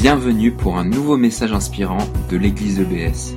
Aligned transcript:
Bienvenue 0.00 0.50
pour 0.52 0.78
un 0.78 0.84
nouveau 0.84 1.18
message 1.18 1.52
inspirant 1.52 1.98
de 2.30 2.36
l'église 2.38 2.80
EBS. 2.80 3.34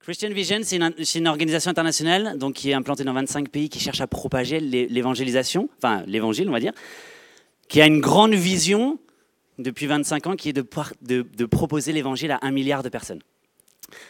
Christian 0.00 0.30
Vision, 0.30 0.58
c'est 0.62 0.76
une, 1.18 1.28
organisation 1.28 1.70
internationale 1.70 2.36
qui 2.54 2.70
est 2.70 2.74
implantée 2.74 3.04
dans 3.04 3.14
25 3.14 3.48
pays 3.48 3.68
qui 3.70 3.78
cherche 3.80 4.02
à 4.02 4.06
propager 4.06 4.60
l'é- 4.60 4.86
l'évangélisation, 4.86 5.68
enfin 5.78 6.02
l'évangile, 6.06 6.48
on 6.48 6.52
va 6.52 6.60
dire, 6.60 6.72
qui 7.68 7.80
a 7.80 7.86
une 7.86 8.00
grande 8.00 8.34
vision 8.34 8.98
depuis 9.58 9.86
25 9.86 10.26
ans 10.26 10.36
qui 10.36 10.50
est 10.50 10.52
de 10.52 11.44
proposer 11.46 11.92
l'évangile 11.92 12.32
à 12.32 12.38
un 12.42 12.50
milliard 12.50 12.82
de 12.82 12.90
personnes. 12.90 13.20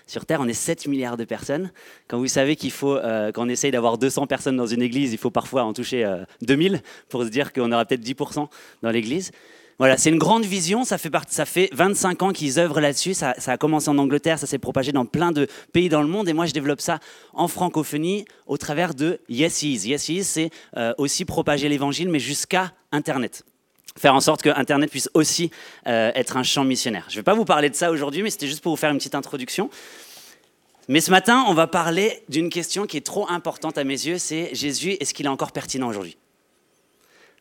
Sur 0.07 0.27
Terre, 0.27 0.41
on 0.41 0.49
est 0.49 0.53
7 0.53 0.87
milliards 0.87 1.17
de 1.17 1.25
personnes. 1.25 1.71
Quand 2.09 2.19
vous 2.19 2.27
savez 2.29 2.57
qu'il 2.57 2.71
faut, 2.71 2.97
euh, 2.97 3.31
essaye 3.49 3.71
d'avoir 3.71 3.99
200 3.99 4.27
personnes 4.27 4.57
dans 4.57 4.67
une 4.67 4.83
église, 4.83 5.13
il 5.13 5.19
faut 5.19 5.31
parfois 5.31 5.65
en 5.65 5.73
toucher 5.73 6.05
euh, 6.05 6.25
2000 6.43 6.83
pour 7.09 7.23
se 7.25 7.29
dire 7.29 7.53
qu'on 7.53 7.73
aura 7.73 7.85
peut-être 7.85 8.05
10% 8.05 8.49
dans 8.83 8.91
l'église. 8.91 9.31
Voilà, 9.79 9.97
c'est 9.97 10.11
une 10.11 10.19
grande 10.19 10.45
vision. 10.45 10.83
Ça 10.85 10.99
fait, 10.99 11.09
part- 11.09 11.25
ça 11.29 11.45
fait 11.45 11.71
25 11.73 12.23
ans 12.25 12.33
qu'ils 12.33 12.59
œuvrent 12.59 12.81
là-dessus. 12.81 13.15
Ça, 13.15 13.35
ça 13.39 13.53
a 13.53 13.57
commencé 13.57 13.89
en 13.89 13.97
Angleterre, 13.99 14.37
ça 14.39 14.47
s'est 14.49 14.59
propagé 14.59 14.91
dans 14.91 15.07
plein 15.07 15.31
de 15.31 15.47
pays 15.73 15.89
dans 15.89 16.03
le 16.03 16.09
monde. 16.09 16.29
Et 16.29 16.33
moi, 16.33 16.47
je 16.47 16.53
développe 16.53 16.81
ça 16.81 16.99
en 17.33 17.47
francophonie 17.47 18.25
au 18.49 18.57
travers 18.57 18.93
de 18.95 19.21
Yes 19.29 19.63
Is. 19.63 19.89
Yes 19.89 20.09
Is, 20.09 20.25
c'est 20.25 20.51
euh, 20.77 20.93
aussi 20.99 21.25
propager 21.25 21.69
l'évangile, 21.69 22.09
mais 22.09 22.19
jusqu'à 22.19 22.73
Internet 22.91 23.45
faire 23.99 24.15
en 24.15 24.21
sorte 24.21 24.43
que 24.43 24.51
Internet 24.51 24.91
puisse 24.91 25.11
aussi 25.15 25.51
euh, 25.87 26.11
être 26.15 26.37
un 26.37 26.43
champ 26.43 26.65
missionnaire. 26.65 27.05
Je 27.09 27.15
ne 27.15 27.21
vais 27.21 27.25
pas 27.25 27.35
vous 27.35 27.45
parler 27.45 27.71
de 27.71 27.75
ça 27.75 27.91
aujourd'hui, 27.91 28.23
mais 28.23 28.31
c'était 28.31 28.47
juste 28.47 28.63
pour 28.63 28.73
vous 28.73 28.77
faire 28.77 28.91
une 28.91 28.99
petite 28.99 29.15
introduction. 29.15 29.71
Mais 30.89 31.01
ce 31.01 31.11
matin, 31.11 31.45
on 31.49 31.55
va 31.55 31.67
parler 31.67 32.23
d'une 32.29 32.49
question 32.49 32.87
qui 32.87 32.97
est 32.97 33.05
trop 33.05 33.29
importante 33.29 33.77
à 33.77 33.85
mes 33.85 34.07
yeux, 34.07 34.19
c'est 34.19 34.55
Jésus, 34.55 34.97
est-ce 35.01 35.13
qu'il 35.13 35.27
est 35.27 35.31
encore 35.31 35.53
pertinent 35.53 35.89
aujourd'hui? 35.89 36.17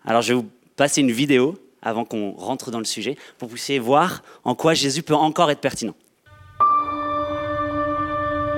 Alors 0.05 0.21
je 0.21 0.33
vais 0.33 0.39
vous 0.39 0.49
passer 0.75 1.01
une 1.01 1.11
vidéo 1.11 1.57
avant 1.81 2.05
qu'on 2.05 2.31
rentre 2.31 2.71
dans 2.71 2.79
le 2.79 2.85
sujet, 2.85 3.15
pour 3.37 3.47
que 3.47 3.51
vous 3.51 3.55
puissiez 3.55 3.79
voir 3.79 4.23
en 4.43 4.55
quoi 4.55 4.73
Jésus 4.73 5.03
peut 5.03 5.15
encore 5.15 5.51
être 5.51 5.61
pertinent. 5.61 5.95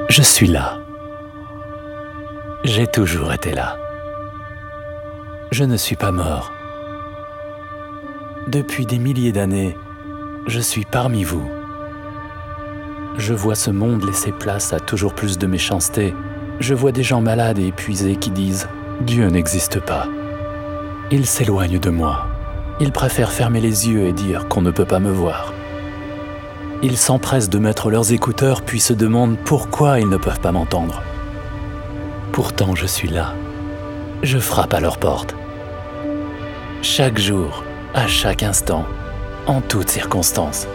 Je 0.09 0.21
suis 0.21 0.47
là. 0.47 0.79
J'ai 2.63 2.87
toujours 2.87 3.31
été 3.31 3.51
là. 3.51 3.77
Je 5.51 5.63
ne 5.63 5.77
suis 5.77 5.95
pas 5.95 6.11
mort. 6.11 6.51
Depuis 8.49 8.87
des 8.87 8.97
milliers 8.97 9.31
d'années, 9.31 9.77
je 10.47 10.59
suis 10.59 10.83
parmi 10.83 11.23
vous. 11.23 11.47
Je 13.19 13.35
vois 13.35 13.53
ce 13.53 13.69
monde 13.69 14.03
laisser 14.03 14.31
place 14.31 14.73
à 14.73 14.79
toujours 14.79 15.13
plus 15.13 15.37
de 15.37 15.45
méchanceté. 15.45 16.15
Je 16.59 16.73
vois 16.73 16.91
des 16.91 17.03
gens 17.03 17.21
malades 17.21 17.59
et 17.59 17.67
épuisés 17.67 18.15
qui 18.15 18.31
disent⁇ 18.31 18.67
Dieu 19.05 19.27
n'existe 19.27 19.79
pas⁇ 19.79 20.05
Ils 21.11 21.27
s'éloignent 21.27 21.79
de 21.79 21.91
moi. 21.91 22.25
Ils 22.79 22.91
préfèrent 22.91 23.31
fermer 23.31 23.61
les 23.61 23.87
yeux 23.87 24.07
et 24.07 24.13
dire 24.13 24.47
qu'on 24.47 24.63
ne 24.63 24.71
peut 24.71 24.83
pas 24.83 24.99
me 24.99 25.11
voir. 25.11 25.53
Ils 26.81 26.97
s'empressent 26.97 27.51
de 27.51 27.59
mettre 27.59 27.91
leurs 27.91 28.13
écouteurs 28.13 28.63
puis 28.63 28.79
se 28.79 28.93
demandent 28.93 29.37
pourquoi 29.45 29.99
ils 29.99 30.09
ne 30.09 30.17
peuvent 30.17 30.39
pas 30.39 30.51
m'entendre. 30.51 31.03
Pourtant 32.31 32.73
je 32.73 32.87
suis 32.87 33.09
là. 33.09 33.35
Je 34.23 34.39
frappe 34.39 34.73
à 34.73 34.79
leur 34.79 34.97
porte. 34.97 35.35
Chaque 36.81 37.19
jour, 37.19 37.63
à 37.99 38.07
chaque 38.07 38.43
instant, 38.43 38.85
en 39.45 39.59
toutes 39.59 39.89
circonstances. 39.89 40.67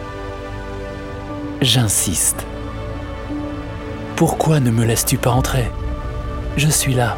J'insiste. 1.59 2.45
Pourquoi 4.15 4.59
ne 4.59 4.69
me 4.69 4.85
laisses-tu 4.85 5.17
pas 5.17 5.31
entrer? 5.31 5.71
Je 6.55 6.67
suis 6.67 6.93
là, 6.93 7.17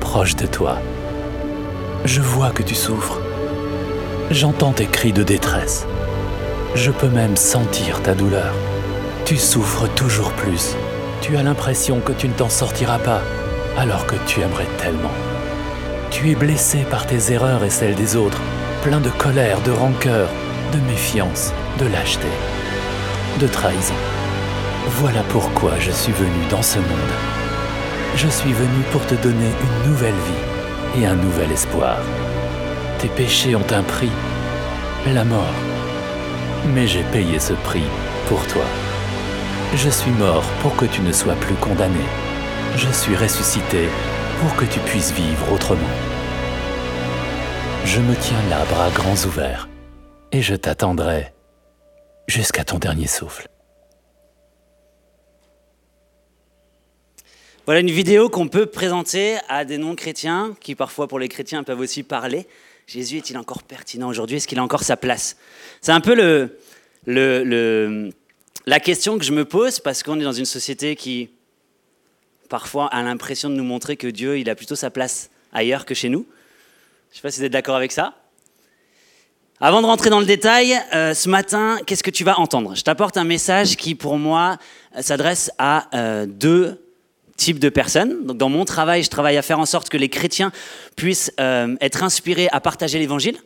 proche 0.00 0.34
de 0.34 0.46
toi. 0.46 0.78
Je 2.04 2.20
vois 2.20 2.50
que 2.50 2.64
tu 2.64 2.74
souffres. 2.74 3.20
J'entends 4.32 4.72
tes 4.72 4.86
cris 4.86 5.12
de 5.12 5.22
détresse. 5.22 5.86
Je 6.74 6.90
peux 6.90 7.08
même 7.08 7.36
sentir 7.36 8.02
ta 8.02 8.14
douleur. 8.14 8.52
Tu 9.24 9.36
souffres 9.36 9.86
toujours 9.94 10.32
plus. 10.32 10.74
Tu 11.20 11.36
as 11.36 11.44
l'impression 11.44 12.00
que 12.00 12.12
tu 12.12 12.26
ne 12.26 12.34
t'en 12.34 12.48
sortiras 12.48 12.98
pas, 12.98 13.20
alors 13.76 14.04
que 14.04 14.16
tu 14.26 14.40
aimerais 14.40 14.66
tellement. 14.78 15.14
Tu 16.10 16.32
es 16.32 16.34
blessé 16.34 16.78
par 16.90 17.06
tes 17.06 17.32
erreurs 17.32 17.62
et 17.62 17.70
celles 17.70 17.94
des 17.94 18.16
autres, 18.16 18.40
plein 18.82 19.00
de 19.00 19.10
colère, 19.10 19.60
de 19.62 19.70
rancœur, 19.70 20.28
de 20.72 20.78
méfiance, 20.80 21.52
de 21.78 21.86
lâcheté, 21.86 22.28
de 23.40 23.46
trahison. 23.46 23.94
Voilà 25.00 25.22
pourquoi 25.28 25.72
je 25.80 25.90
suis 25.90 26.12
venu 26.12 26.46
dans 26.50 26.62
ce 26.62 26.78
monde. 26.78 27.12
Je 28.14 28.28
suis 28.28 28.52
venu 28.52 28.82
pour 28.92 29.04
te 29.06 29.14
donner 29.16 29.50
une 29.60 29.90
nouvelle 29.90 30.14
vie 30.14 31.00
et 31.02 31.06
un 31.06 31.16
nouvel 31.16 31.50
espoir. 31.50 31.98
Tes 32.98 33.08
péchés 33.08 33.56
ont 33.56 33.66
un 33.70 33.82
prix, 33.82 34.12
la 35.06 35.24
mort. 35.24 35.54
Mais 36.74 36.86
j'ai 36.86 37.02
payé 37.04 37.38
ce 37.38 37.54
prix 37.54 37.84
pour 38.28 38.44
toi. 38.46 38.64
Je 39.74 39.88
suis 39.88 40.10
mort 40.12 40.44
pour 40.62 40.76
que 40.76 40.86
tu 40.86 41.00
ne 41.00 41.12
sois 41.12 41.34
plus 41.34 41.54
condamné. 41.56 42.04
Je 42.76 42.90
suis 42.90 43.16
ressuscité 43.16 43.88
pour 44.40 44.54
que 44.56 44.64
tu 44.64 44.78
puisses 44.80 45.12
vivre 45.12 45.52
autrement. 45.52 46.07
Je 47.90 48.00
me 48.00 48.14
tiens 48.20 48.46
là, 48.50 48.66
bras 48.66 48.90
grands 48.90 49.16
ouverts, 49.24 49.66
et 50.30 50.42
je 50.42 50.54
t'attendrai 50.54 51.32
jusqu'à 52.26 52.62
ton 52.62 52.78
dernier 52.78 53.06
souffle. 53.06 53.48
Voilà 57.64 57.80
une 57.80 57.90
vidéo 57.90 58.28
qu'on 58.28 58.48
peut 58.48 58.66
présenter 58.66 59.38
à 59.48 59.64
des 59.64 59.78
non-chrétiens 59.78 60.54
qui 60.60 60.74
parfois 60.74 61.08
pour 61.08 61.18
les 61.18 61.28
chrétiens 61.28 61.64
peuvent 61.64 61.80
aussi 61.80 62.02
parler. 62.02 62.46
Jésus 62.86 63.16
est-il 63.16 63.38
encore 63.38 63.62
pertinent 63.62 64.10
aujourd'hui? 64.10 64.36
Est-ce 64.36 64.48
qu'il 64.48 64.58
a 64.58 64.62
encore 64.62 64.82
sa 64.82 64.98
place? 64.98 65.38
C'est 65.80 65.92
un 65.92 66.02
peu 66.02 66.14
la 67.06 68.80
question 68.80 69.16
que 69.16 69.24
je 69.24 69.32
me 69.32 69.46
pose 69.46 69.80
parce 69.80 70.02
qu'on 70.02 70.20
est 70.20 70.24
dans 70.24 70.32
une 70.32 70.44
société 70.44 70.94
qui 70.94 71.30
parfois 72.50 72.88
a 72.88 73.02
l'impression 73.02 73.48
de 73.48 73.54
nous 73.54 73.64
montrer 73.64 73.96
que 73.96 74.08
Dieu 74.08 74.38
il 74.38 74.50
a 74.50 74.54
plutôt 74.54 74.76
sa 74.76 74.90
place 74.90 75.30
ailleurs 75.54 75.86
que 75.86 75.94
chez 75.94 76.10
nous. 76.10 76.26
Je 77.10 77.14
ne 77.14 77.16
sais 77.16 77.22
pas 77.22 77.30
si 77.30 77.40
vous 77.40 77.46
êtes 77.46 77.52
d'accord 77.52 77.76
avec 77.76 77.92
ça. 77.92 78.14
Avant 79.60 79.82
de 79.82 79.86
rentrer 79.86 80.10
dans 80.10 80.20
le 80.20 80.26
détail, 80.26 80.78
euh, 80.94 81.14
ce 81.14 81.28
matin, 81.28 81.78
qu'est-ce 81.86 82.04
que 82.04 82.10
tu 82.10 82.22
vas 82.22 82.38
entendre? 82.38 82.76
Je 82.76 82.82
t'apporte 82.82 83.16
un 83.16 83.24
message 83.24 83.76
qui, 83.76 83.94
pour 83.94 84.18
moi, 84.18 84.56
euh, 84.96 85.02
s'adresse 85.02 85.50
à 85.58 85.88
euh, 85.96 86.26
deux 86.26 86.84
types 87.36 87.58
de 87.58 87.68
personnes. 87.68 88.24
Donc, 88.26 88.36
dans 88.36 88.50
mon 88.50 88.64
travail, 88.64 89.02
je 89.02 89.10
travaille 89.10 89.36
à 89.36 89.42
faire 89.42 89.58
en 89.58 89.66
sorte 89.66 89.88
que 89.88 89.96
les 89.96 90.08
chrétiens 90.08 90.52
puissent 90.96 91.32
être 91.38 92.02
inspirés 92.02 92.48
à 92.52 92.60
partager 92.60 92.98
l'évangile. 92.98 93.38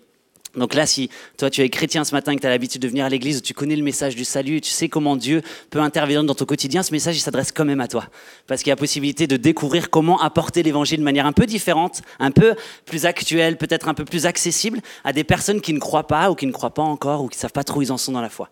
Donc 0.56 0.74
là, 0.74 0.84
si 0.84 1.08
toi 1.38 1.48
tu 1.48 1.62
es 1.62 1.68
chrétien 1.70 2.04
ce 2.04 2.14
matin 2.14 2.34
que 2.34 2.40
tu 2.40 2.46
as 2.46 2.50
l'habitude 2.50 2.82
de 2.82 2.88
venir 2.88 3.04
à 3.04 3.08
l'église, 3.08 3.40
tu 3.42 3.54
connais 3.54 3.76
le 3.76 3.82
message 3.82 4.14
du 4.14 4.24
salut, 4.24 4.60
tu 4.60 4.70
sais 4.70 4.88
comment 4.88 5.16
Dieu 5.16 5.40
peut 5.70 5.80
intervenir 5.80 6.22
dans 6.24 6.34
ton 6.34 6.44
quotidien, 6.44 6.82
ce 6.82 6.92
message 6.92 7.16
il 7.16 7.20
s'adresse 7.20 7.52
quand 7.52 7.64
même 7.64 7.80
à 7.80 7.88
toi. 7.88 8.06
Parce 8.46 8.62
qu'il 8.62 8.70
y 8.70 8.72
a 8.72 8.76
possibilité 8.76 9.26
de 9.26 9.36
découvrir 9.36 9.88
comment 9.88 10.20
apporter 10.20 10.62
l'évangile 10.62 10.98
de 10.98 11.04
manière 11.04 11.26
un 11.26 11.32
peu 11.32 11.46
différente, 11.46 12.02
un 12.18 12.30
peu 12.30 12.54
plus 12.84 13.06
actuelle, 13.06 13.56
peut-être 13.56 13.88
un 13.88 13.94
peu 13.94 14.04
plus 14.04 14.26
accessible 14.26 14.80
à 15.04 15.12
des 15.12 15.24
personnes 15.24 15.60
qui 15.60 15.72
ne 15.72 15.78
croient 15.78 16.06
pas 16.06 16.30
ou 16.30 16.34
qui 16.34 16.46
ne 16.46 16.52
croient 16.52 16.74
pas 16.74 16.82
encore 16.82 17.22
ou 17.22 17.28
qui 17.28 17.38
ne 17.38 17.40
savent 17.40 17.52
pas 17.52 17.64
trop 17.64 17.80
où 17.80 17.82
ils 17.82 17.92
en 17.92 17.98
sont 17.98 18.12
dans 18.12 18.20
la 18.20 18.28
foi. 18.28 18.50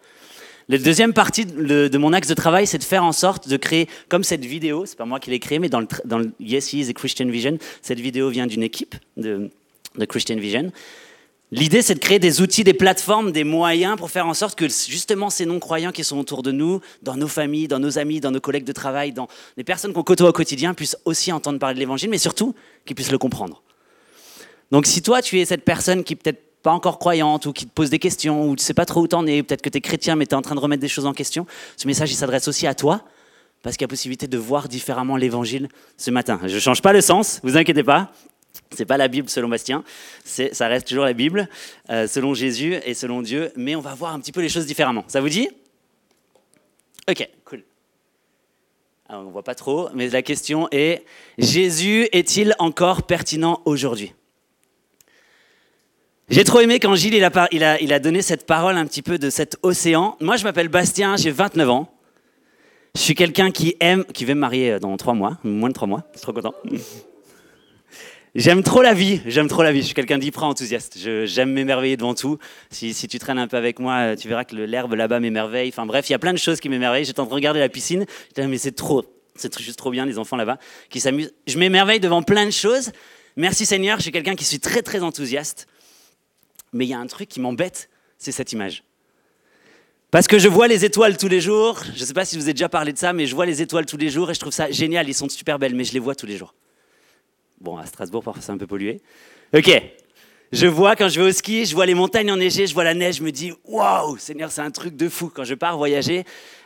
La 0.71 0.79
deuxième 0.79 1.13
partie 1.13 1.45
de, 1.47 1.99
mon 1.99 2.13
axe 2.13 2.29
de 2.29 2.35
travail, 2.35 2.67
c'est 2.67 2.79
de 2.79 2.85
faire 2.85 3.05
en 3.05 3.11
sorte 3.11 3.49
de 3.49 3.57
créer, 3.57 3.89
comme 4.09 4.23
cette 4.23 4.45
vidéo, 4.45 4.87
c'est 4.87 4.97
pas 4.97 5.05
moi 5.05 5.19
qui 5.19 5.31
l'ai 5.31 5.41
créée, 5.41 5.59
mais 5.59 5.69
dans 5.69 5.81
le, 5.81 6.33
Yes 6.39 6.73
He 6.73 6.75
is 6.75 6.91
et 6.91 6.95
Christian 6.95 7.27
Vision, 7.27 7.59
cette 7.83 7.99
vidéo 7.99 8.31
vient 8.31 8.47
d'une 8.47 8.63
équipe 8.63 8.95
de, 9.17 9.51
de 9.97 10.05
Christian 10.05 10.37
Vision. 10.37 10.71
L'idée, 11.53 11.83
c'est 11.83 11.95
de 11.95 12.01
créer 12.01 12.21
des 12.21 12.41
outils, 12.41 12.63
des 12.63 12.75
plateformes, 12.75 13.33
des 13.33 13.43
moyens 13.43 13.97
pour 13.97 14.11
faire 14.11 14.27
en 14.27 14.35
sorte 14.35 14.57
que 14.57 14.69
justement 14.69 15.31
ces 15.31 15.47
non-croyants 15.47 15.91
qui 15.91 16.05
sont 16.05 16.19
autour 16.19 16.45
de 16.45 16.53
nous, 16.53 16.81
dans 17.03 17.17
nos 17.17 17.27
familles, 17.27 17.67
dans 17.67 17.81
nos 17.81 17.99
amis, 17.99 18.21
dans 18.21 18.31
nos 18.31 18.41
collègues 18.41 18.65
de 18.65 18.73
travail, 18.73 19.13
dans 19.13 19.27
les 19.57 19.65
personnes 19.65 19.93
qu'on 19.93 20.05
côtoie 20.05 20.29
au 20.29 20.33
quotidien, 20.33 20.75
puissent 20.75 20.97
aussi 21.05 21.33
entendre 21.33 21.59
parler 21.59 21.75
de 21.75 21.81
l'évangile, 21.81 22.09
mais 22.09 22.19
surtout 22.19 22.55
qu'ils 22.87 22.95
puissent 22.95 23.11
le 23.11 23.19
comprendre. 23.19 23.63
Donc 24.71 24.87
si 24.87 25.03
toi, 25.03 25.23
tu 25.23 25.41
es 25.41 25.45
cette 25.45 25.65
personne 25.65 26.05
qui 26.05 26.15
peut-être 26.15 26.41
pas 26.63 26.71
encore 26.71 26.99
croyante 26.99 27.47
ou 27.47 27.53
qui 27.53 27.67
te 27.67 27.73
pose 27.73 27.91
des 27.91 27.99
questions 27.99 28.49
ou 28.49 28.55
tu 28.55 28.63
sais 28.63 28.75
pas 28.75 28.85
trop 28.85 29.01
où 29.01 29.09
t'en 29.09 29.27
es, 29.27 29.43
peut-être 29.43 29.63
que 29.63 29.71
tu 29.71 29.79
es 29.79 29.81
chrétien 29.81 30.15
mais 30.15 30.27
tu 30.27 30.33
es 30.33 30.35
en 30.35 30.43
train 30.43 30.55
de 30.55 30.61
remettre 30.61 30.83
des 30.83 30.89
choses 30.89 31.07
en 31.07 31.15
question, 31.15 31.47
ce 31.77 31.87
message 31.87 32.13
il 32.13 32.17
s'adresse 32.17 32.49
aussi 32.49 32.67
à 32.67 32.75
toi 32.75 33.03
parce 33.63 33.77
qu'il 33.77 33.85
y 33.85 33.87
a 33.87 33.89
possibilité 33.89 34.27
de 34.27 34.39
voir 34.39 34.69
différemment 34.69 35.17
l'évangile 35.17 35.69
ce 35.97 36.11
matin. 36.11 36.41
Je 36.47 36.59
change 36.59 36.83
pas 36.83 36.93
le 36.93 37.01
sens, 37.01 37.41
vous 37.43 37.57
inquiétez 37.57 37.83
pas. 37.83 38.13
C'est 38.73 38.85
pas 38.85 38.97
la 38.97 39.09
Bible 39.09 39.29
selon 39.29 39.49
Bastien, 39.49 39.83
ça 40.25 40.69
reste 40.69 40.87
toujours 40.87 41.05
la 41.05 41.13
Bible 41.13 41.49
euh, 41.91 42.07
selon 42.07 42.35
Jésus 42.35 42.77
et 42.85 42.95
selon 42.95 43.21
Dieu, 43.21 43.51
mais 43.57 43.75
on 43.75 43.81
va 43.81 43.95
voir 43.95 44.15
un 44.15 44.21
petit 44.21 44.31
peu 44.31 44.41
les 44.41 44.49
choses 44.49 44.67
différemment. 44.67 45.05
Ça 45.09 45.21
vous 45.21 45.29
dit? 45.29 45.49
Ok, 47.09 47.29
cool. 47.45 47.65
Alors, 49.09 49.27
on 49.27 49.31
voit 49.31 49.43
pas 49.43 49.57
trop, 49.57 49.89
mais 49.93 50.09
la 50.09 50.23
question 50.23 50.69
est 50.71 51.05
Jésus 51.37 52.09
est-il 52.13 52.55
encore 52.61 53.03
pertinent 53.03 53.61
aujourd'hui? 53.65 54.15
J'ai 56.29 56.45
trop 56.45 56.61
aimé 56.61 56.79
quand 56.79 56.95
Gilles 56.95 57.15
il 57.15 57.25
a, 57.25 57.95
a, 57.95 57.99
donné 57.99 58.23
cette 58.23 58.47
parole 58.47 58.77
un 58.77 58.87
petit 58.87 59.03
peu 59.03 59.19
de 59.19 59.31
cet 59.31 59.57
océan. 59.65 60.17
Moi, 60.21 60.37
je 60.37 60.45
m'appelle 60.45 60.69
Bastien, 60.69 61.17
j'ai 61.17 61.33
29 61.33 61.71
ans. 61.71 61.93
Je 62.95 63.01
suis 63.01 63.17
quelqu'un 63.17 63.51
qui 63.51 63.75
aime, 63.81 64.05
qui 64.05 64.25
veut 64.25 64.35
me 64.35 64.41
marier 64.41 64.79
dans 64.79 64.97
trois 64.97 65.15
mois, 65.15 65.39
moins 65.43 65.71
de 65.71 65.75
trois 65.75 65.89
mois, 65.89 66.05
je 66.13 66.19
suis 66.19 66.23
trop 66.23 66.33
content. 66.33 66.55
J'aime 68.37 68.63
trop 68.63 68.81
la 68.81 68.95
vie, 68.95 69.21
j'aime 69.27 69.49
trop 69.49 69.65
la 69.65 69.73
vie. 69.73 69.81
Je 69.81 69.87
suis 69.87 69.95
quelqu'un 69.95 70.19
d'hyper 70.19 70.45
enthousiaste. 70.45 70.99
J'aime 71.25 71.51
m'émerveiller 71.51 71.97
devant 71.97 72.15
tout. 72.15 72.39
Si, 72.71 72.95
tu 72.95 73.19
traînes 73.19 73.39
un 73.39 73.49
peu 73.49 73.57
avec 73.57 73.81
moi, 73.81 74.15
tu 74.17 74.29
verras 74.29 74.45
que 74.45 74.55
l'herbe 74.55 74.95
là-bas 74.95 75.19
m'émerveille. 75.19 75.69
Enfin 75.69 75.85
bref, 75.85 76.09
il 76.09 76.13
y 76.13 76.15
a 76.15 76.19
plein 76.21 76.33
de 76.33 76.39
choses 76.39 76.61
qui 76.61 76.69
m'émerveillent. 76.69 77.05
J'étais 77.05 77.19
en 77.19 77.25
train 77.25 77.31
de 77.31 77.41
regarder 77.41 77.59
la 77.59 77.69
piscine. 77.69 78.07
J'étais 78.29 78.43
là, 78.43 78.49
mais 78.49 78.59
c'est 78.59 78.73
trop, 78.73 79.05
c'est 79.35 79.59
juste 79.59 79.79
trop 79.79 79.91
bien 79.91 80.07
les 80.07 80.17
enfants 80.17 80.37
là-bas 80.37 80.59
qui 80.91 81.01
s'amusent. 81.01 81.33
Je 81.49 81.59
m'émerveille 81.59 81.99
devant 81.99 82.23
plein 82.23 82.47
de 82.47 82.53
choses. 82.53 82.93
Merci 83.37 83.67
Seigneur, 83.67 83.99
je 83.99 84.03
suis 84.03 84.13
quelqu'un 84.13 84.37
qui 84.37 84.45
suis 84.45 84.61
très 84.61 84.83
très 84.83 85.03
enthousiaste. 85.03 85.67
Mais 86.73 86.87
il 86.87 86.89
y 86.89 86.95
a 86.95 86.99
un 86.99 87.07
truc 87.09 87.29
qui 87.29 87.41
m'embête, 87.41 87.91
c'est 88.17 88.33
cette 88.33 88.53
image. 88.53 88.85
Parce 90.13 90.29
que 90.29 90.39
je 90.39 90.49
vois 90.49 90.69
les 90.69 90.85
étoiles 90.85 91.17
tous 91.17 91.29
les 91.29 91.41
jours. 91.41 91.83
Je 91.97 92.01
ne 92.01 92.07
sais 92.07 92.15
pas 92.15 92.25
si 92.25 92.37
vous 92.37 92.49
ai 92.49 92.53
déjà 92.53 92.69
parlé 92.69 92.93
de 92.93 92.99
ça, 92.99 93.13
mais 93.13 93.27
je 93.27 93.35
vois 93.35 93.47
les 93.47 93.61
étoiles 93.61 93.87
tous 93.87 93.97
les 93.97 94.09
jours 94.09 94.31
et 94.31 94.35
je 94.35 94.41
trouve 94.41 94.53
ça 94.53 94.71
génial. 94.71 95.09
Ils 95.09 95.15
sont 95.15 95.29
super 95.29 95.59
belles, 95.59 95.75
mais 95.75 95.85
je 95.85 95.93
les 95.93 96.01
vois 96.01 96.15
tous 96.15 96.27
les 96.27 96.37
jours. 96.37 96.55
Bon, 97.61 97.77
à 97.77 97.87
Strasbourg, 97.87 98.23
parfois 98.23 98.43
c'est 98.43 98.53
un 98.53 98.59
peu 98.59 98.67
pollué. 98.67 99.01
Ok. 99.55 99.71
Je 100.53 100.67
vois 100.67 100.97
quand 100.97 101.09
je 101.09 101.21
vais 101.21 101.29
au 101.29 101.33
ski, 101.33 101.65
je 101.65 101.75
vois 101.75 101.87
les 101.87 101.95
montagnes 101.95 102.33
enneigées, 102.33 102.67
je 102.67 102.75
vois 102.75 102.83
la 102.83 102.95
neige, 102.95 103.17
je 103.17 103.23
me 103.23 103.31
dis 103.31 103.53
waouh, 103.65 104.17
Seigneur, 104.19 104.51
c'est 104.51 104.63
un 104.63 104.71
truc 104.71 104.97
de 104.97 105.09
fou. 105.09 105.31
Quand 105.33 105.45
je 105.45 105.55
pars 105.55 105.77
voyager, 105.77 106.25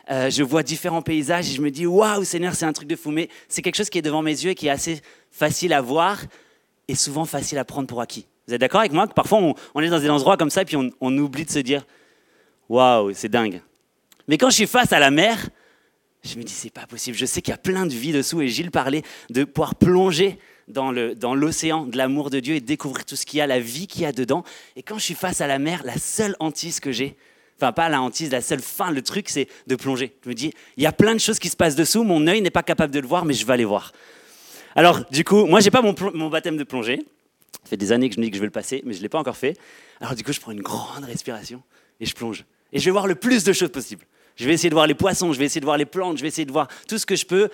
euh, 0.09 0.31
je 0.31 0.41
vois 0.41 0.63
différents 0.63 1.03
paysages 1.03 1.51
et 1.51 1.53
je 1.53 1.61
me 1.61 1.69
dis 1.69 1.85
waouh, 1.85 2.23
Seigneur, 2.23 2.55
c'est 2.55 2.65
un 2.65 2.73
truc 2.73 2.87
de 2.87 2.95
fou. 2.95 3.11
Mais 3.11 3.29
c'est 3.47 3.61
quelque 3.61 3.75
chose 3.75 3.91
qui 3.91 3.99
est 3.99 4.01
devant 4.01 4.23
mes 4.23 4.31
yeux 4.31 4.51
et 4.51 4.55
qui 4.55 4.67
est 4.67 4.71
assez 4.71 5.01
facile 5.29 5.71
à 5.71 5.81
voir 5.81 6.19
et 6.87 6.95
souvent 6.95 7.25
facile 7.25 7.59
à 7.59 7.65
prendre 7.65 7.87
pour 7.87 8.01
acquis. 8.01 8.25
Vous 8.47 8.53
êtes 8.55 8.61
d'accord 8.61 8.79
avec 8.79 8.91
moi? 8.91 9.07
Que 9.07 9.13
parfois 9.13 9.39
on, 9.73 9.81
est 9.81 9.89
dans 9.89 9.99
des 9.99 10.09
endroits 10.09 10.37
comme 10.37 10.49
ça 10.49 10.63
et 10.63 10.65
puis 10.65 10.77
on, 10.77 10.89
on 10.99 11.15
oublie 11.17 11.45
de 11.45 11.51
se 11.51 11.59
dire 11.59 11.85
waouh, 12.69 13.13
c'est 13.13 13.29
dingue. 13.29 13.61
Mais 14.27 14.39
quand 14.39 14.49
je 14.49 14.55
suis 14.55 14.67
face 14.67 14.93
à 14.93 14.99
la 14.99 15.11
mer, 15.11 15.49
je 16.23 16.37
me 16.37 16.43
dis 16.43 16.53
c'est 16.53 16.71
pas 16.71 16.87
possible. 16.87 17.15
Je 17.15 17.25
sais 17.27 17.41
qu'il 17.41 17.51
y 17.51 17.55
a 17.55 17.59
plein 17.59 17.85
de 17.85 17.93
vie 17.93 18.11
dessous 18.11 18.41
et 18.41 18.47
Gilles 18.47 18.71
parlait 18.71 19.03
de 19.29 19.43
pouvoir 19.43 19.75
plonger 19.75 20.39
dans 20.67 21.35
l'océan 21.35 21.85
de 21.85 21.97
l'amour 21.97 22.29
de 22.29 22.39
Dieu 22.39 22.55
et 22.55 22.61
découvrir 22.61 23.05
tout 23.05 23.15
ce 23.15 23.25
qu'il 23.25 23.39
y 23.39 23.41
a, 23.41 23.47
la 23.47 23.59
vie 23.59 23.87
qu'il 23.87 24.01
y 24.01 24.05
a 24.05 24.11
dedans. 24.11 24.43
Et 24.75 24.83
quand 24.83 24.97
je 24.97 25.03
suis 25.03 25.13
face 25.13 25.41
à 25.41 25.47
la 25.47 25.59
mer, 25.59 25.81
la 25.85 25.97
seule 25.97 26.35
hantise 26.39 26.79
que 26.79 26.91
j'ai, 26.91 27.15
enfin 27.57 27.71
pas 27.71 27.89
la 27.89 28.01
hantise, 28.01 28.31
la 28.31 28.41
seule 28.41 28.61
fin, 28.61 28.91
le 28.91 29.01
truc, 29.01 29.29
c'est 29.29 29.47
de 29.67 29.75
plonger. 29.75 30.15
Je 30.23 30.29
me 30.29 30.33
dis 30.33 30.51
il 30.77 30.83
y 30.83 30.87
a 30.87 30.91
plein 30.91 31.13
de 31.13 31.19
choses 31.19 31.39
qui 31.39 31.49
se 31.49 31.55
passent 31.55 31.75
dessous. 31.75 32.03
Mon 32.03 32.25
œil 32.27 32.41
n'est 32.41 32.49
pas 32.49 32.63
capable 32.63 32.93
de 32.93 32.99
le 32.99 33.07
voir, 33.07 33.25
mais 33.25 33.33
je 33.33 33.45
vais 33.45 33.53
aller 33.53 33.65
voir. 33.65 33.91
Alors 34.75 35.05
du 35.11 35.23
coup, 35.23 35.45
moi 35.45 35.59
j'ai 35.59 35.71
pas 35.71 35.81
mon, 35.81 35.95
mon 36.13 36.29
baptême 36.29 36.57
de 36.57 36.63
plongée. 36.63 36.99
Ça 37.63 37.69
fait 37.69 37.77
des 37.77 37.91
années 37.91 38.09
que 38.09 38.15
je 38.15 38.19
me 38.19 38.25
dis 38.25 38.31
que 38.31 38.37
je 38.37 38.41
vais 38.41 38.47
le 38.47 38.51
passer, 38.51 38.81
mais 38.85 38.93
je 38.93 39.01
l'ai 39.01 39.09
pas 39.09 39.19
encore 39.19 39.37
fait. 39.37 39.57
Alors 40.01 40.15
du 40.15 40.23
coup, 40.23 40.33
je 40.33 40.39
prends 40.39 40.51
une 40.51 40.61
grande 40.61 41.05
respiration 41.05 41.63
et 41.99 42.05
je 42.05 42.13
plonge. 42.13 42.45
Et 42.73 42.79
je 42.79 42.85
vais 42.85 42.91
voir 42.91 43.07
le 43.07 43.15
plus 43.15 43.43
de 43.43 43.53
choses 43.53 43.71
possible. 43.71 44.05
Je 44.35 44.45
vais 44.45 44.53
essayer 44.53 44.69
de 44.69 44.75
voir 44.75 44.85
les 44.85 44.95
poissons, 44.95 45.31
je 45.31 45.39
vais 45.39 45.45
essayer 45.45 45.61
de 45.61 45.65
voir 45.65 45.77
les 45.77 45.85
plantes, 45.85 46.17
je 46.17 46.21
vais 46.21 46.27
essayer 46.27 46.45
de 46.45 46.51
voir 46.51 46.67
tout 46.87 46.97
ce 46.97 47.05
que 47.05 47.15
je 47.15 47.25
peux 47.25 47.49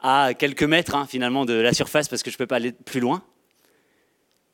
à 0.00 0.34
quelques 0.34 0.62
mètres 0.62 0.94
hein, 0.94 1.06
finalement 1.08 1.44
de 1.44 1.54
la 1.54 1.72
surface 1.72 2.08
parce 2.08 2.22
que 2.22 2.30
je 2.30 2.36
ne 2.36 2.38
peux 2.38 2.46
pas 2.46 2.56
aller 2.56 2.72
plus 2.72 3.00
loin. 3.00 3.22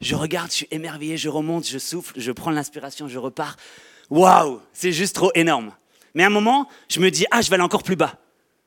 Je 0.00 0.14
regarde, 0.14 0.50
je 0.50 0.56
suis 0.56 0.69
émerveillé, 0.70 1.17
je 1.17 1.29
remonte, 1.29 1.67
je 1.67 1.79
souffle, 1.79 2.14
je 2.17 2.32
prends 2.32 2.50
l'inspiration, 2.50 3.08
je 3.08 3.19
repars. 3.19 3.56
Waouh, 4.11 4.61
c'est 4.73 4.93
juste 4.93 5.14
trop 5.14 5.31
énorme. 5.35 5.73
Mais 6.14 6.23
à 6.23 6.26
un 6.26 6.31
moment, 6.31 6.69
je 6.88 7.00
me 7.00 7.11
dis, 7.11 7.26
ah, 7.31 7.41
je 7.41 7.49
vais 7.49 7.55
aller 7.55 7.64
encore 7.64 7.82
plus 7.82 7.96
bas. 7.96 8.19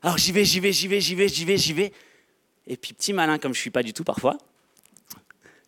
Alors 0.01 0.17
j'y 0.17 0.31
vais, 0.31 0.45
j'y 0.45 0.59
vais, 0.59 0.71
j'y 0.71 0.87
vais, 0.87 1.01
j'y 1.01 1.15
vais, 1.15 1.27
j'y 1.27 1.45
vais, 1.45 1.57
j'y 1.57 1.73
vais. 1.73 1.91
Et 2.67 2.77
puis 2.77 2.93
petit 2.93 3.13
malin 3.13 3.37
comme 3.37 3.53
je 3.53 3.59
suis 3.59 3.69
pas 3.69 3.83
du 3.83 3.93
tout 3.93 4.03
parfois, 4.03 4.37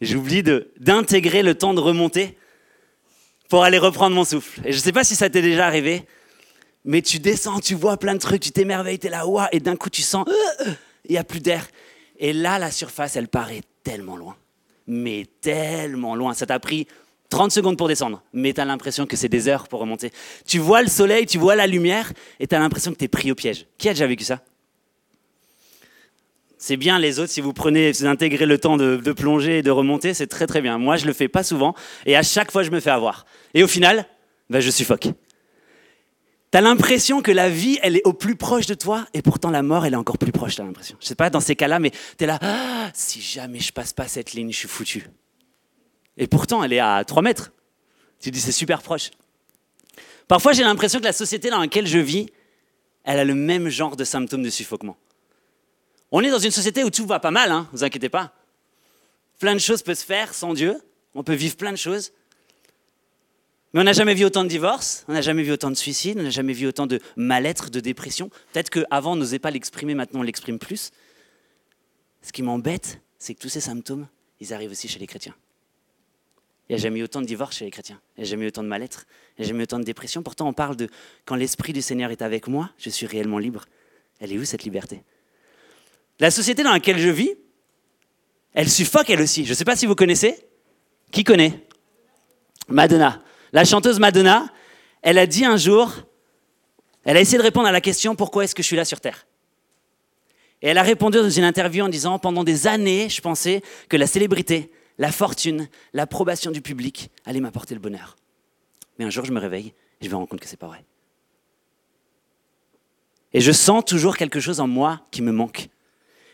j'oublie 0.01 0.43
d'intégrer 0.77 1.43
le 1.43 1.55
temps 1.55 1.73
de 1.73 1.79
remonter 1.79 2.37
pour 3.47 3.63
aller 3.63 3.77
reprendre 3.77 4.15
mon 4.15 4.25
souffle. 4.25 4.61
Et 4.65 4.71
je 4.71 4.77
ne 4.77 4.81
sais 4.81 4.91
pas 4.91 5.03
si 5.03 5.15
ça 5.15 5.29
t'est 5.29 5.41
déjà 5.41 5.65
arrivé, 5.65 6.05
mais 6.85 7.01
tu 7.01 7.19
descends, 7.19 7.59
tu 7.59 7.73
vois 7.73 7.97
plein 7.97 8.13
de 8.13 8.19
trucs, 8.19 8.41
tu 8.41 8.51
t'émerveilles, 8.51 8.99
tu 8.99 9.07
es 9.07 9.09
là, 9.09 9.25
waouh, 9.25 9.47
et 9.51 9.59
d'un 9.59 9.75
coup 9.75 9.89
tu 9.89 10.01
sens, 10.01 10.27
euh, 10.27 10.67
euh, 10.67 10.73
il 11.09 11.13
n'y 11.13 11.17
a 11.17 11.23
plus 11.23 11.41
d'air. 11.41 11.67
Et 12.17 12.33
là, 12.33 12.59
la 12.59 12.71
surface, 12.71 13.15
elle 13.15 13.27
paraît 13.27 13.61
tellement 13.83 14.15
loin. 14.15 14.35
Mais 14.87 15.25
tellement 15.41 16.15
loin. 16.15 16.33
Ça 16.33 16.45
t'a 16.45 16.59
pris 16.59 16.87
30 17.29 17.51
secondes 17.51 17.77
pour 17.77 17.87
descendre, 17.87 18.23
mais 18.33 18.53
tu 18.53 18.61
as 18.61 18.65
l'impression 18.65 19.05
que 19.05 19.15
c'est 19.15 19.29
des 19.29 19.47
heures 19.47 19.67
pour 19.67 19.79
remonter. 19.79 20.11
Tu 20.47 20.57
vois 20.57 20.81
le 20.81 20.87
soleil, 20.87 21.25
tu 21.25 21.37
vois 21.37 21.55
la 21.55 21.67
lumière, 21.67 22.11
et 22.39 22.47
tu 22.47 22.55
as 22.55 22.59
l'impression 22.59 22.91
que 22.91 22.97
tu 22.97 23.05
es 23.05 23.07
pris 23.07 23.31
au 23.31 23.35
piège. 23.35 23.67
Qui 23.77 23.89
a 23.89 23.93
déjà 23.93 24.07
vécu 24.07 24.23
ça? 24.23 24.41
C'est 26.57 26.75
bien 26.75 26.99
les 26.99 27.19
autres, 27.19 27.31
si 27.31 27.39
vous 27.39 27.53
prenez, 27.53 27.93
si 27.93 28.03
vous 28.03 28.09
intégrez 28.09 28.45
le 28.45 28.57
temps 28.57 28.77
de, 28.77 29.13
plonger 29.13 29.59
et 29.59 29.61
de 29.61 29.71
remonter, 29.71 30.13
c'est 30.13 30.27
très 30.27 30.45
très 30.45 30.61
bien. 30.61 30.77
Moi, 30.77 30.97
je 30.97 31.05
le 31.05 31.13
fais 31.13 31.27
pas 31.27 31.43
souvent, 31.43 31.75
et 32.05 32.17
à 32.17 32.23
chaque 32.23 32.51
fois, 32.51 32.63
je 32.63 32.71
me 32.71 32.79
fais 32.79 32.89
avoir. 32.89 33.25
Et 33.53 33.63
au 33.63 33.67
final, 33.67 34.05
ben, 34.49 34.59
je 34.59 34.69
suffoque. 34.69 35.07
T'as 36.51 36.61
l'impression 36.61 37.21
que 37.21 37.31
la 37.31 37.47
vie, 37.49 37.77
elle 37.83 37.95
est 37.95 38.05
au 38.05 38.13
plus 38.13 38.35
proche 38.35 38.65
de 38.65 38.73
toi, 38.73 39.05
et 39.13 39.21
pourtant 39.21 39.51
la 39.51 39.61
mort, 39.61 39.85
elle 39.85 39.93
est 39.93 39.97
encore 39.97 40.17
plus 40.17 40.31
proche, 40.31 40.55
t'as 40.55 40.63
l'impression. 40.63 40.97
Je 40.99 41.05
sais 41.05 41.15
pas 41.15 41.29
dans 41.29 41.41
ces 41.41 41.55
cas-là, 41.55 41.79
mais 41.79 41.91
t'es 42.17 42.25
là, 42.25 42.39
Ah, 42.41 42.89
si 42.93 43.21
jamais 43.21 43.59
je 43.59 43.71
passe 43.71 43.93
pas 43.93 44.07
cette 44.07 44.33
ligne, 44.33 44.51
je 44.51 44.57
suis 44.57 44.67
foutu. 44.67 45.07
Et 46.17 46.27
pourtant, 46.27 46.63
elle 46.63 46.73
est 46.73 46.79
à 46.79 47.03
3 47.05 47.21
mètres. 47.21 47.51
Tu 48.19 48.31
dis, 48.31 48.41
c'est 48.41 48.51
super 48.51 48.81
proche. 48.81 49.11
Parfois, 50.27 50.53
j'ai 50.53 50.63
l'impression 50.63 50.99
que 50.99 51.05
la 51.05 51.13
société 51.13 51.49
dans 51.49 51.59
laquelle 51.59 51.87
je 51.87 51.99
vis, 51.99 52.27
elle 53.03 53.19
a 53.19 53.25
le 53.25 53.35
même 53.35 53.69
genre 53.69 53.95
de 53.95 54.03
symptômes 54.03 54.43
de 54.43 54.49
suffoquement. 54.49 54.97
On 56.11 56.21
est 56.21 56.31
dans 56.31 56.39
une 56.39 56.51
société 56.51 56.83
où 56.83 56.89
tout 56.89 57.05
va 57.05 57.19
pas 57.19 57.31
mal, 57.31 57.51
hein, 57.51 57.67
vous 57.71 57.83
inquiétez 57.83 58.09
pas. 58.09 58.33
Plein 59.39 59.53
de 59.53 59.59
choses 59.59 59.83
peuvent 59.83 59.97
se 59.97 60.03
faire 60.03 60.33
sans 60.33 60.53
Dieu, 60.53 60.79
on 61.13 61.23
peut 61.23 61.33
vivre 61.33 61.55
plein 61.55 61.71
de 61.71 61.77
choses. 61.77 62.11
Mais 63.73 63.81
on 63.81 63.83
n'a 63.83 63.93
jamais 63.93 64.15
vu 64.15 64.25
autant 64.25 64.43
de 64.43 64.49
divorces, 64.49 65.05
on 65.07 65.13
n'a 65.13 65.21
jamais 65.21 65.43
vu 65.43 65.51
autant 65.51 65.69
de 65.69 65.75
suicides, 65.75 66.17
on 66.19 66.23
n'a 66.23 66.31
jamais 66.31 66.53
vu 66.53 66.65
autant 66.65 66.87
de 66.87 66.99
mal-être, 67.15 67.69
de 67.69 67.79
dépression. 67.79 68.29
Peut-être 68.51 68.69
qu'avant 68.69 69.13
on 69.13 69.15
n'osait 69.15 69.39
pas 69.39 69.51
l'exprimer, 69.51 69.93
maintenant 69.93 70.21
on 70.21 70.23
l'exprime 70.23 70.57
plus. 70.57 70.91
Ce 72.21 72.31
qui 72.31 72.41
m'embête, 72.41 72.99
c'est 73.19 73.35
que 73.35 73.39
tous 73.39 73.49
ces 73.49 73.61
symptômes, 73.61 74.07
ils 74.39 74.53
arrivent 74.53 74.71
aussi 74.71 74.87
chez 74.87 74.99
les 74.99 75.07
chrétiens. 75.07 75.35
Il 76.67 76.75
n'y 76.75 76.81
a 76.81 76.83
jamais 76.83 76.99
eu 76.99 77.03
autant 77.03 77.21
de 77.21 77.25
divorces 77.25 77.57
chez 77.57 77.65
les 77.65 77.71
chrétiens, 77.71 77.99
il 78.17 78.21
n'y 78.21 78.27
a 78.27 78.29
jamais 78.29 78.45
eu 78.45 78.47
autant 78.47 78.63
de 78.63 78.67
mal-être, 78.67 79.05
il 79.37 79.41
n'y 79.41 79.45
a 79.45 79.47
jamais 79.47 79.61
eu 79.61 79.63
autant 79.63 79.79
de 79.79 79.83
dépression. 79.83 80.23
Pourtant 80.23 80.47
on 80.47 80.53
parle 80.53 80.75
de 80.75 80.87
quand 81.25 81.35
l'Esprit 81.35 81.73
du 81.73 81.81
Seigneur 81.81 82.09
est 82.09 82.23
avec 82.23 82.47
moi, 82.47 82.71
je 82.77 82.89
suis 82.89 83.05
réellement 83.05 83.37
libre. 83.37 83.65
Elle 84.19 84.33
est 84.33 84.37
où 84.37 84.45
cette 84.45 84.63
liberté? 84.63 85.03
La 86.19 86.31
société 86.31 86.63
dans 86.63 86.71
laquelle 86.71 86.99
je 86.99 87.09
vis, 87.09 87.35
elle 88.53 88.69
suffoque 88.69 89.09
elle 89.09 89.21
aussi. 89.21 89.45
Je 89.45 89.51
ne 89.51 89.55
sais 89.55 89.63
pas 89.63 89.75
si 89.75 89.85
vous 89.85 89.95
connaissez. 89.95 90.35
Qui 91.11 91.23
connaît? 91.23 91.65
Madonna. 92.67 93.23
La 93.53 93.65
chanteuse 93.65 93.99
Madonna, 93.99 94.47
elle 95.01 95.17
a 95.17 95.25
dit 95.25 95.45
un 95.45 95.57
jour, 95.57 95.91
elle 97.03 97.17
a 97.17 97.21
essayé 97.21 97.37
de 97.37 97.43
répondre 97.43 97.67
à 97.67 97.71
la 97.71 97.81
question 97.81 98.15
pourquoi 98.15 98.43
est-ce 98.43 98.55
que 98.55 98.61
je 98.61 98.67
suis 98.67 98.75
là 98.75 98.85
sur 98.85 99.01
Terre? 99.01 99.25
Et 100.61 100.67
elle 100.67 100.77
a 100.77 100.83
répondu 100.83 101.17
dans 101.17 101.29
une 101.29 101.43
interview 101.43 101.85
en 101.85 101.89
disant 101.89 102.19
pendant 102.19 102.43
des 102.43 102.67
années, 102.67 103.09
je 103.09 103.21
pensais 103.21 103.61
que 103.87 103.97
la 103.97 104.07
célébrité, 104.07 104.71
la 104.97 105.11
fortune, 105.11 105.69
l'approbation 105.93 106.51
du 106.51 106.61
public 106.61 107.09
allait 107.25 107.39
m'apporter 107.39 107.73
le 107.73 107.79
bonheur. 107.79 108.17
Mais 108.97 109.05
un 109.05 109.09
jour, 109.09 109.23
je 109.23 109.31
me 109.31 109.39
réveille 109.39 109.73
et 110.01 110.05
je 110.05 110.09
me 110.09 110.15
rends 110.15 110.25
compte 110.25 110.41
que 110.41 110.47
c'est 110.47 110.57
pas 110.57 110.67
vrai. 110.67 110.83
Et 113.33 113.41
je 113.41 113.51
sens 113.51 113.85
toujours 113.85 114.17
quelque 114.17 114.39
chose 114.39 114.59
en 114.59 114.67
moi 114.67 115.01
qui 115.11 115.21
me 115.21 115.31
manque. 115.31 115.69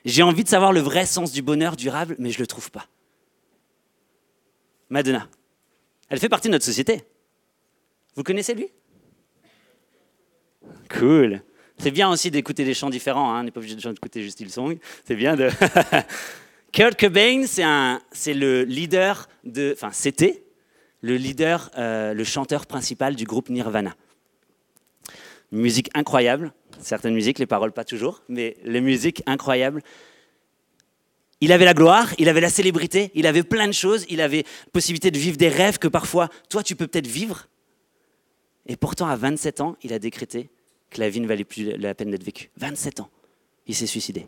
J'ai 0.05 0.23
envie 0.23 0.43
de 0.43 0.49
savoir 0.49 0.71
le 0.71 0.79
vrai 0.79 1.05
sens 1.05 1.31
du 1.31 1.41
bonheur 1.41 1.75
durable, 1.75 2.15
mais 2.19 2.31
je 2.31 2.37
ne 2.37 2.43
le 2.43 2.47
trouve 2.47 2.71
pas. 2.71 2.87
Madonna. 4.89 5.27
Elle 6.09 6.19
fait 6.19 6.29
partie 6.29 6.47
de 6.47 6.53
notre 6.53 6.65
société. 6.65 7.03
Vous 8.15 8.23
connaissez 8.23 8.53
lui? 8.53 8.67
Cool. 10.89 11.41
C'est 11.77 11.91
bien 11.91 12.09
aussi 12.09 12.31
d'écouter 12.31 12.63
des 12.63 12.73
chants 12.73 12.89
différents, 12.89 13.33
hein. 13.33 13.41
on 13.41 13.43
n'est 13.43 13.51
pas 13.51 13.59
obligé 13.59 13.75
d'écouter 13.75 14.23
juste 14.23 14.39
Hillsong. 14.39 14.77
C'est 15.03 15.15
bien 15.15 15.35
de. 15.35 15.49
Kurt 16.71 16.99
Cobain, 16.99 17.45
c'est 17.45 18.33
le 18.33 18.63
leader 18.63 19.29
de, 19.43 19.71
enfin 19.73 19.91
c'était 19.91 20.43
le 21.01 21.15
leader, 21.15 21.69
euh, 21.77 22.13
le 22.13 22.23
chanteur 22.23 22.65
principal 22.65 23.15
du 23.15 23.25
groupe 23.25 23.49
Nirvana. 23.49 23.95
Musique 25.51 25.89
incroyable, 25.93 26.51
certaines 26.79 27.13
musiques, 27.13 27.39
les 27.39 27.45
paroles 27.45 27.71
pas 27.71 27.85
toujours, 27.85 28.23
mais 28.27 28.57
les 28.63 28.81
musiques 28.81 29.21
incroyables. 29.25 29.83
Il 31.45 31.51
avait 31.51 31.65
la 31.65 31.75
gloire, 31.75 32.11
il 32.17 32.27
avait 32.27 32.41
la 32.41 32.49
célébrité, 32.49 33.11
il 33.13 33.27
avait 33.27 33.43
plein 33.43 33.67
de 33.67 33.71
choses, 33.71 34.03
il 34.09 34.19
avait 34.19 34.45
possibilité 34.73 35.11
de 35.11 35.19
vivre 35.19 35.37
des 35.37 35.47
rêves 35.47 35.77
que 35.77 35.87
parfois 35.87 36.27
toi 36.49 36.63
tu 36.63 36.75
peux 36.75 36.87
peut-être 36.87 37.05
vivre. 37.05 37.49
Et 38.65 38.75
pourtant 38.75 39.05
à 39.05 39.15
27 39.15 39.61
ans, 39.61 39.77
il 39.83 39.93
a 39.93 39.99
décrété 39.99 40.49
que 40.89 40.99
la 40.99 41.07
vie 41.07 41.19
ne 41.19 41.27
valait 41.27 41.43
plus 41.43 41.77
la 41.77 41.93
peine 41.93 42.09
d'être 42.09 42.23
vécue. 42.23 42.49
27 42.57 43.01
ans, 43.01 43.11
il 43.67 43.75
s'est 43.75 43.85
suicidé. 43.85 44.25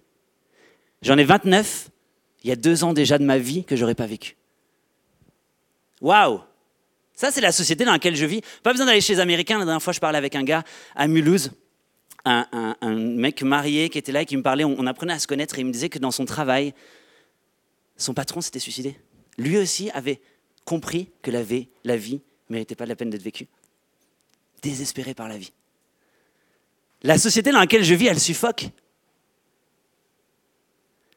J'en 1.01 1.17
ai 1.17 1.23
29, 1.23 1.89
il 2.43 2.49
y 2.49 2.53
a 2.53 2.55
deux 2.55 2.83
ans 2.83 2.93
déjà 2.93 3.17
de 3.17 3.25
ma 3.25 3.39
vie 3.39 3.63
que 3.63 3.75
j'aurais 3.75 3.95
pas 3.95 4.05
vécu. 4.05 4.37
Waouh 6.01 6.41
Ça 7.15 7.31
c'est 7.31 7.41
la 7.41 7.51
société 7.51 7.83
dans 7.83 7.93
laquelle 7.93 8.15
je 8.15 8.27
vis. 8.27 8.41
Pas 8.61 8.73
besoin 8.73 8.85
d'aller 8.85 9.01
chez 9.01 9.13
les 9.13 9.19
Américains. 9.19 9.57
La 9.57 9.65
dernière 9.65 9.81
fois, 9.81 9.91
je 9.91 9.99
parlais 9.99 10.19
avec 10.19 10.35
un 10.35 10.43
gars 10.43 10.63
à 10.95 11.07
Mulhouse 11.07 11.49
un, 12.25 12.95
mec 12.95 13.41
marié 13.41 13.89
qui 13.89 13.97
était 13.97 14.11
là 14.11 14.21
et 14.21 14.25
qui 14.25 14.37
me 14.37 14.43
parlait, 14.43 14.63
on 14.63 14.85
apprenait 14.85 15.13
à 15.13 15.19
se 15.19 15.27
connaître 15.27 15.57
et 15.57 15.61
il 15.61 15.65
me 15.65 15.71
disait 15.71 15.89
que 15.89 15.99
dans 15.99 16.11
son 16.11 16.25
travail, 16.25 16.73
son 17.97 18.13
patron 18.13 18.41
s'était 18.41 18.59
suicidé. 18.59 18.99
Lui 19.37 19.57
aussi 19.57 19.89
avait 19.91 20.21
compris 20.65 21.09
que 21.21 21.31
la 21.31 21.43
vie, 21.43 21.67
la 21.83 21.97
vie 21.97 22.21
méritait 22.49 22.75
pas 22.75 22.85
la 22.85 22.95
peine 22.95 23.09
d'être 23.09 23.23
vécue. 23.23 23.47
Désespéré 24.61 25.13
par 25.13 25.27
la 25.27 25.37
vie. 25.37 25.51
La 27.03 27.17
société 27.17 27.51
dans 27.51 27.59
laquelle 27.59 27.83
je 27.83 27.93
vis, 27.93 28.07
elle 28.07 28.19
suffoque. 28.19 28.69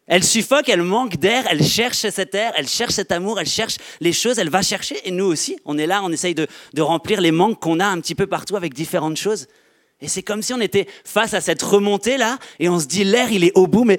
Elle 0.07 0.25
suffoque, 0.25 0.69
elle 0.69 0.83
manque 0.83 1.17
d'air, 1.19 1.47
elle 1.49 1.63
cherche 1.63 1.99
cet 1.99 2.35
air, 2.35 2.53
elle 2.57 2.69
cherche 2.69 2.95
cet 2.95 3.13
amour, 3.13 3.39
elle 3.39 3.47
cherche 3.47 3.77
les 4.01 4.13
choses, 4.13 4.41
elle 4.41 4.51
va 4.51 4.61
chercher. 4.61 5.01
Et 5.07 5.13
nous 5.13 5.25
aussi, 5.25 5.57
on 5.65 5.79
est 5.79 5.87
là, 5.87 6.03
on 6.03 6.11
essaye 6.11 6.35
de, 6.35 6.49
de 6.75 6.83
remplir 6.83 7.21
les 7.21 7.31
manques 7.31 7.61
qu'on 7.61 7.79
a 7.79 7.87
un 7.87 8.01
petit 8.01 8.17
peu 8.17 8.27
partout 8.27 8.57
avec 8.57 8.75
différentes 8.75 9.17
choses. 9.17 9.47
Et 10.01 10.09
c'est 10.09 10.23
comme 10.23 10.43
si 10.43 10.53
on 10.53 10.61
était 10.61 10.89
face 11.05 11.35
à 11.35 11.41
cette 11.41 11.63
remontée 11.63 12.17
là, 12.17 12.39
et 12.59 12.69
on 12.69 12.81
se 12.81 12.87
dit 12.87 13.05
l'air 13.05 13.31
il 13.31 13.45
est 13.45 13.53
au 13.55 13.67
bout, 13.67 13.85
mais 13.85 13.99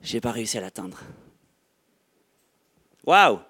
j'ai 0.00 0.20
pas 0.20 0.32
réussi 0.32 0.56
à 0.56 0.60
l'atteindre. 0.62 0.98
Waouh. 3.06 3.40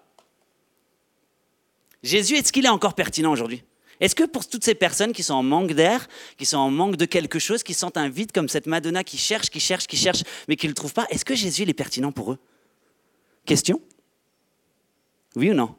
Jésus, 2.02 2.36
est-ce 2.36 2.52
qu'il 2.52 2.66
est 2.66 2.70
encore 2.70 2.94
pertinent 2.94 3.32
aujourd'hui? 3.32 3.64
Est-ce 3.98 4.14
que 4.14 4.24
pour 4.24 4.46
toutes 4.46 4.64
ces 4.64 4.74
personnes 4.74 5.12
qui 5.12 5.22
sont 5.22 5.34
en 5.34 5.42
manque 5.42 5.72
d'air, 5.72 6.06
qui 6.36 6.44
sont 6.44 6.58
en 6.58 6.70
manque 6.70 6.96
de 6.96 7.06
quelque 7.06 7.38
chose, 7.38 7.62
qui 7.62 7.72
sentent 7.72 7.96
un 7.96 8.10
vide 8.10 8.30
comme 8.30 8.48
cette 8.48 8.66
Madonna 8.66 9.02
qui 9.02 9.16
cherche, 9.16 9.48
qui 9.48 9.58
cherche, 9.58 9.86
qui 9.86 9.96
cherche, 9.96 10.22
mais 10.48 10.56
qui 10.56 10.66
ne 10.66 10.72
le 10.72 10.74
trouve 10.74 10.92
pas, 10.92 11.06
est-ce 11.10 11.24
que 11.24 11.34
Jésus 11.34 11.62
est 11.62 11.74
pertinent 11.74 12.12
pour 12.12 12.32
eux? 12.32 12.38
Question? 13.46 13.80
Oui 15.34 15.50
ou 15.50 15.54
non? 15.54 15.74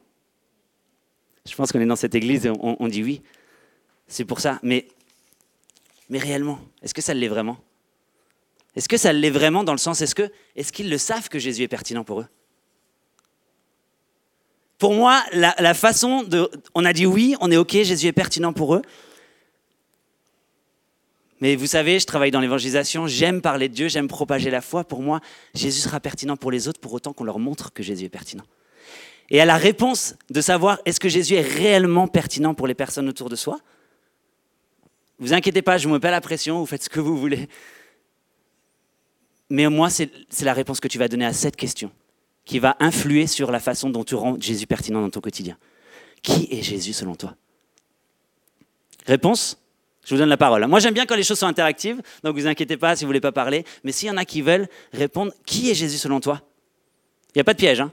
Je 1.48 1.54
pense 1.54 1.70
qu'on 1.70 1.80
est 1.80 1.86
dans 1.86 1.96
cette 1.96 2.16
église 2.16 2.46
et 2.46 2.50
on, 2.50 2.82
on 2.82 2.88
dit 2.88 3.02
oui. 3.04 3.22
C'est 4.08 4.24
pour 4.24 4.40
ça. 4.40 4.58
Mais, 4.62 4.88
mais 6.08 6.18
réellement, 6.18 6.58
est-ce 6.82 6.94
que 6.94 7.02
ça 7.02 7.14
l'est 7.14 7.28
vraiment? 7.28 7.58
Est-ce 8.74 8.88
que 8.88 8.96
ça 8.96 9.12
l'est 9.12 9.30
vraiment 9.30 9.64
dans 9.64 9.72
le 9.72 9.78
sens, 9.78 10.00
est-ce 10.00 10.14
que 10.14 10.30
est-ce 10.56 10.72
qu'ils 10.72 10.90
le 10.90 10.98
savent 10.98 11.28
que 11.28 11.38
Jésus 11.38 11.62
est 11.62 11.68
pertinent 11.68 12.04
pour 12.04 12.20
eux? 12.20 12.26
Pour 14.78 14.94
moi, 14.94 15.24
la, 15.32 15.74
façon 15.74 16.22
de... 16.22 16.48
On 16.74 16.84
a 16.84 16.92
dit 16.92 17.04
oui, 17.04 17.34
on 17.40 17.50
est 17.50 17.56
OK, 17.56 17.72
Jésus 17.72 18.06
est 18.06 18.12
pertinent 18.12 18.52
pour 18.52 18.76
eux. 18.76 18.82
Mais 21.40 21.56
vous 21.56 21.66
savez, 21.66 21.98
je 21.98 22.06
travaille 22.06 22.30
dans 22.30 22.40
l'évangélisation, 22.40 23.06
j'aime 23.06 23.40
parler 23.40 23.68
de 23.68 23.74
Dieu, 23.74 23.88
j'aime 23.88 24.08
propager 24.08 24.50
la 24.50 24.60
foi. 24.60 24.84
Pour 24.84 25.02
moi, 25.02 25.20
Jésus 25.54 25.80
sera 25.80 26.00
pertinent 26.00 26.36
pour 26.36 26.50
les 26.50 26.68
autres 26.68 26.80
pour 26.80 26.92
autant 26.92 27.12
qu'on 27.12 27.24
leur 27.24 27.38
montre 27.38 27.72
que 27.72 27.82
Jésus 27.82 28.04
est 28.04 28.08
pertinent. 28.08 28.44
Et 29.30 29.40
à 29.40 29.44
la 29.44 29.56
réponse 29.56 30.14
de 30.30 30.40
savoir 30.40 30.80
est-ce 30.84 31.00
que 31.00 31.08
Jésus 31.08 31.34
est 31.34 31.42
réellement 31.42 32.08
pertinent 32.08 32.54
pour 32.54 32.66
les 32.66 32.74
personnes 32.74 33.08
autour 33.08 33.28
de 33.28 33.36
soi, 33.36 33.58
vous 35.18 35.32
inquiétez 35.32 35.62
pas, 35.62 35.78
je 35.78 35.86
ne 35.86 35.92
me 35.92 35.96
mets 35.96 36.00
pas 36.00 36.12
la 36.12 36.20
pression, 36.20 36.60
vous 36.60 36.66
faites 36.66 36.84
ce 36.84 36.88
que 36.88 37.00
vous 37.00 37.16
voulez. 37.16 37.48
Mais 39.50 39.68
moi, 39.68 39.90
c'est 39.90 40.10
la 40.42 40.52
réponse 40.52 40.78
que 40.78 40.88
tu 40.88 40.98
vas 40.98 41.08
donner 41.08 41.26
à 41.26 41.32
cette 41.32 41.56
question 41.56 41.90
qui 42.48 42.60
va 42.60 42.76
influer 42.80 43.26
sur 43.26 43.50
la 43.50 43.60
façon 43.60 43.90
dont 43.90 44.04
tu 44.04 44.14
rends 44.14 44.40
Jésus 44.40 44.66
pertinent 44.66 45.02
dans 45.02 45.10
ton 45.10 45.20
quotidien. 45.20 45.58
Qui 46.22 46.48
est 46.50 46.62
Jésus 46.62 46.94
selon 46.94 47.14
toi? 47.14 47.36
Réponse 49.06 49.58
Je 50.02 50.14
vous 50.14 50.18
donne 50.18 50.30
la 50.30 50.38
parole. 50.38 50.66
Moi, 50.66 50.80
j'aime 50.80 50.94
bien 50.94 51.04
quand 51.04 51.14
les 51.14 51.24
choses 51.24 51.38
sont 51.38 51.46
interactives, 51.46 52.00
donc 52.24 52.36
vous 52.36 52.46
inquiétez 52.46 52.78
pas 52.78 52.96
si 52.96 53.04
vous 53.04 53.10
voulez 53.10 53.20
pas 53.20 53.32
parler. 53.32 53.66
Mais 53.84 53.92
s'il 53.92 54.08
y 54.08 54.10
en 54.10 54.16
a 54.16 54.24
qui 54.24 54.40
veulent 54.40 54.66
répondre, 54.94 55.30
qui 55.44 55.70
est 55.70 55.74
Jésus 55.74 55.98
selon 55.98 56.20
toi? 56.20 56.40
Il 57.28 57.32
n'y 57.36 57.42
a 57.42 57.44
pas 57.44 57.52
de 57.52 57.58
piège. 57.58 57.82
Hein? 57.82 57.92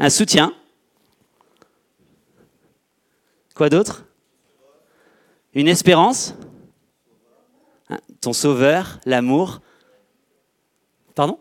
Un 0.00 0.10
soutien? 0.10 0.52
Quoi 3.54 3.68
d'autre? 3.68 4.06
Une 5.54 5.68
espérance? 5.68 6.34
Ton 8.20 8.32
sauveur, 8.32 8.98
l'amour, 9.06 9.60
Pardon 11.16 11.40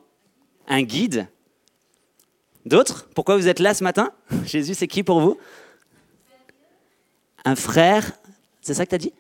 Un 0.68 0.82
guide 0.82 1.28
D'autres 2.66 3.08
Pourquoi 3.14 3.36
vous 3.36 3.48
êtes 3.48 3.60
là 3.60 3.76
ce 3.76 3.84
matin 3.84 4.12
Jésus, 4.46 4.74
c'est 4.74 4.88
qui 4.88 5.04
pour 5.04 5.20
vous 5.20 5.38
Un 7.44 7.56
frère 7.56 8.14
C'est 8.62 8.74
ça 8.74 8.86
que 8.86 8.90
tu 8.90 8.96
as 8.96 9.00
dit 9.00 9.14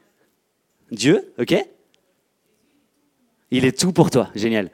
Dieu, 0.91 1.33
ok 1.38 1.55
Il 3.51 3.65
est 3.65 3.77
tout 3.77 3.91
pour 3.91 4.09
toi, 4.09 4.29
génial. 4.33 4.71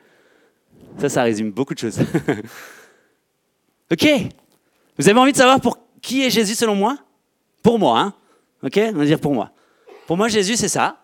Ça, 1.00 1.10
ça 1.10 1.24
résume 1.24 1.52
beaucoup 1.52 1.74
de 1.74 1.80
choses. 1.80 2.00
ok 3.92 4.08
Vous 4.98 5.10
avez 5.10 5.20
envie 5.20 5.32
de 5.32 5.38
savoir 5.38 5.60
pour 5.60 5.80
qui 6.02 6.24
est 6.24 6.30
Jésus 6.30 6.56
selon 6.56 6.76
moi? 6.76 6.98
Pour 7.64 7.80
moi, 7.80 8.00
hein 8.00 8.14
Ok 8.62 8.78
On 8.78 8.98
va 8.98 9.06
dire 9.06 9.20
pour 9.20 9.34
moi. 9.34 9.52
Pour 10.06 10.16
moi, 10.16 10.28
Jésus, 10.28 10.58
c'est 10.58 10.68
ça. 10.68 11.01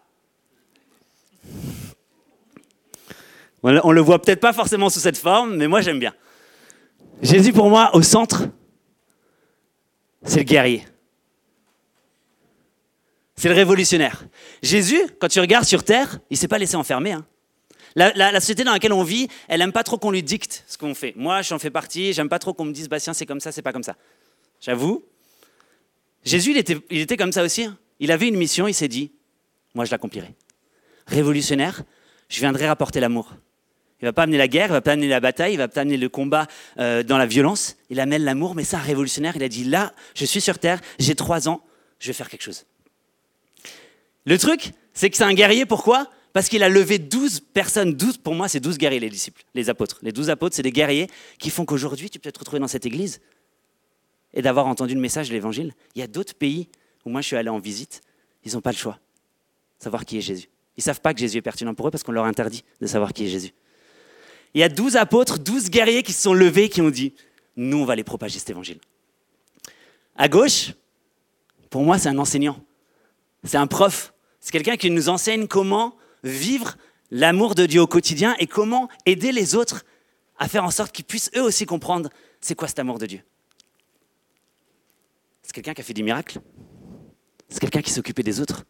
On 3.84 3.92
le 3.92 4.02
voit 4.02 4.22
peut-être 4.22 4.40
pas 4.40 4.54
forcément 4.54 4.90
sous 4.90 5.00
cette 5.00 5.18
forme, 5.18 5.56
mais 5.56 5.68
moi 5.68 5.82
j'aime 5.82 6.00
bien. 6.00 6.14
Jésus 7.22 7.54
pour 7.54 7.70
moi 7.70 7.90
au 7.94 8.02
centre, 8.02 8.44
c'est 10.24 10.40
le 10.40 10.44
guerrier. 10.44 10.86
C'est 13.36 13.50
le 13.50 13.56
révolutionnaire. 13.56 14.26
Jésus, 14.64 15.02
quand 15.20 15.28
tu 15.28 15.40
regardes 15.40 15.66
sur 15.66 15.84
Terre, 15.84 16.20
il 16.30 16.38
s'est 16.38 16.48
pas 16.48 16.58
laissé 16.58 16.76
enfermer. 16.76 17.12
Hein. 17.12 17.26
La, 17.96 18.40
société 18.40 18.64
dans 18.64 18.74
laquelle 18.74 18.94
on 18.94 19.04
vit, 19.04 19.28
elle 19.48 19.62
aime 19.62 19.72
pas 19.72 19.84
trop 19.84 19.98
qu'on 19.98 20.12
lui 20.12 20.22
dicte 20.22 20.64
ce 20.68 20.78
qu'on 20.78 20.94
fait. 20.94 21.14
Moi, 21.16 21.42
j'en 21.42 21.58
fais 21.58 21.72
partie, 21.72 22.14
j'aime 22.14 22.30
pas 22.30 22.40
trop 22.40 22.54
qu'on 22.54 22.66
me 22.66 22.72
dise, 22.72 22.90
Bastien, 22.90 23.14
c'est 23.14 23.26
comme 23.26 23.40
ça, 23.40 23.52
c'est 23.52 23.64
pas 23.64 23.74
comme 23.74 23.84
ça. 23.84 23.96
J'avoue. 24.62 25.04
Jésus, 26.24 26.52
il 26.52 26.58
était, 26.58 26.78
il 26.92 27.00
était 27.00 27.18
comme 27.18 27.32
ça 27.32 27.44
aussi. 27.44 27.64
Hein. 27.64 27.78
Il 28.00 28.12
avait 28.12 28.28
une 28.28 28.38
mission, 28.38 28.68
il 28.68 28.74
s'est 28.74 28.88
dit, 28.88 29.12
moi 29.74 29.86
je 29.86 29.92
l'accomplirai. 29.92 30.36
Révolutionnaire, 31.08 31.84
je 32.30 32.40
viendrai 32.40 32.68
rapporter 32.68 33.00
l'amour. 33.00 33.34
Il 34.02 34.06
va 34.06 34.14
pas 34.14 34.24
amener 34.24 34.38
la 34.38 34.48
guerre, 34.48 34.68
il 34.68 34.74
va 34.74 34.82
pas 34.82 34.92
amener 34.92 35.08
la 35.08 35.20
bataille, 35.20 35.54
il 35.54 35.58
va 35.58 35.68
pas 35.68 35.82
amener 35.82 35.98
le 35.98 36.08
combat 36.08 36.48
euh, 36.78 37.02
dans 37.02 37.18
la 37.18 37.26
violence. 37.26 37.78
Il 37.90 38.00
amène 38.00 38.24
l'amour, 38.24 38.54
mais 38.54 38.64
ça, 38.64 38.78
un 38.78 38.82
révolutionnaire, 38.82 39.36
il 39.36 39.44
a 39.44 39.50
dit 39.50 39.64
là, 39.64 39.92
je 40.14 40.26
suis 40.26 40.42
sur 40.42 40.60
terre, 40.60 40.80
j'ai 41.00 41.16
trois 41.16 41.50
ans, 41.50 41.62
je 42.00 42.08
vais 42.08 42.14
faire 42.14 42.30
quelque 42.30 42.44
chose. 42.44 42.66
Le 44.26 44.38
truc, 44.38 44.74
c'est 44.94 45.10
que 45.10 45.18
c'est 45.18 45.24
un 45.24 45.34
guerrier. 45.34 45.66
Pourquoi? 45.66 46.12
Parce 46.34 46.50
qu'il 46.50 46.62
a 46.62 46.70
levé 46.70 47.00
12 47.00 47.40
personnes. 47.40 47.94
12, 47.94 48.18
pour 48.18 48.36
moi, 48.36 48.48
c'est 48.48 48.60
12 48.60 48.78
guerriers, 48.78 49.00
les 49.00 49.10
disciples, 49.10 49.44
les 49.56 49.70
apôtres. 49.70 49.98
Les 50.04 50.12
12 50.12 50.30
apôtres, 50.30 50.56
c'est 50.56 50.64
des 50.64 50.72
guerriers 50.72 51.08
qui 51.40 51.50
font 51.50 51.66
qu'aujourd'hui, 51.66 52.10
tu 52.10 52.20
peux 52.20 52.32
te 52.32 52.38
retrouver 52.38 52.60
dans 52.60 52.68
cette 52.68 52.86
église 52.86 53.20
et 54.34 54.44
d'avoir 54.44 54.68
entendu 54.68 54.94
le 54.94 55.02
message 55.02 55.30
de 55.30 55.34
l'évangile. 55.34 55.74
Il 55.96 56.00
y 56.00 56.04
a 56.04 56.08
d'autres 56.08 56.36
pays 56.36 56.68
où 57.04 57.10
moi, 57.10 57.22
je 57.22 57.28
suis 57.28 57.36
allé 57.36 57.50
en 57.50 57.58
visite, 57.58 58.02
ils 58.44 58.54
n'ont 58.54 58.62
pas 58.62 58.72
le 58.72 58.78
choix 58.78 59.00
de 59.80 59.84
savoir 59.84 60.06
qui 60.06 60.20
est 60.20 60.22
Jésus. 60.22 60.50
Ils 60.76 60.82
ne 60.82 60.84
savent 60.84 61.02
pas 61.02 61.14
que 61.16 61.20
Jésus 61.20 61.38
est 61.38 61.42
pertinent 61.42 61.74
pour 61.74 61.88
eux 61.88 61.92
parce 61.92 62.04
qu'on 62.04 62.12
leur 62.12 62.26
interdit 62.26 62.64
de 62.80 62.86
savoir 62.86 63.14
qui 63.14 63.26
est 63.26 63.30
Jésus 63.30 63.54
il 64.58 64.62
y 64.62 64.64
a 64.64 64.70
douze 64.70 64.96
apôtres, 64.96 65.38
douze 65.38 65.70
guerriers 65.70 66.02
qui 66.02 66.14
se 66.14 66.24
sont 66.24 66.34
levés, 66.34 66.68
qui 66.68 66.82
ont 66.82 66.90
dit, 66.90 67.14
nous, 67.58 67.78
on 67.78 67.86
va 67.86 67.94
aller 67.94 68.04
propager 68.04 68.40
cet 68.40 68.50
évangile. 68.50 68.80
À 70.16 70.28
gauche, 70.28 70.74
pour 71.70 71.84
moi, 71.84 72.00
c'est 72.00 72.10
un 72.10 72.18
enseignant. 72.18 72.60
C'est 73.44 73.58
un 73.58 73.68
prof. 73.68 74.16
C'est 74.40 74.50
quelqu'un 74.50 74.76
qui 74.76 74.90
nous 74.90 75.10
enseigne 75.10 75.46
comment 75.46 75.96
vivre 76.24 76.76
l'amour 77.12 77.54
de 77.54 77.68
Dieu 77.68 77.82
au 77.82 77.86
quotidien 77.86 78.36
et 78.40 78.48
comment 78.48 78.90
aider 79.06 79.32
les 79.32 79.54
autres 79.54 79.86
à 80.40 80.48
faire 80.48 80.64
en 80.64 80.72
sorte 80.72 80.92
qu'ils 80.92 81.06
puissent 81.06 81.30
eux 81.36 81.44
aussi 81.44 81.68
comprendre 81.68 82.10
c'est 82.42 82.56
quoi 82.56 82.68
cet 82.68 82.80
amour 82.80 82.98
de 82.98 83.06
Dieu. 83.06 83.22
C'est 85.44 85.54
quelqu'un 85.54 85.76
qui 85.76 85.82
a 85.82 85.84
fait 85.84 85.94
des 85.94 86.02
miracles. 86.02 86.42
C'est 87.48 87.60
quelqu'un 87.60 87.84
qui 87.84 88.00
occupé 88.00 88.24
des 88.24 88.42
autres. 88.42 88.66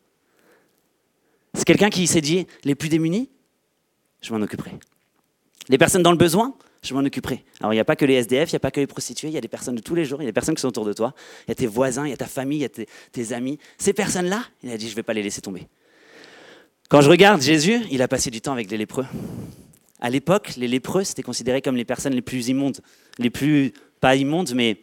C'est 1.53 1.63
quelqu'un 1.63 1.89
qui 1.89 2.07
s'est 2.07 2.19
dit 2.19 2.45
les 2.65 2.75
plus 2.75 2.89
démunis, 2.89 3.29
je 4.19 4.33
m'en 4.33 4.41
occuperai. 4.41 4.77
Les 5.69 5.77
personnes 5.77 6.03
dans 6.03 6.11
le 6.11 6.17
besoin, 6.17 6.55
je 6.81 6.93
m'en 6.93 7.01
occuperai. 7.01 7.43
Alors, 7.59 7.73
il 7.73 7.75
n'y 7.75 7.81
a 7.81 7.85
pas 7.85 7.95
que 7.95 8.05
les 8.05 8.15
SDF, 8.15 8.51
il 8.51 8.53
n'y 8.53 8.57
a 8.57 8.59
pas 8.59 8.71
que 8.71 8.79
les 8.79 8.87
prostituées, 8.87 9.27
il 9.27 9.33
y 9.33 9.37
a 9.37 9.41
des 9.41 9.47
personnes 9.47 9.75
de 9.75 9.81
tous 9.81 9.95
les 9.95 10.05
jours, 10.05 10.21
il 10.21 10.25
y 10.25 10.27
a 10.27 10.29
des 10.29 10.33
personnes 10.33 10.55
qui 10.55 10.61
sont 10.61 10.67
autour 10.67 10.85
de 10.85 10.93
toi, 10.93 11.13
il 11.47 11.49
y 11.49 11.51
a 11.51 11.55
tes 11.55 11.67
voisins, 11.67 12.05
il 12.05 12.11
y 12.11 12.13
a 12.13 12.17
ta 12.17 12.27
famille, 12.27 12.59
il 12.59 12.61
y 12.61 12.65
a 12.65 12.85
tes, 13.11 13.33
amis. 13.33 13.59
Ces 13.77 13.93
personnes-là, 13.93 14.43
il 14.63 14.71
a 14.71 14.77
dit, 14.77 14.85
je 14.85 14.91
ne 14.91 14.95
vais 14.95 15.03
pas 15.03 15.13
les 15.13 15.23
laisser 15.23 15.41
tomber. 15.41 15.67
Quand 16.89 17.01
je 17.01 17.09
regarde 17.09 17.41
Jésus, 17.41 17.81
il 17.91 18.01
a 18.01 18.07
passé 18.07 18.31
du 18.31 18.39
temps 18.39 18.53
avec 18.53 18.71
les 18.71 18.77
lépreux. 18.77 19.05
À 19.99 20.09
l'époque, 20.09 20.53
les 20.55 20.67
lépreux, 20.67 21.03
c'était 21.03 21.23
considéré 21.23 21.61
comme 21.61 21.75
les 21.75 21.85
personnes 21.85 22.13
les 22.13 22.21
plus 22.21 22.47
immondes, 22.47 22.79
les 23.17 23.29
plus, 23.29 23.73
pas 23.99 24.15
immondes, 24.15 24.53
mais, 24.53 24.77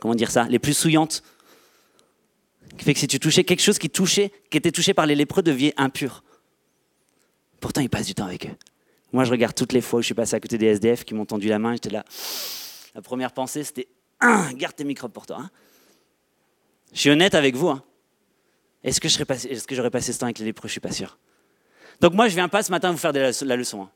comment 0.00 0.14
dire 0.14 0.30
ça, 0.30 0.44
les 0.48 0.58
plus 0.58 0.74
souillantes. 0.74 1.22
Qui 2.76 2.84
fait 2.84 2.94
que 2.94 3.00
si 3.00 3.06
tu 3.06 3.20
touchais 3.20 3.44
quelque 3.44 3.62
chose 3.62 3.78
qui 3.78 3.88
touchait, 3.88 4.32
qui 4.50 4.58
était 4.58 4.72
touché 4.72 4.92
par 4.92 5.06
les 5.06 5.14
lépreux, 5.14 5.42
devenait 5.42 5.72
impur. 5.76 6.24
Pourtant, 7.60 7.80
il 7.80 7.88
passe 7.88 8.06
du 8.06 8.14
temps 8.14 8.26
avec 8.26 8.46
eux. 8.46 8.56
Moi, 9.12 9.24
je 9.24 9.30
regarde 9.30 9.54
toutes 9.54 9.72
les 9.72 9.80
fois 9.80 9.98
où 9.98 10.02
je 10.02 10.06
suis 10.06 10.14
passé 10.14 10.36
à 10.36 10.40
côté 10.40 10.58
des 10.58 10.66
SDF 10.66 11.04
qui 11.04 11.14
m'ont 11.14 11.26
tendu 11.26 11.48
la 11.48 11.58
main, 11.58 11.72
j'étais 11.72 11.90
là. 11.90 12.04
La 12.94 13.02
première 13.02 13.32
pensée, 13.32 13.64
c'était 13.64 13.88
garde 14.54 14.74
tes 14.74 14.84
microbes 14.84 15.12
pour 15.12 15.26
toi. 15.26 15.38
Hein. 15.40 15.50
Je 16.92 17.00
suis 17.00 17.10
honnête 17.10 17.34
avec 17.34 17.56
vous. 17.56 17.68
Hein. 17.68 17.82
Est-ce 18.82 19.00
que 19.00 19.08
j'aurais 19.08 19.24
passé, 19.24 19.48
est 19.48 19.90
passé, 19.90 20.12
ce 20.12 20.18
temps 20.18 20.26
avec 20.26 20.38
les 20.38 20.44
lépreux? 20.44 20.68
Je 20.68 20.72
suis 20.72 20.80
pas 20.80 20.92
sûr. 20.92 21.18
Donc 22.00 22.14
moi, 22.14 22.28
je 22.28 22.34
viens 22.34 22.48
pas 22.48 22.62
ce 22.62 22.70
matin 22.70 22.90
vous 22.90 22.98
faire 22.98 23.12
la, 23.12 23.56
leçon. 23.56 23.82
Hein. 23.82 23.90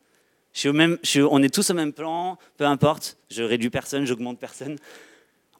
On 1.30 1.42
est 1.42 1.54
tous 1.54 1.70
au 1.70 1.74
même 1.74 1.92
plan, 1.92 2.38
peu 2.56 2.64
importe. 2.64 3.16
Je 3.30 3.42
réduis 3.42 3.70
personne, 3.70 4.04
j'augmente 4.04 4.38
personne. 4.38 4.76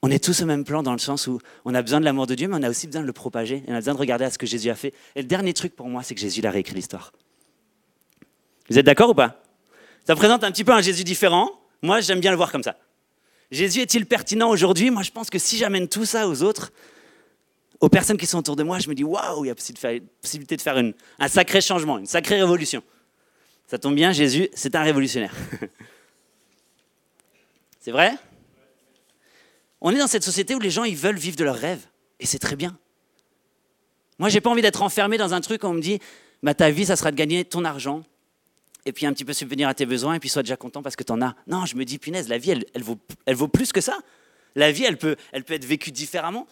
On 0.02 0.10
est 0.10 0.22
tous 0.22 0.42
au 0.42 0.46
même 0.46 0.64
plan 0.64 0.82
dans 0.82 0.92
le 0.92 0.98
sens 0.98 1.26
où 1.26 1.40
on 1.64 1.74
a 1.74 1.80
besoin 1.80 1.98
de 1.98 2.04
l'amour 2.04 2.26
de 2.26 2.34
Dieu, 2.34 2.46
mais 2.46 2.56
on 2.58 2.62
a 2.62 2.68
aussi 2.68 2.86
besoin 2.86 3.00
de 3.00 3.06
le 3.06 3.14
propager. 3.14 3.64
On 3.66 3.72
a 3.72 3.76
besoin 3.76 3.94
de 3.94 3.98
regarder 3.98 4.26
à 4.26 4.30
ce 4.30 4.36
que 4.36 4.46
Jésus 4.46 4.68
a 4.68 4.74
fait. 4.74 4.92
Et 5.16 5.22
le 5.22 5.28
dernier 5.28 5.54
truc 5.54 5.74
pour 5.74 5.88
moi, 5.88 6.02
c'est 6.02 6.14
que 6.14 6.20
Jésus 6.20 6.44
a 6.44 6.50
réécrit 6.50 6.74
l'histoire. 6.74 7.12
Vous 8.68 8.78
êtes 8.78 8.84
d'accord 8.84 9.10
ou 9.10 9.14
pas? 9.14 9.43
Ça 10.06 10.14
présente 10.14 10.44
un 10.44 10.50
petit 10.50 10.64
peu 10.64 10.72
un 10.72 10.80
Jésus 10.80 11.04
différent. 11.04 11.50
Moi, 11.82 12.00
j'aime 12.00 12.20
bien 12.20 12.30
le 12.30 12.36
voir 12.36 12.52
comme 12.52 12.62
ça. 12.62 12.76
Jésus 13.50 13.80
est-il 13.80 14.06
pertinent 14.06 14.48
aujourd'hui? 14.48 14.90
Moi, 14.90 15.02
je 15.02 15.10
pense 15.10 15.30
que 15.30 15.38
si 15.38 15.56
j'amène 15.56 15.88
tout 15.88 16.04
ça 16.04 16.28
aux 16.28 16.42
autres, 16.42 16.72
aux 17.80 17.88
personnes 17.88 18.16
qui 18.16 18.26
sont 18.26 18.38
autour 18.38 18.56
de 18.56 18.62
moi, 18.62 18.78
je 18.78 18.88
me 18.88 18.94
dis 18.94 19.04
waouh, 19.04 19.44
il 19.44 19.48
y 19.48 19.50
a 19.50 19.54
possibilité 19.54 20.56
de 20.56 20.62
faire 20.62 20.76
un 21.18 21.28
sacré 21.28 21.60
changement, 21.60 21.98
une 21.98 22.06
sacrée 22.06 22.40
révolution. 22.40 22.82
Ça 23.66 23.78
tombe 23.78 23.94
bien, 23.94 24.12
Jésus, 24.12 24.48
c'est 24.54 24.74
un 24.74 24.82
révolutionnaire. 24.82 25.34
c'est 27.80 27.90
vrai? 27.90 28.14
On 29.80 29.90
est 29.90 29.98
dans 29.98 30.06
cette 30.06 30.24
société 30.24 30.54
où 30.54 30.60
les 30.60 30.70
gens, 30.70 30.84
ils 30.84 30.96
veulent 30.96 31.18
vivre 31.18 31.36
de 31.36 31.44
leurs 31.44 31.56
rêves. 31.56 31.86
Et 32.20 32.26
c'est 32.26 32.38
très 32.38 32.56
bien. 32.56 32.76
Moi, 34.18 34.28
j'ai 34.28 34.40
pas 34.40 34.50
envie 34.50 34.62
d'être 34.62 34.82
enfermé 34.82 35.18
dans 35.18 35.34
un 35.34 35.40
truc 35.40 35.64
où 35.64 35.66
on 35.66 35.74
me 35.74 35.80
dit, 35.80 35.98
bah, 36.42 36.54
ta 36.54 36.70
vie, 36.70 36.86
ça 36.86 36.96
sera 36.96 37.10
de 37.10 37.16
gagner 37.16 37.44
ton 37.44 37.64
argent, 37.64 38.02
et 38.86 38.92
puis 38.92 39.06
un 39.06 39.12
petit 39.12 39.24
peu 39.24 39.32
subvenir 39.32 39.68
à 39.68 39.74
tes 39.74 39.86
besoins, 39.86 40.14
et 40.14 40.20
puis 40.20 40.28
sois 40.28 40.42
déjà 40.42 40.56
content 40.56 40.82
parce 40.82 40.96
que 40.96 41.04
tu 41.04 41.12
en 41.12 41.22
as. 41.22 41.34
Non, 41.46 41.64
je 41.66 41.76
me 41.76 41.84
dis, 41.84 41.98
punaise, 41.98 42.28
la 42.28 42.38
vie, 42.38 42.50
elle, 42.50 42.82
vaut, 43.34 43.48
plus 43.48 43.72
que 43.72 43.80
ça. 43.80 43.98
La 44.54 44.72
vie, 44.72 44.84
elle 44.84 44.98
peut, 44.98 45.16
être 45.32 45.64
vécue 45.64 45.90
différemment. 45.90 46.46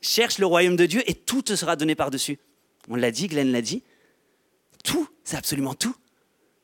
Cherche 0.00 0.38
le 0.38 0.46
royaume 0.46 0.76
de 0.76 0.86
Dieu 0.86 1.02
et 1.06 1.14
tout 1.14 1.42
te 1.42 1.56
sera 1.56 1.76
donné 1.76 1.94
par-dessus. 1.94 2.38
On 2.88 2.94
l'a 2.94 3.10
dit, 3.10 3.26
Glenn 3.26 3.50
l'a 3.50 3.62
dit. 3.62 3.82
Tout, 4.84 5.08
c'est 5.24 5.36
absolument 5.36 5.74
tout. 5.74 5.96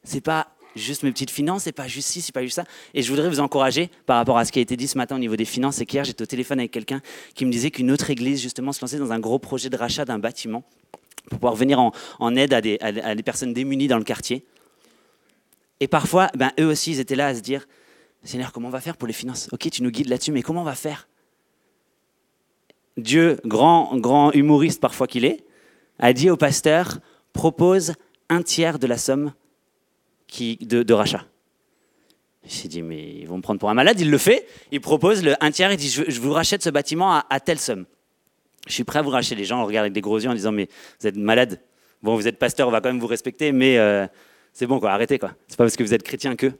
C'est 0.04 0.20
pas 0.20 0.54
juste 0.76 1.02
mes 1.02 1.10
petites 1.10 1.30
finances, 1.30 1.64
c'est 1.64 1.72
pas 1.72 1.88
juste 1.88 2.08
ci, 2.08 2.22
c'est 2.22 2.32
pas 2.32 2.42
juste 2.42 2.56
ça. 2.56 2.64
Et 2.94 3.02
je 3.02 3.10
voudrais 3.10 3.28
vous 3.28 3.40
encourager 3.40 3.90
par 4.06 4.16
rapport 4.16 4.38
à 4.38 4.44
ce 4.44 4.52
qui 4.52 4.58
a 4.58 4.62
été 4.62 4.76
dit 4.76 4.86
ce 4.86 4.96
matin 4.96 5.16
au 5.16 5.18
niveau 5.18 5.36
des 5.36 5.44
finances. 5.44 5.76
C'est 5.76 5.86
qu'hier, 5.86 6.04
j'étais 6.04 6.22
au 6.22 6.26
téléphone 6.26 6.60
avec 6.60 6.70
quelqu'un 6.70 7.00
qui 7.34 7.44
me 7.44 7.50
disait 7.50 7.70
qu'une 7.70 7.90
autre 7.90 8.10
église, 8.10 8.40
justement, 8.40 8.72
se 8.72 8.80
lançait 8.80 8.98
dans 8.98 9.12
un 9.12 9.18
gros 9.18 9.38
projet 9.38 9.70
de 9.70 9.76
rachat 9.76 10.04
d'un 10.04 10.18
bâtiment 10.18 10.64
pour 11.28 11.38
pouvoir 11.38 11.54
venir 11.54 11.78
en, 11.80 12.36
aide 12.36 12.52
à 12.52 12.60
des, 12.60 12.78
à 12.80 13.14
des, 13.14 13.22
personnes 13.22 13.52
démunies 13.52 13.88
dans 13.88 13.98
le 13.98 14.04
quartier. 14.04 14.44
Et 15.80 15.88
parfois, 15.88 16.28
ben, 16.36 16.52
eux 16.60 16.66
aussi, 16.66 16.92
ils 16.92 17.00
étaient 17.00 17.16
là 17.16 17.28
à 17.28 17.34
se 17.34 17.40
dire 17.40 17.66
Seigneur, 18.24 18.52
comment 18.52 18.68
on 18.68 18.72
va 18.72 18.80
faire 18.80 18.96
pour 18.96 19.08
les 19.08 19.14
finances? 19.14 19.48
Ok, 19.52 19.68
tu 19.70 19.82
nous 19.82 19.90
guides 19.90 20.08
là-dessus, 20.08 20.32
mais 20.32 20.42
comment 20.42 20.60
on 20.60 20.64
va 20.64 20.74
faire? 20.74 21.08
Dieu, 22.96 23.38
grand, 23.44 23.96
grand 23.96 24.32
humoriste 24.32 24.80
parfois 24.80 25.06
qu'il 25.06 25.24
est, 25.24 25.44
a 25.98 26.12
dit 26.12 26.30
au 26.30 26.36
pasteur 26.36 26.98
propose 27.32 27.94
un 28.28 28.42
tiers 28.42 28.78
de 28.78 28.86
la 28.86 28.98
somme 28.98 29.32
qui, 30.26 30.56
de, 30.56 30.92
rachat. 30.92 31.24
J'ai 32.44 32.68
dit, 32.68 32.82
mais 32.82 33.20
ils 33.20 33.26
vont 33.26 33.36
me 33.36 33.42
prendre 33.42 33.60
pour 33.60 33.70
un 33.70 33.74
malade. 33.74 34.00
Il 34.00 34.10
le 34.10 34.18
fait. 34.18 34.46
Il 34.70 34.80
propose 34.80 35.22
le 35.22 35.34
un 35.42 35.50
tiers. 35.50 35.70
Il 35.72 35.76
dit, 35.76 35.88
je, 35.88 36.20
vous 36.20 36.32
rachète 36.32 36.62
ce 36.62 36.70
bâtiment 36.70 37.22
à, 37.28 37.40
telle 37.40 37.58
somme. 37.58 37.86
Je 38.66 38.72
suis 38.72 38.84
prêt 38.84 39.00
à 39.00 39.02
vous 39.02 39.10
racheter. 39.10 39.34
Les 39.34 39.44
gens 39.44 39.64
regardent 39.64 39.84
avec 39.84 39.92
des 39.92 40.00
gros 40.00 40.18
yeux 40.18 40.30
en 40.30 40.34
disant, 40.34 40.52
mais 40.52 40.68
vous 41.00 41.06
êtes 41.06 41.16
malade. 41.16 41.60
Bon, 42.02 42.16
vous 42.16 42.26
êtes 42.26 42.38
pasteur, 42.38 42.68
on 42.68 42.70
va 42.70 42.80
quand 42.80 42.88
même 42.88 43.00
vous 43.00 43.06
respecter, 43.06 43.52
mais 43.52 43.78
euh, 43.78 44.06
c'est 44.52 44.66
bon, 44.66 44.80
quoi. 44.80 44.92
Arrêtez, 44.92 45.18
quoi. 45.18 45.32
C'est 45.46 45.56
pas 45.56 45.64
parce 45.64 45.76
que 45.76 45.82
vous 45.82 45.94
êtes 45.94 46.02
chrétien 46.02 46.36
que. 46.36 46.52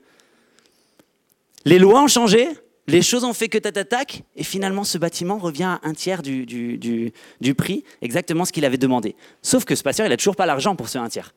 Les 1.65 1.79
lois 1.79 2.01
ont 2.01 2.07
changé. 2.07 2.49
Les 2.87 3.01
choses 3.01 3.23
ont 3.23 3.33
fait 3.33 3.47
que 3.47 3.57
tatatac, 3.57 4.23
et 4.35 4.43
finalement 4.43 4.83
ce 4.83 4.97
bâtiment 4.97 5.37
revient 5.37 5.63
à 5.63 5.79
un 5.83 5.93
tiers 5.93 6.21
du, 6.21 6.45
du, 6.45 7.55
prix, 7.55 7.85
exactement 8.01 8.43
ce 8.43 8.51
qu'il 8.51 8.65
avait 8.65 8.77
demandé. 8.77 9.15
Sauf 9.41 9.63
que 9.63 9.73
ce 9.73 9.83
pasteur, 9.83 10.05
il 10.05 10.09
n'a 10.09 10.17
toujours 10.17 10.35
pas 10.35 10.45
l'argent 10.45 10.75
pour 10.75 10.89
ce 10.89 10.97
un 10.97 11.07
tiers. 11.07 11.33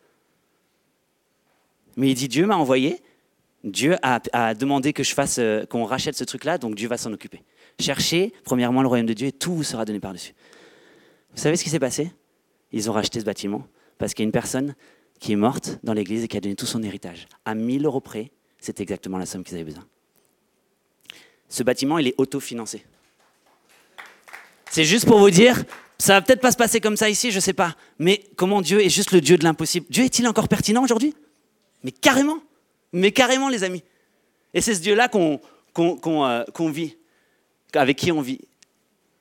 Mais 1.96 2.11
il 2.11 2.14
dit 2.14 2.26
Dieu 2.26 2.46
m'a 2.46 2.56
envoyé, 2.56 3.00
Dieu 3.62 3.96
a, 4.02 4.54
demandé 4.54 4.92
que 4.92 5.04
je 5.04 5.14
fasse, 5.14 5.38
euh, 5.38 5.64
qu'on 5.66 5.85
rachète 5.85 6.16
ce 6.16 6.25
truc-là, 6.25 6.58
donc 6.58 6.75
Dieu 6.75 6.88
va 6.88 6.96
s'en 6.96 7.12
occuper. 7.12 7.42
Cherchez 7.78 8.32
premièrement 8.44 8.82
le 8.82 8.88
royaume 8.88 9.06
de 9.06 9.12
Dieu 9.12 9.28
et 9.28 9.32
tout 9.32 9.54
vous 9.54 9.62
sera 9.62 9.85
donné 9.85 10.00
par-dessus. 10.00 10.35
Vous 11.36 11.42
savez 11.42 11.56
ce 11.56 11.64
qui 11.64 11.70
s'est 11.70 11.78
passé? 11.78 12.10
Ils 12.72 12.90
ont 12.90 12.94
racheté 12.94 13.20
ce 13.20 13.24
bâtiment 13.24 13.66
parce 13.98 14.14
qu'il 14.14 14.22
y 14.22 14.26
a 14.26 14.28
une 14.28 14.32
personne 14.32 14.74
qui 15.20 15.32
est 15.32 15.36
morte 15.36 15.78
dans 15.82 15.92
l'église 15.92 16.24
et 16.24 16.28
qui 16.28 16.36
a 16.36 16.40
donné 16.40 16.56
tout 16.56 16.66
son 16.66 16.82
héritage. 16.82 17.28
À 17.44 17.54
1000 17.54 17.84
euros 17.84 18.00
près, 18.00 18.32
c'est 18.58 18.80
exactement 18.80 19.18
la 19.18 19.26
somme 19.26 19.44
qu'ils 19.44 19.54
avaient 19.54 19.64
besoin. 19.64 19.86
Ce 21.48 21.62
bâtiment, 21.62 21.98
il 21.98 22.08
est 22.08 22.14
autofinancé. 22.16 22.84
C'est 24.70 24.84
juste 24.84 25.06
pour 25.06 25.18
vous 25.18 25.30
dire, 25.30 25.62
ça 25.98 26.14
va 26.14 26.22
peut-être 26.22 26.40
pas 26.40 26.50
se 26.50 26.56
passer 26.56 26.80
comme 26.80 26.96
ça 26.96 27.08
ici, 27.08 27.30
je 27.30 27.40
sais 27.40 27.52
pas. 27.52 27.76
Mais 27.98 28.24
comment 28.36 28.62
Dieu 28.62 28.80
est 28.80 28.88
juste 28.88 29.12
le 29.12 29.20
Dieu 29.20 29.36
de 29.36 29.44
l'impossible? 29.44 29.86
Dieu 29.90 30.04
est-il 30.04 30.26
encore 30.26 30.48
pertinent 30.48 30.82
aujourd'hui? 30.82 31.14
Mais 31.84 31.92
carrément. 31.92 32.38
Mais 32.92 33.12
carrément, 33.12 33.48
les 33.48 33.62
amis. 33.62 33.84
Et 34.54 34.60
c'est 34.60 34.74
ce 34.74 34.80
Dieu-là 34.80 35.08
qu'on 35.08 35.40
euh, 35.78 36.70
vit, 36.70 36.96
avec 37.74 37.96
qui 37.98 38.10
on 38.10 38.22
vit. 38.22 38.40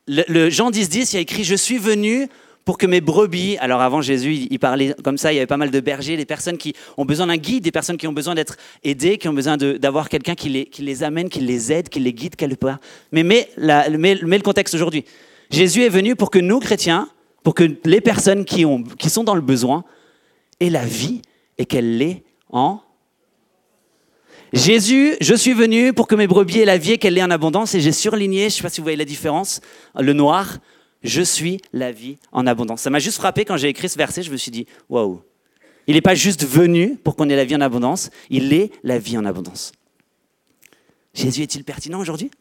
Le, 0.07 0.49
Jean 0.49 0.69
10, 0.69 0.89
10, 0.89 1.13
il 1.13 1.15
y 1.15 1.17
a 1.17 1.21
écrit 1.21 1.43
Je 1.43 1.55
suis 1.55 1.77
venu 1.77 2.27
pour 2.63 2.77
que 2.77 2.85
mes 2.85 3.01
brebis, 3.01 3.57
alors 3.59 3.81
avant 3.81 4.01
Jésus, 4.01 4.47
il 4.49 4.59
parlait 4.59 4.95
comme 5.03 5.17
ça, 5.17 5.31
il 5.31 5.35
y 5.35 5.39
avait 5.39 5.47
pas 5.47 5.57
mal 5.57 5.69
de 5.69 5.79
bergers, 5.79 6.17
des 6.17 6.25
personnes 6.25 6.57
qui 6.57 6.73
ont 6.97 7.05
besoin 7.05 7.27
d'un 7.27 7.37
guide, 7.37 7.63
des 7.63 7.71
personnes 7.71 7.97
qui 7.97 8.07
ont 8.07 8.13
besoin 8.13 8.33
d'être 8.33 8.57
aidées, 8.83 9.19
qui 9.19 9.27
ont 9.27 9.33
besoin 9.33 9.55
d'avoir 9.57 10.09
quelqu'un 10.09 10.33
qui 10.33 10.49
les, 10.79 11.03
amène, 11.03 11.29
qui 11.29 11.41
les 11.41 11.71
aide, 11.71 11.89
qui 11.89 11.99
les 11.99 12.13
guide 12.13 12.35
quelque 12.35 12.55
part. 12.55 12.79
Mais 13.11 13.23
mets, 13.23 13.49
le 13.57 14.41
contexte 14.41 14.73
aujourd'hui. 14.73 15.05
Jésus 15.51 15.83
est 15.83 15.89
venu 15.89 16.15
pour 16.15 16.31
que 16.31 16.39
nous, 16.39 16.59
chrétiens, 16.59 17.07
pour 17.43 17.53
que 17.53 17.63
les 17.83 18.01
personnes 18.01 18.45
qui, 18.45 18.65
qui 18.97 19.09
sont 19.11 19.23
dans 19.23 19.35
le 19.35 19.41
besoin 19.41 19.83
aient 20.59 20.71
la 20.71 20.85
vie 20.85 21.21
et 21.59 21.65
qu'elle 21.65 21.97
l'ait 21.97 22.23
en 22.49 22.81
Jésus, 24.53 25.15
je 25.21 25.35
suis 25.35 25.53
venu 25.53 25.93
pour 25.93 26.07
que 26.07 26.15
mes 26.15 26.27
brebis 26.27 26.59
aient 26.59 26.65
la 26.65 26.77
vie 26.77 26.93
et 26.93 26.97
qu'elle 26.97 27.15
l'ait 27.15 27.23
en 27.23 27.31
abondance. 27.31 27.75
Et 27.75 27.81
j'ai 27.81 27.91
surligné, 27.91 28.41
je 28.41 28.45
ne 28.45 28.49
sais 28.49 28.63
pas 28.63 28.69
si 28.69 28.79
vous 28.79 28.85
voyez 28.85 28.97
la 28.97 29.05
différence, 29.05 29.61
le 29.99 30.13
noir, 30.13 30.59
je 31.03 31.21
suis 31.21 31.59
la 31.73 31.91
vie 31.91 32.17
en 32.31 32.47
abondance. 32.47 32.81
Ça 32.81 32.89
m'a 32.89 32.99
juste 32.99 33.17
frappé 33.17 33.45
quand 33.45 33.57
j'ai 33.57 33.69
écrit 33.69 33.89
ce 33.89 33.97
verset, 33.97 34.23
je 34.23 34.31
me 34.31 34.37
suis 34.37 34.51
dit, 34.51 34.65
waouh. 34.89 35.21
Il 35.87 35.95
n'est 35.95 36.01
pas 36.01 36.15
juste 36.15 36.45
venu 36.45 36.97
pour 37.03 37.15
qu'on 37.15 37.29
ait 37.29 37.35
la 37.35 37.45
vie 37.45 37.55
en 37.55 37.61
abondance, 37.61 38.09
il 38.29 38.53
est 38.53 38.71
la 38.83 38.97
vie 38.97 39.17
en 39.17 39.25
abondance. 39.25 39.71
Jésus 41.13 41.43
est-il 41.43 41.63
pertinent 41.63 41.99
aujourd'hui? 41.99 42.31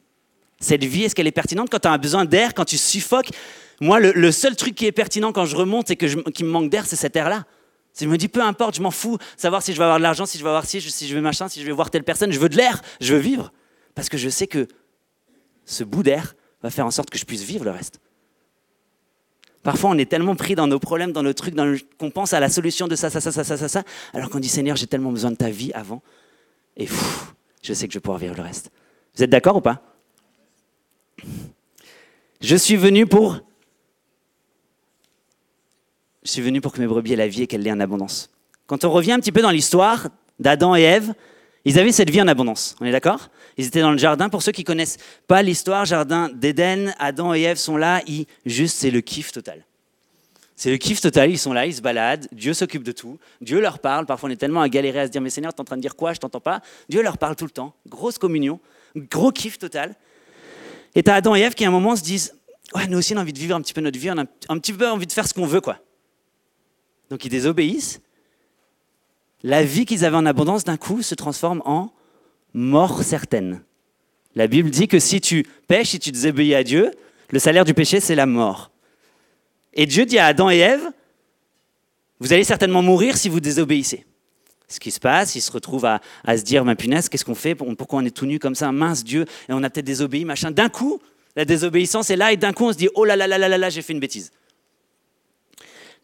Cette 0.60 0.84
vie, 0.84 1.04
est-ce 1.04 1.14
qu'elle 1.14 1.26
est 1.26 1.32
pertinente? 1.32 1.68
Quand 1.70 1.80
tu 1.80 1.88
as 1.88 1.98
besoin 1.98 2.24
d'air, 2.24 2.54
quand 2.54 2.64
tu 2.64 2.78
suffoques 2.78 3.30
Moi, 3.80 4.00
le, 4.00 4.32
seul 4.32 4.56
truc 4.56 4.74
qui 4.74 4.86
est 4.86 4.92
pertinent 4.92 5.32
quand 5.32 5.44
je 5.44 5.56
remonte 5.56 5.90
et 5.90 5.96
que 5.96 6.06
qui 6.30 6.44
me 6.44 6.48
manque 6.48 6.70
d'air, 6.70 6.86
c'est 6.86 6.96
cet 6.96 7.16
air-là. 7.16 7.44
Je 7.98 8.06
me 8.06 8.18
dis, 8.18 8.28
peu 8.28 8.42
importe, 8.42 8.74
je 8.76 8.82
m'en 8.82 8.90
fous, 8.90 9.18
savoir 9.36 9.62
si 9.62 9.72
je 9.72 9.78
vais 9.78 9.84
avoir 9.84 9.98
de 9.98 10.02
l'argent, 10.02 10.26
si 10.26 10.38
je 10.38 10.42
vais 10.42 10.48
avoir 10.48 10.66
ci, 10.66 10.80
si 10.80 11.06
je 11.06 11.14
vais 11.14 11.20
machin, 11.20 11.48
si 11.48 11.60
je 11.60 11.66
vais 11.66 11.72
voir 11.72 11.90
telle 11.90 12.02
personne, 12.02 12.32
je 12.32 12.40
veux 12.40 12.48
de 12.48 12.56
l'air, 12.56 12.82
je 13.00 13.14
veux 13.14 13.20
vivre. 13.20 13.52
Parce 13.94 14.08
que 14.08 14.16
je 14.16 14.28
sais 14.28 14.46
que 14.46 14.66
ce 15.64 15.84
bout 15.84 16.02
d'air 16.02 16.34
va 16.62 16.70
faire 16.70 16.86
en 16.86 16.90
sorte 16.90 17.10
que 17.10 17.18
je 17.18 17.24
puisse 17.24 17.42
vivre 17.42 17.64
le 17.64 17.70
reste. 17.70 18.00
Parfois, 19.62 19.90
on 19.90 19.98
est 19.98 20.10
tellement 20.10 20.36
pris 20.36 20.54
dans 20.54 20.66
nos 20.66 20.78
problèmes, 20.78 21.12
dans 21.12 21.22
nos 21.22 21.32
trucs, 21.32 21.54
qu'on 21.96 22.10
pense 22.10 22.34
à 22.34 22.40
la 22.40 22.50
solution 22.50 22.86
de 22.86 22.96
ça, 22.96 23.08
ça, 23.10 23.20
ça, 23.20 23.32
ça, 23.32 23.44
ça, 23.44 23.56
ça, 23.56 23.68
ça, 23.68 23.82
alors 24.12 24.28
qu'on 24.28 24.40
dit 24.40 24.48
Seigneur, 24.48 24.76
j'ai 24.76 24.86
tellement 24.86 25.10
besoin 25.10 25.30
de 25.30 25.36
ta 25.36 25.48
vie 25.48 25.72
avant, 25.72 26.02
et 26.76 26.86
je 27.62 27.72
sais 27.72 27.86
que 27.86 27.94
je 27.94 27.98
vais 27.98 28.02
pouvoir 28.02 28.18
vivre 28.18 28.34
le 28.34 28.42
reste. 28.42 28.70
Vous 29.16 29.22
êtes 29.22 29.30
d'accord 29.30 29.56
ou 29.56 29.60
pas? 29.60 29.82
Je 32.40 32.56
suis 32.56 32.76
venu 32.76 33.06
pour. 33.06 33.40
Je 36.24 36.30
suis 36.30 36.42
venu 36.42 36.60
pour 36.60 36.72
que 36.72 36.80
mes 36.80 36.86
brebis 36.86 37.12
aient 37.12 37.16
la 37.16 37.28
vie 37.28 37.42
et 37.42 37.46
qu'elle 37.46 37.62
l'ait 37.62 37.72
en 37.72 37.80
abondance. 37.80 38.30
Quand 38.66 38.84
on 38.84 38.90
revient 38.90 39.12
un 39.12 39.20
petit 39.20 39.32
peu 39.32 39.42
dans 39.42 39.50
l'histoire 39.50 40.08
d'Adam 40.38 40.74
et 40.74 40.82
Ève, 40.82 41.12
ils 41.66 41.78
avaient 41.78 41.92
cette 41.92 42.10
vie 42.10 42.20
en 42.20 42.28
abondance, 42.28 42.76
on 42.80 42.86
est 42.86 42.92
d'accord? 42.92 43.28
Ils 43.56 43.66
étaient 43.66 43.80
dans 43.80 43.92
le 43.92 43.98
jardin. 43.98 44.28
Pour 44.28 44.42
ceux 44.42 44.52
qui 44.52 44.64
connaissent 44.64 44.98
pas 45.26 45.42
l'histoire, 45.42 45.84
jardin 45.84 46.30
d'Éden, 46.34 46.94
Adam 46.98 47.34
et 47.34 47.42
Ève 47.42 47.56
sont 47.56 47.76
là, 47.76 48.02
ils, 48.06 48.26
juste 48.44 48.76
c'est 48.78 48.90
le 48.90 49.00
kiff 49.00 49.32
total. 49.32 49.64
C'est 50.56 50.70
le 50.70 50.76
kiff 50.76 51.00
total, 51.00 51.30
ils 51.30 51.38
sont 51.38 51.52
là, 51.52 51.66
ils 51.66 51.74
se 51.74 51.82
baladent, 51.82 52.28
Dieu 52.32 52.54
s'occupe 52.54 52.84
de 52.84 52.92
tout, 52.92 53.18
Dieu 53.40 53.60
leur 53.60 53.78
parle, 53.78 54.06
parfois 54.06 54.28
on 54.28 54.32
est 54.32 54.36
tellement 54.36 54.60
à 54.60 54.68
galérer 54.68 55.00
à 55.00 55.06
se 55.06 55.10
dire 55.10 55.20
mais 55.20 55.30
Seigneur, 55.30 55.52
tu 55.52 55.58
es 55.58 55.60
en 55.60 55.64
train 55.64 55.76
de 55.76 55.82
dire 55.82 55.96
quoi, 55.96 56.12
je 56.12 56.20
t'entends 56.20 56.40
pas. 56.40 56.60
Dieu 56.88 57.02
leur 57.02 57.18
parle 57.18 57.36
tout 57.36 57.44
le 57.44 57.50
temps, 57.50 57.74
grosse 57.86 58.18
communion, 58.18 58.60
gros 58.96 59.32
kiff 59.32 59.58
total. 59.58 59.94
Et 60.94 61.02
tu 61.02 61.10
as 61.10 61.14
Adam 61.14 61.34
et 61.34 61.40
Ève 61.40 61.54
qui 61.54 61.64
à 61.64 61.68
un 61.68 61.72
moment 61.72 61.96
se 61.96 62.02
disent 62.02 62.34
ouais, 62.74 62.86
nous 62.88 62.98
aussi 62.98 63.14
on 63.14 63.18
a 63.18 63.20
envie 63.22 63.32
de 63.32 63.38
vivre 63.38 63.56
un 63.56 63.60
petit 63.60 63.74
peu 63.74 63.80
notre 63.80 63.98
vie, 63.98 64.10
on 64.10 64.18
a 64.18 64.24
un 64.48 64.58
petit 64.58 64.72
peu 64.72 64.88
envie 64.88 65.06
de 65.06 65.12
faire 65.12 65.26
ce 65.26 65.34
qu'on 65.34 65.46
veut 65.46 65.60
quoi. 65.60 65.78
Donc 67.10 67.24
ils 67.24 67.30
désobéissent 67.30 68.00
la 69.44 69.62
vie 69.62 69.84
qu'ils 69.84 70.04
avaient 70.04 70.16
en 70.16 70.26
abondance 70.26 70.64
d'un 70.64 70.78
coup 70.78 71.02
se 71.02 71.14
transforme 71.14 71.62
en 71.66 71.92
mort 72.54 73.02
certaine. 73.02 73.62
La 74.34 74.46
Bible 74.46 74.70
dit 74.70 74.88
que 74.88 74.98
si 74.98 75.20
tu 75.20 75.46
pêches, 75.68 75.90
si 75.90 75.98
tu 75.98 76.10
désobéis 76.10 76.54
à 76.54 76.64
Dieu, 76.64 76.90
le 77.30 77.38
salaire 77.38 77.64
du 77.64 77.74
péché, 77.74 78.00
c'est 78.00 78.14
la 78.14 78.26
mort. 78.26 78.70
Et 79.74 79.86
Dieu 79.86 80.06
dit 80.06 80.18
à 80.18 80.26
Adam 80.26 80.50
et 80.50 80.58
Ève, 80.58 80.90
vous 82.20 82.32
allez 82.32 82.44
certainement 82.44 82.80
mourir 82.80 83.16
si 83.16 83.28
vous 83.28 83.40
désobéissez. 83.40 84.06
Ce 84.66 84.80
qui 84.80 84.90
se 84.90 84.98
passe, 84.98 85.34
ils 85.34 85.42
se 85.42 85.52
retrouvent 85.52 85.84
à, 85.84 86.00
se 86.26 86.42
dire, 86.42 86.64
ma 86.64 86.74
punaise, 86.74 87.10
qu'est-ce 87.10 87.24
qu'on 87.24 87.34
fait? 87.34 87.54
Pourquoi 87.54 87.98
on 87.98 88.04
est 88.04 88.16
tout 88.16 88.24
nu 88.24 88.38
comme 88.38 88.54
ça? 88.54 88.72
Mince 88.72 89.04
Dieu, 89.04 89.26
et 89.48 89.52
on 89.52 89.62
a 89.62 89.68
peut-être 89.68 89.84
désobéi, 89.84 90.24
machin. 90.24 90.50
D'un 90.50 90.70
coup, 90.70 91.00
la 91.36 91.44
désobéissance 91.44 92.08
est 92.08 92.16
là, 92.16 92.32
et 92.32 92.38
d'un 92.38 92.54
coup, 92.54 92.64
on 92.64 92.72
se 92.72 92.78
dit, 92.78 92.88
oh 92.94 93.04
là 93.04 93.14
là 93.14 93.26
là 93.26 93.36
là 93.36 93.48
là 93.48 93.58
là, 93.58 93.68
j'ai 93.68 93.82
fait 93.82 93.92
une 93.92 94.00
bêtise. 94.00 94.32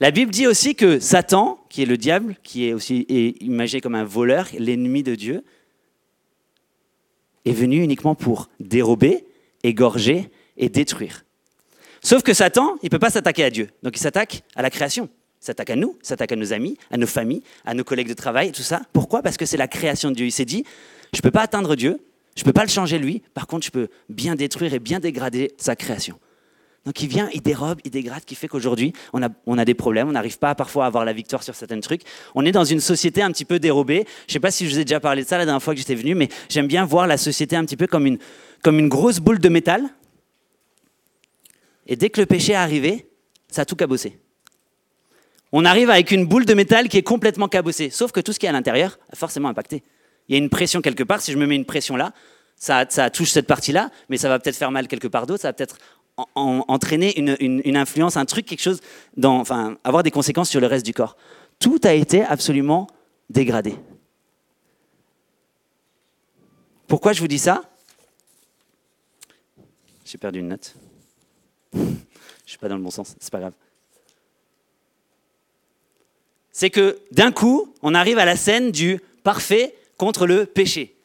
La 0.00 0.10
Bible 0.10 0.30
dit 0.30 0.46
aussi 0.46 0.74
que 0.74 0.98
Satan, 0.98 1.62
qui 1.68 1.82
est 1.82 1.86
le 1.86 1.98
diable, 1.98 2.36
qui 2.42 2.66
est 2.66 2.72
aussi 2.72 3.02
imaginé 3.40 3.82
comme 3.82 3.94
un 3.94 4.04
voleur, 4.04 4.48
l'ennemi 4.58 5.02
de 5.02 5.14
Dieu, 5.14 5.44
est 7.44 7.52
venu 7.52 7.82
uniquement 7.82 8.14
pour 8.14 8.48
dérober, 8.60 9.26
égorger 9.62 10.30
et 10.56 10.70
détruire. 10.70 11.24
Sauf 12.02 12.22
que 12.22 12.32
Satan, 12.32 12.76
il 12.82 12.86
ne 12.86 12.90
peut 12.90 12.98
pas 12.98 13.10
s'attaquer 13.10 13.44
à 13.44 13.50
Dieu. 13.50 13.68
Donc 13.82 13.94
il 13.96 14.00
s'attaque 14.00 14.42
à 14.56 14.62
la 14.62 14.70
création. 14.70 15.10
Il 15.42 15.46
s'attaque 15.46 15.70
à 15.70 15.76
nous, 15.76 15.96
il 16.02 16.06
s'attaque 16.06 16.32
à 16.32 16.36
nos 16.36 16.52
amis, 16.52 16.78
à 16.90 16.96
nos 16.96 17.06
familles, 17.06 17.42
à 17.64 17.74
nos 17.74 17.84
collègues 17.84 18.08
de 18.08 18.14
travail, 18.14 18.52
tout 18.52 18.62
ça. 18.62 18.82
Pourquoi? 18.92 19.22
Parce 19.22 19.36
que 19.36 19.46
c'est 19.46 19.56
la 19.56 19.68
création 19.68 20.10
de 20.10 20.14
Dieu. 20.16 20.26
Il 20.26 20.32
s'est 20.32 20.44
dit, 20.44 20.64
je 21.12 21.18
ne 21.18 21.22
peux 21.22 21.30
pas 21.30 21.42
atteindre 21.42 21.76
Dieu, 21.76 22.00
je 22.36 22.42
ne 22.42 22.44
peux 22.44 22.52
pas 22.52 22.62
le 22.62 22.70
changer 22.70 22.98
lui, 22.98 23.22
par 23.34 23.46
contre 23.46 23.66
je 23.66 23.70
peux 23.70 23.88
bien 24.08 24.34
détruire 24.34 24.72
et 24.72 24.78
bien 24.78 25.00
dégrader 25.00 25.52
sa 25.58 25.76
création. 25.76 26.18
Donc 26.86 27.02
il 27.02 27.08
vient, 27.08 27.28
il 27.34 27.42
dérobe, 27.42 27.78
il 27.84 27.90
dégrade, 27.90 28.24
qui 28.24 28.34
fait 28.34 28.48
qu'aujourd'hui, 28.48 28.94
on 29.12 29.22
a, 29.22 29.28
on 29.46 29.58
a 29.58 29.64
des 29.66 29.74
problèmes, 29.74 30.08
on 30.08 30.12
n'arrive 30.12 30.38
pas 30.38 30.54
parfois 30.54 30.84
à 30.84 30.86
avoir 30.86 31.04
la 31.04 31.12
victoire 31.12 31.42
sur 31.42 31.54
certains 31.54 31.80
trucs. 31.80 32.02
On 32.34 32.44
est 32.46 32.52
dans 32.52 32.64
une 32.64 32.80
société 32.80 33.22
un 33.22 33.30
petit 33.32 33.44
peu 33.44 33.58
dérobée. 33.58 34.06
Je 34.26 34.30
ne 34.30 34.32
sais 34.32 34.40
pas 34.40 34.50
si 34.50 34.66
je 34.66 34.74
vous 34.74 34.80
ai 34.80 34.84
déjà 34.84 34.98
parlé 34.98 35.22
de 35.22 35.28
ça 35.28 35.36
la 35.36 35.44
dernière 35.44 35.62
fois 35.62 35.74
que 35.74 35.78
j'étais 35.78 35.94
venu, 35.94 36.14
mais 36.14 36.28
j'aime 36.48 36.66
bien 36.66 36.86
voir 36.86 37.06
la 37.06 37.18
société 37.18 37.54
un 37.54 37.64
petit 37.64 37.76
peu 37.76 37.86
comme 37.86 38.06
une, 38.06 38.18
comme 38.62 38.78
une 38.78 38.88
grosse 38.88 39.20
boule 39.20 39.40
de 39.40 39.48
métal. 39.50 39.84
Et 41.86 41.96
dès 41.96 42.08
que 42.08 42.20
le 42.20 42.26
péché 42.26 42.52
est 42.52 42.56
arrivé, 42.56 43.06
ça 43.48 43.62
a 43.62 43.64
tout 43.66 43.76
cabossé. 43.76 44.18
On 45.52 45.64
arrive 45.64 45.90
avec 45.90 46.12
une 46.12 46.24
boule 46.24 46.46
de 46.46 46.54
métal 46.54 46.88
qui 46.88 46.96
est 46.96 47.02
complètement 47.02 47.48
cabossée, 47.48 47.90
sauf 47.90 48.12
que 48.12 48.20
tout 48.20 48.32
ce 48.32 48.38
qui 48.38 48.46
est 48.46 48.48
à 48.48 48.52
l'intérieur 48.52 48.98
a 49.12 49.16
forcément 49.16 49.48
impacté. 49.48 49.82
Il 50.28 50.32
y 50.32 50.34
a 50.36 50.38
une 50.38 50.48
pression 50.48 50.80
quelque 50.80 51.02
part, 51.02 51.20
si 51.20 51.32
je 51.32 51.36
me 51.36 51.46
mets 51.46 51.56
une 51.56 51.64
pression 51.64 51.96
là, 51.96 52.12
ça, 52.54 52.84
ça 52.88 53.10
touche 53.10 53.30
cette 53.30 53.46
partie-là, 53.46 53.90
mais 54.08 54.16
ça 54.16 54.28
va 54.28 54.38
peut-être 54.38 54.56
faire 54.56 54.70
mal 54.70 54.86
quelque 54.86 55.08
part 55.08 55.26
d'autre, 55.26 55.42
ça 55.42 55.48
va 55.48 55.52
peut-être 55.54 55.78
entraîner 56.34 57.18
une, 57.18 57.76
influence, 57.76 58.16
un 58.16 58.24
truc, 58.24 58.46
quelque 58.46 58.62
chose, 58.62 58.80
avoir 59.84 60.02
des 60.02 60.10
conséquences 60.10 60.50
sur 60.50 60.60
le 60.60 60.66
reste 60.66 60.86
du 60.86 60.94
corps. 60.94 61.16
Tout 61.58 61.80
a 61.84 61.92
été 61.92 62.22
absolument 62.22 62.86
dégradé. 63.28 63.74
Pourquoi 66.86 67.12
je 67.12 67.20
vous 67.20 67.28
dis 67.28 67.38
ça? 67.38 67.62
J'ai 70.04 70.18
perdu 70.18 70.40
une 70.40 70.48
note. 70.48 70.74
je 71.72 71.78
suis 72.44 72.58
pas 72.58 72.68
dans 72.68 72.76
le 72.76 72.82
bon 72.82 72.90
sens, 72.90 73.14
c'est 73.20 73.30
pas 73.30 73.38
grave. 73.38 73.52
C'est 76.50 76.70
que 76.70 76.98
d'un 77.12 77.30
coup, 77.30 77.72
on 77.82 77.94
arrive 77.94 78.18
à 78.18 78.24
la 78.24 78.36
scène 78.36 78.72
du 78.72 79.00
parfait 79.22 79.76
contre 79.96 80.26
le 80.26 80.46
péché. 80.46 80.96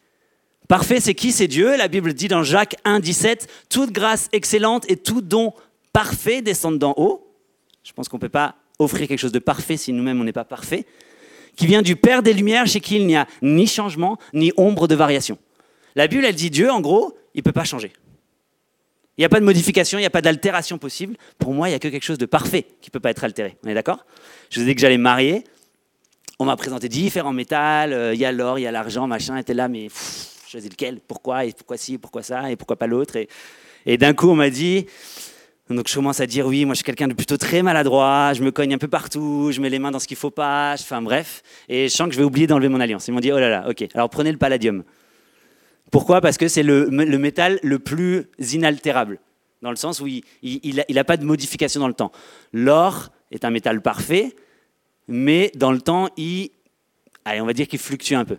Parfait, 0.68 1.00
c'est 1.00 1.14
qui 1.14 1.32
C'est 1.32 1.48
Dieu. 1.48 1.78
La 1.78 1.88
Bible 1.88 2.14
dit 2.14 2.28
dans 2.28 2.44
Jacques 2.44 2.76
1, 2.86 3.00
17, 3.00 3.48
toute 3.70 3.92
grâce 3.92 4.30
excellente 4.32 4.90
et 4.90 4.98
tout 4.98 5.22
don 5.22 5.54
parfait 5.94 6.42
descendent 6.42 6.80
d'en 6.80 6.94
haut. 6.98 7.32
Je 7.84 7.94
pense 7.94 8.10
qu'on 8.10 8.18
ne 8.18 8.22
peut 8.22 8.30
pas 8.30 8.56
offrir 8.80 9.08
quelque 9.08 9.20
chose 9.20 9.32
de 9.32 9.40
parfait 9.40 9.78
si 9.78 9.94
nous-mêmes 9.94 10.20
on 10.20 10.24
n'est 10.24 10.34
pas 10.34 10.44
parfait. 10.44 10.86
Qui 11.56 11.68
vient 11.68 11.82
du 11.82 11.96
Père 11.96 12.22
des 12.22 12.34
Lumières, 12.34 12.68
chez 12.68 12.82
qui 12.82 12.98
il 12.98 13.08
n'y 13.08 13.16
a 13.16 13.28
ni 13.42 13.68
changement, 13.68 14.18
ni 14.34 14.52
ombre 14.58 14.88
de 14.88 14.96
variation. 14.96 15.38
La 15.96 16.08
Bible, 16.08 16.26
elle 16.26 16.36
dit 16.36 16.50
Dieu, 16.50 16.70
en 16.70 16.82
gros, 16.82 17.18
il 17.34 17.40
ne 17.40 17.44
peut 17.44 17.54
pas 17.54 17.64
changer. 17.64 17.94
Il 19.18 19.22
n'y 19.22 19.26
a 19.26 19.30
pas 19.30 19.40
de 19.40 19.46
modification, 19.46 19.98
il 19.98 20.02
n'y 20.02 20.08
a 20.08 20.10
pas 20.10 20.22
d'altération 20.22 20.78
possible. 20.78 21.16
Pour 21.38 21.54
moi, 21.54 21.70
il 21.70 21.72
n'y 21.72 21.76
a 21.76 21.80
que 21.80 21.88
quelque 21.88 22.04
chose 22.04 22.18
de 22.18 22.26
parfait 22.26 22.64
qui 22.82 22.90
ne 22.90 22.92
peut 22.92 23.00
pas 23.00 23.12
être 23.12 23.24
altéré. 23.24 23.58
On 23.64 23.70
est 23.70 23.74
d'accord? 23.74 24.06
Je 24.50 24.60
vous 24.60 24.66
ai 24.66 24.70
dit 24.70 24.76
que 24.76 24.82
j'allais 24.82 24.98
marier. 24.98 25.46
On 26.38 26.44
m'a 26.44 26.58
présenté 26.58 26.90
différents 26.90 27.32
métals. 27.32 27.94
Euh, 27.94 28.14
il 28.14 28.20
y 28.20 28.26
a 28.26 28.34
l'or, 28.34 28.60
il 28.60 28.64
y 28.64 28.68
a 28.68 28.72
l'argent, 28.72 29.08
machin. 29.08 29.38
était 29.38 29.54
là, 29.54 29.70
mais 29.70 29.88
choisis 30.50 30.70
lequel, 30.70 31.00
pourquoi, 31.00 31.46
et 31.46 31.52
pourquoi 31.52 31.78
ci, 31.78 31.98
pourquoi 31.98 32.24
ça, 32.24 32.52
et 32.52 32.56
pourquoi 32.56 32.76
pas 32.76 32.88
l'autre. 32.88 33.16
Et, 33.16 33.28
et 33.86 33.98
d'un 33.98 34.14
coup, 34.14 34.30
on 34.30 34.36
m'a 34.36 34.50
dit, 34.50 34.86
donc 35.70 35.88
je 35.88 35.96
commence 35.96 36.20
à 36.20 36.28
dire 36.28 36.46
oui, 36.46 36.64
moi 36.66 36.74
je 36.74 36.78
suis 36.78 36.84
quelqu'un 36.84 37.08
de 37.08 37.14
plutôt 37.14 37.38
très 37.38 37.64
maladroit, 37.64 38.34
je 38.34 38.44
me 38.44 38.52
cogne 38.52 38.76
un 38.76 38.78
peu 38.78 38.88
partout, 38.88 39.52
je 39.52 39.60
mets 39.60 39.70
les 39.70 39.80
mains 39.80 39.90
dans 39.90 40.00
ce 40.00 40.08
qu'il 40.08 40.18
faut 40.18 40.30
pas, 40.30 40.76
enfin 40.78 41.02
bref, 41.02 41.42
et 41.68 41.88
je 41.88 41.94
sens 41.94 42.08
que 42.08 42.14
je 42.14 42.20
vais 42.20 42.26
oublier 42.26 42.46
d'enlever 42.46 42.70
mon 42.70 42.80
alliance. 42.80 43.08
Ils 43.08 43.12
m'ont 43.12 43.20
dit 43.20 43.32
oh 43.32 43.40
là 43.40 43.50
là, 43.50 43.66
ok, 43.68 43.88
alors 43.96 44.10
prenez 44.10 44.32
le 44.32 44.38
palladium. 44.38 44.84
Pourquoi? 45.92 46.22
Parce 46.22 46.38
que 46.38 46.48
c'est 46.48 46.62
le, 46.62 46.86
le, 46.90 47.18
métal 47.18 47.60
le 47.64 47.80
plus 47.80 48.28
inaltérable, 48.54 49.20
dans 49.62 49.72
le 49.72 49.76
sens 49.76 50.02
où 50.02 50.08
il 50.08 50.84
n'a 50.90 51.04
pas 51.04 51.18
de 51.18 51.26
modification 51.26 51.80
dans 51.80 51.88
le 51.88 51.94
temps. 51.94 52.12
L'or 52.54 53.10
est 53.32 53.46
un 53.46 53.50
métal 53.50 53.82
parfait, 53.82 54.36
mais 55.08 55.52
dans 55.56 55.72
le 55.72 55.82
temps, 55.82 56.10
il, 56.18 56.50
allez, 57.24 57.42
on 57.42 57.46
va 57.46 57.54
dire 57.54 57.68
qu'il 57.68 57.80
fluctue 57.80 58.14
un 58.14 58.26
peu. 58.26 58.38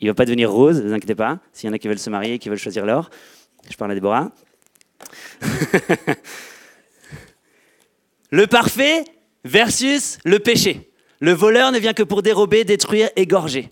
Il 0.00 0.06
ne 0.06 0.10
va 0.10 0.14
pas 0.14 0.24
devenir 0.24 0.50
rose, 0.50 0.80
ne 0.80 0.88
vous 0.88 0.94
inquiétez 0.94 1.14
pas. 1.14 1.38
S'il 1.52 1.68
y 1.68 1.70
en 1.70 1.74
a 1.74 1.78
qui 1.78 1.88
veulent 1.88 1.98
se 1.98 2.10
marier, 2.10 2.38
qui 2.38 2.48
veulent 2.48 2.58
choisir 2.58 2.86
l'or, 2.86 3.10
je 3.68 3.76
parle 3.76 3.90
à 3.90 3.94
Déborah. 3.94 4.32
le 8.30 8.46
parfait 8.46 9.04
versus 9.44 10.18
le 10.24 10.38
péché. 10.38 10.90
Le 11.20 11.32
voleur 11.32 11.70
ne 11.70 11.78
vient 11.78 11.92
que 11.92 12.02
pour 12.02 12.22
dérober, 12.22 12.64
détruire, 12.64 13.10
égorger. 13.16 13.70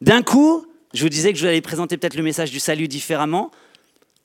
D'un 0.00 0.22
coup, 0.22 0.66
je 0.94 1.02
vous 1.02 1.08
disais 1.08 1.32
que 1.32 1.38
je 1.38 1.42
vous 1.42 1.48
allais 1.48 1.60
présenter 1.60 1.96
peut-être 1.96 2.14
le 2.14 2.22
message 2.22 2.52
du 2.52 2.60
salut 2.60 2.86
différemment. 2.86 3.50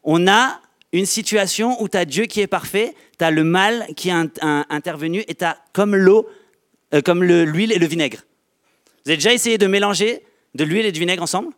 On 0.04 0.28
a 0.28 0.62
une 0.94 1.06
situation 1.06 1.82
où 1.82 1.90
tu 1.90 1.98
as 1.98 2.06
Dieu 2.06 2.26
qui 2.26 2.42
est 2.42 2.48
parfait, 2.48 2.94
tu 3.18 3.26
as 3.26 3.32
le 3.32 3.44
mal 3.44 3.88
qui 3.96 4.10
est 4.10 4.14
intervenu 4.70 5.24
et 5.28 5.36
tu 5.36 5.44
as 5.44 5.58
comme 5.74 5.96
l'eau, 5.96 6.30
euh, 6.94 7.02
comme 7.02 7.24
l'huile 7.24 7.72
et 7.72 7.80
le 7.80 7.88
vinaigre. 7.88 8.20
Vous 9.06 9.12
avez 9.12 9.18
déjà 9.18 9.34
essayé 9.34 9.58
de 9.58 9.66
mélanger 9.66 10.22
de 10.56 10.64
l'huile 10.64 10.86
et 10.86 10.92
du 10.92 11.00
vinaigre 11.00 11.24
ensemble? 11.24 11.50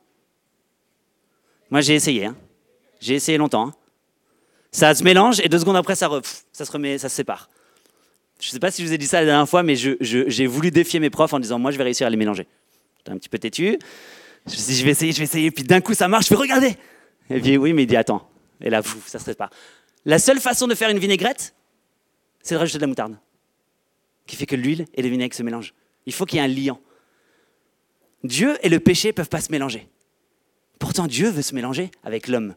Moi, 1.69 1.82
j'ai 1.82 1.95
essayé. 1.95 2.25
Hein. 2.25 2.36
J'ai 2.99 3.15
essayé 3.15 3.38
longtemps. 3.38 3.67
Hein. 3.67 3.73
Ça 4.71 4.93
se 4.95 5.03
mélange 5.03 5.39
et 5.39 5.49
deux 5.49 5.60
secondes 5.60 5.75
après, 5.75 5.95
ça, 5.95 6.10
se 6.10 6.71
remet, 6.71 6.97
ça 6.97 7.10
se 7.10 7.15
sépare. 7.15 7.49
Je 8.39 8.47
ne 8.47 8.51
sais 8.51 8.60
pas 8.60 8.71
si 8.71 8.82
je 8.82 8.88
vous 8.88 8.93
ai 8.93 8.97
dit 8.97 9.06
ça 9.06 9.19
la 9.19 9.25
dernière 9.25 9.47
fois, 9.47 9.63
mais 9.63 9.75
j'ai 9.75 10.47
voulu 10.47 10.71
défier 10.71 10.99
mes 10.99 11.10
profs 11.10 11.34
en 11.34 11.39
disant 11.39 11.60
moi, 11.60 11.71
je 11.71 11.77
vais 11.77 11.84
réussir 11.84 12.08
à 12.08 12.10
les 12.10 12.17
mélanger. 12.17 12.47
J'étais 12.97 13.12
un 13.12 13.17
petit 13.17 13.29
peu 13.29 13.38
têtu. 13.38 13.77
Je 14.45 14.51
me 14.51 14.58
suis 14.58 14.73
dit, 14.73 14.79
je 14.79 14.86
vais 14.86 14.91
essayer, 14.91 15.12
je 15.12 15.17
vais 15.19 15.23
essayer. 15.23 15.51
Puis 15.51 15.63
d'un 15.63 15.79
coup, 15.79 15.93
ça 15.93 16.08
marche. 16.08 16.25
Je 16.25 16.29
vais 16.32 16.39
regarder. 16.39 16.75
Et 17.29 17.39
puis 17.39 17.58
oui, 17.58 17.73
mais 17.73 17.84
il 17.84 17.88
dit 17.88 17.95
attends. 17.95 18.27
Et 18.62 18.69
là, 18.69 18.82
ça 19.06 19.19
se 19.19 19.25
sépare. 19.25 19.49
La 20.06 20.19
seule 20.19 20.39
façon 20.39 20.67
de 20.67 20.75
faire 20.75 20.89
une 20.89 20.99
vinaigrette, 20.99 21.53
c'est 22.41 22.56
de 22.56 22.60
rajouter 22.60 22.77
de 22.77 22.84
la 22.84 22.88
moutarde, 22.88 23.17
qui 24.27 24.36
fait 24.36 24.45
que 24.45 24.56
l'huile 24.56 24.86
et 24.93 25.01
le 25.01 25.10
vinaigre 25.10 25.36
se 25.36 25.43
mélangent. 25.43 25.73
Il 26.06 26.13
faut 26.13 26.25
qu'il 26.25 26.39
y 26.39 26.41
ait 26.41 26.45
un 26.45 26.47
liant. 26.47 26.79
Dieu 28.23 28.57
et 28.62 28.69
le 28.69 28.79
péché 28.79 29.09
ne 29.09 29.13
peuvent 29.13 29.29
pas 29.29 29.41
se 29.41 29.51
mélanger. 29.51 29.88
Pourtant, 30.79 31.07
Dieu 31.07 31.29
veut 31.29 31.41
se 31.41 31.55
mélanger 31.55 31.91
avec 32.03 32.27
l'homme. 32.27 32.55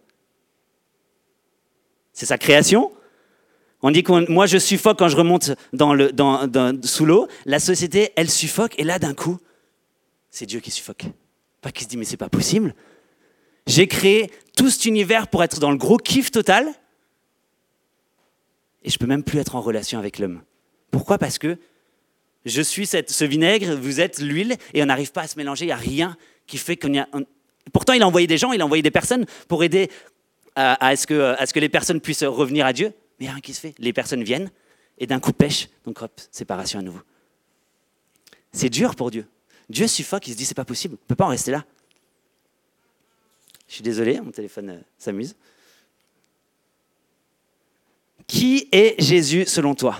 C'est 2.12 2.26
sa 2.26 2.38
création. 2.38 2.92
On 3.83 3.90
dit 3.90 4.02
que 4.02 4.31
moi, 4.31 4.46
je 4.46 4.59
suffoque 4.59 4.98
quand 4.98 5.09
je 5.09 5.16
remonte 5.16 5.52
dans 5.72 5.94
le, 5.94 6.11
sous 6.83 7.05
l'eau. 7.05 7.29
La 7.44 7.61
société, 7.61 8.11
elle 8.16 8.31
suffoque. 8.31 8.74
Et 8.79 8.85
là, 8.85 8.98
d'un 8.98 9.14
coup, 9.14 9.38
c'est 10.31 10.46
Dieu 10.46 10.61
qui 10.61 10.70
suffoque. 10.70 11.05
Pas 11.61 11.70
qui 11.70 11.85
se 11.85 11.88
dit, 11.88 11.96
mais 11.96 12.05
c'est 12.05 12.16
pas 12.16 12.29
possible. 12.29 12.74
J'ai 13.66 13.87
créé 13.87 14.31
tout 14.57 14.70
cet 14.70 14.87
univers 14.87 15.29
pour 15.29 15.42
être 15.44 15.61
dans 15.61 15.70
le 15.70 15.76
gros 15.76 15.98
kiff 15.98 16.31
total. 16.31 16.68
Et 18.83 18.90
je 18.90 18.98
peux 18.98 19.07
même 19.07 19.24
plus 19.24 19.38
être 19.38 19.57
en 19.57 19.61
relation 19.61 19.98
avec 19.98 20.18
l'homme. 20.18 20.42
Pourquoi? 20.90 21.18
Parce 21.18 21.38
que 21.38 21.59
je 22.47 22.63
suis 22.63 22.87
ce 22.87 23.25
vinaigre, 23.25 23.75
vous 23.75 24.01
êtes 24.01 24.21
l'huile, 24.21 24.57
et 24.73 24.83
on 24.83 24.87
n'arrive 24.87 25.11
pas 25.11 25.23
à 25.23 25.27
se 25.27 25.37
mélanger, 25.37 25.65
il 25.65 25.69
n'y 25.69 25.73
a 25.73 25.77
rien 25.77 26.17
qui 26.47 26.59
fait 26.59 26.77
qu'on 26.77 26.93
y 26.93 26.99
a... 26.99 27.09
Pourtant, 27.73 27.93
il 27.93 28.03
a 28.03 28.07
envoyé 28.07 28.29
des 28.29 28.39
gens, 28.39 28.53
il 28.53 28.61
a 28.61 28.65
envoyé 28.65 28.83
des 28.83 28.93
personnes 28.93 29.27
pour 29.49 29.65
aider 29.65 29.91
à, 30.55 30.95
ce 30.95 31.07
que, 31.07 31.59
les 31.59 31.69
personnes 31.69 32.01
puissent 32.01 32.23
revenir 32.23 32.65
à 32.65 32.73
Dieu, 32.73 32.93
mais 33.19 33.25
il 33.25 33.29
n'y 33.29 33.29
a 33.31 33.33
rien 33.33 33.41
qui 33.41 33.53
se 33.53 33.61
fait. 33.61 33.75
Les 33.79 33.93
personnes 33.93 34.23
viennent, 34.23 34.51
et 34.99 35.09
d'un 35.09 35.19
coup 35.19 35.33
pêchent, 35.33 35.69
donc 35.85 36.01
hop, 36.01 36.21
séparation 36.31 36.79
à 36.79 36.83
nouveau. 36.83 37.01
C'est 38.53 38.71
dur 38.71 38.95
pour 38.95 39.11
Dieu. 39.11 39.27
Dieu 39.69 39.89
suffoque, 39.89 40.29
il 40.29 40.33
se 40.33 40.37
dit, 40.37 40.45
c'est 40.45 40.55
pas 40.55 40.65
possible, 40.65 40.95
on 40.95 41.03
ne 41.03 41.09
peut 41.09 41.17
pas 41.17 41.25
en 41.27 41.31
rester 41.31 41.51
là. 41.51 41.65
Je 43.67 43.75
suis 43.75 43.83
désolé, 43.83 44.21
mon 44.21 44.31
téléphone 44.31 44.71
euh, 44.71 44.81
s'amuse. 44.97 45.35
Qui 48.29 48.69
est 48.71 48.95
Jésus 49.03 49.45
selon 49.47 49.75
toi? 49.75 49.99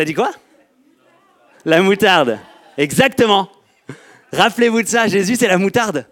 T'as 0.00 0.06
dit 0.06 0.14
quoi? 0.14 0.32
La 1.66 1.82
moutarde. 1.82 2.38
Exactement. 2.78 3.50
Rappelez-vous 4.32 4.80
de 4.80 4.88
ça, 4.88 5.08
Jésus, 5.08 5.36
c'est 5.36 5.46
la 5.46 5.58
moutarde. 5.58 6.06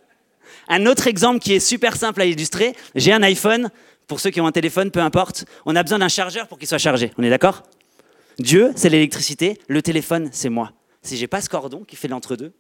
Un 0.68 0.84
autre 0.84 1.06
exemple 1.06 1.38
qui 1.38 1.54
est 1.54 1.58
super 1.58 1.96
simple 1.96 2.20
à 2.20 2.26
illustrer, 2.26 2.76
j'ai 2.94 3.14
un 3.14 3.22
iPhone, 3.22 3.70
pour 4.06 4.20
ceux 4.20 4.28
qui 4.28 4.42
ont 4.42 4.46
un 4.46 4.52
téléphone, 4.52 4.90
peu 4.90 5.00
importe, 5.00 5.46
on 5.64 5.74
a 5.74 5.82
besoin 5.82 6.00
d'un 6.00 6.08
chargeur 6.08 6.48
pour 6.48 6.58
qu'il 6.58 6.68
soit 6.68 6.76
chargé. 6.76 7.12
On 7.16 7.22
est 7.22 7.30
d'accord? 7.30 7.62
Dieu, 8.38 8.72
c'est 8.76 8.90
l'électricité, 8.90 9.58
le 9.68 9.80
téléphone, 9.80 10.28
c'est 10.32 10.50
moi. 10.50 10.72
Si 11.00 11.16
j'ai 11.16 11.26
pas 11.26 11.40
ce 11.40 11.48
cordon 11.48 11.82
qui 11.84 11.96
fait 11.96 12.08
l'entre-deux, 12.08 12.52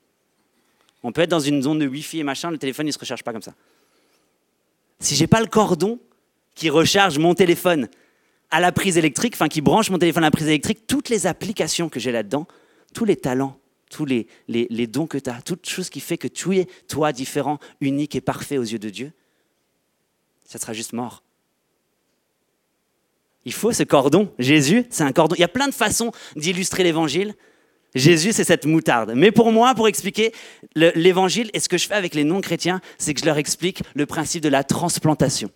on 1.02 1.12
peut 1.12 1.20
être 1.20 1.30
dans 1.30 1.40
une 1.40 1.62
zone 1.62 1.78
de 1.78 1.86
Wi-Fi 1.86 2.20
et 2.20 2.24
machin, 2.24 2.50
le 2.50 2.56
téléphone 2.56 2.86
ne 2.86 2.90
se 2.90 2.98
recharge 2.98 3.22
pas 3.22 3.34
comme 3.34 3.42
ça. 3.42 3.52
Si 4.98 5.14
j'ai 5.14 5.26
pas 5.26 5.42
le 5.42 5.46
cordon 5.46 5.98
qui 6.54 6.70
recharge 6.70 7.18
mon 7.18 7.34
téléphone 7.34 7.86
à 8.50 8.60
la 8.60 8.72
prise 8.72 8.96
électrique, 8.96 9.34
enfin 9.34 9.48
qui 9.48 9.60
branche 9.60 9.90
mon 9.90 9.98
téléphone 9.98 10.24
à 10.24 10.28
la 10.28 10.30
prise 10.30 10.48
électrique, 10.48 10.86
toutes 10.86 11.08
les 11.08 11.26
applications 11.26 11.88
que 11.88 12.00
j'ai 12.00 12.12
là-dedans, 12.12 12.46
tous 12.94 13.04
les 13.04 13.16
talents, 13.16 13.58
tous 13.90 14.04
les, 14.04 14.26
dons 14.86 15.06
que 15.06 15.18
tu 15.18 15.30
as, 15.30 15.40
toute 15.42 15.68
chose 15.68 15.90
qui 15.90 16.00
fait 16.00 16.18
que 16.18 16.28
tu 16.28 16.56
es, 16.56 16.66
toi, 16.88 17.12
différent, 17.12 17.58
unique 17.80 18.14
et 18.14 18.20
parfait 18.20 18.58
aux 18.58 18.62
yeux 18.62 18.78
de 18.78 18.90
Dieu, 18.90 19.12
ça 20.44 20.58
sera 20.58 20.72
juste 20.72 20.92
mort. 20.92 21.22
Il 23.44 23.52
faut 23.52 23.72
ce 23.72 23.82
cordon. 23.82 24.32
Jésus, 24.38 24.84
c'est 24.90 25.04
un 25.04 25.12
cordon. 25.12 25.34
Il 25.36 25.40
y 25.40 25.44
a 25.44 25.48
plein 25.48 25.68
de 25.68 25.74
façons 25.74 26.12
d'illustrer 26.36 26.82
l'évangile. 26.82 27.34
Jésus, 27.94 28.32
c'est 28.32 28.44
cette 28.44 28.66
moutarde. 28.66 29.12
Mais 29.14 29.30
pour 29.30 29.52
moi, 29.52 29.74
pour 29.74 29.88
expliquer 29.88 30.32
l'évangile 30.74 31.50
et 31.54 31.60
ce 31.60 31.68
que 31.68 31.78
je 31.78 31.86
fais 31.86 31.94
avec 31.94 32.14
les 32.14 32.24
non-chrétiens, 32.24 32.80
c'est 32.98 33.14
que 33.14 33.20
je 33.20 33.24
leur 33.24 33.38
explique 33.38 33.82
le 33.94 34.04
principe 34.04 34.42
de 34.42 34.50
la 34.50 34.64
transplantation. 34.64 35.50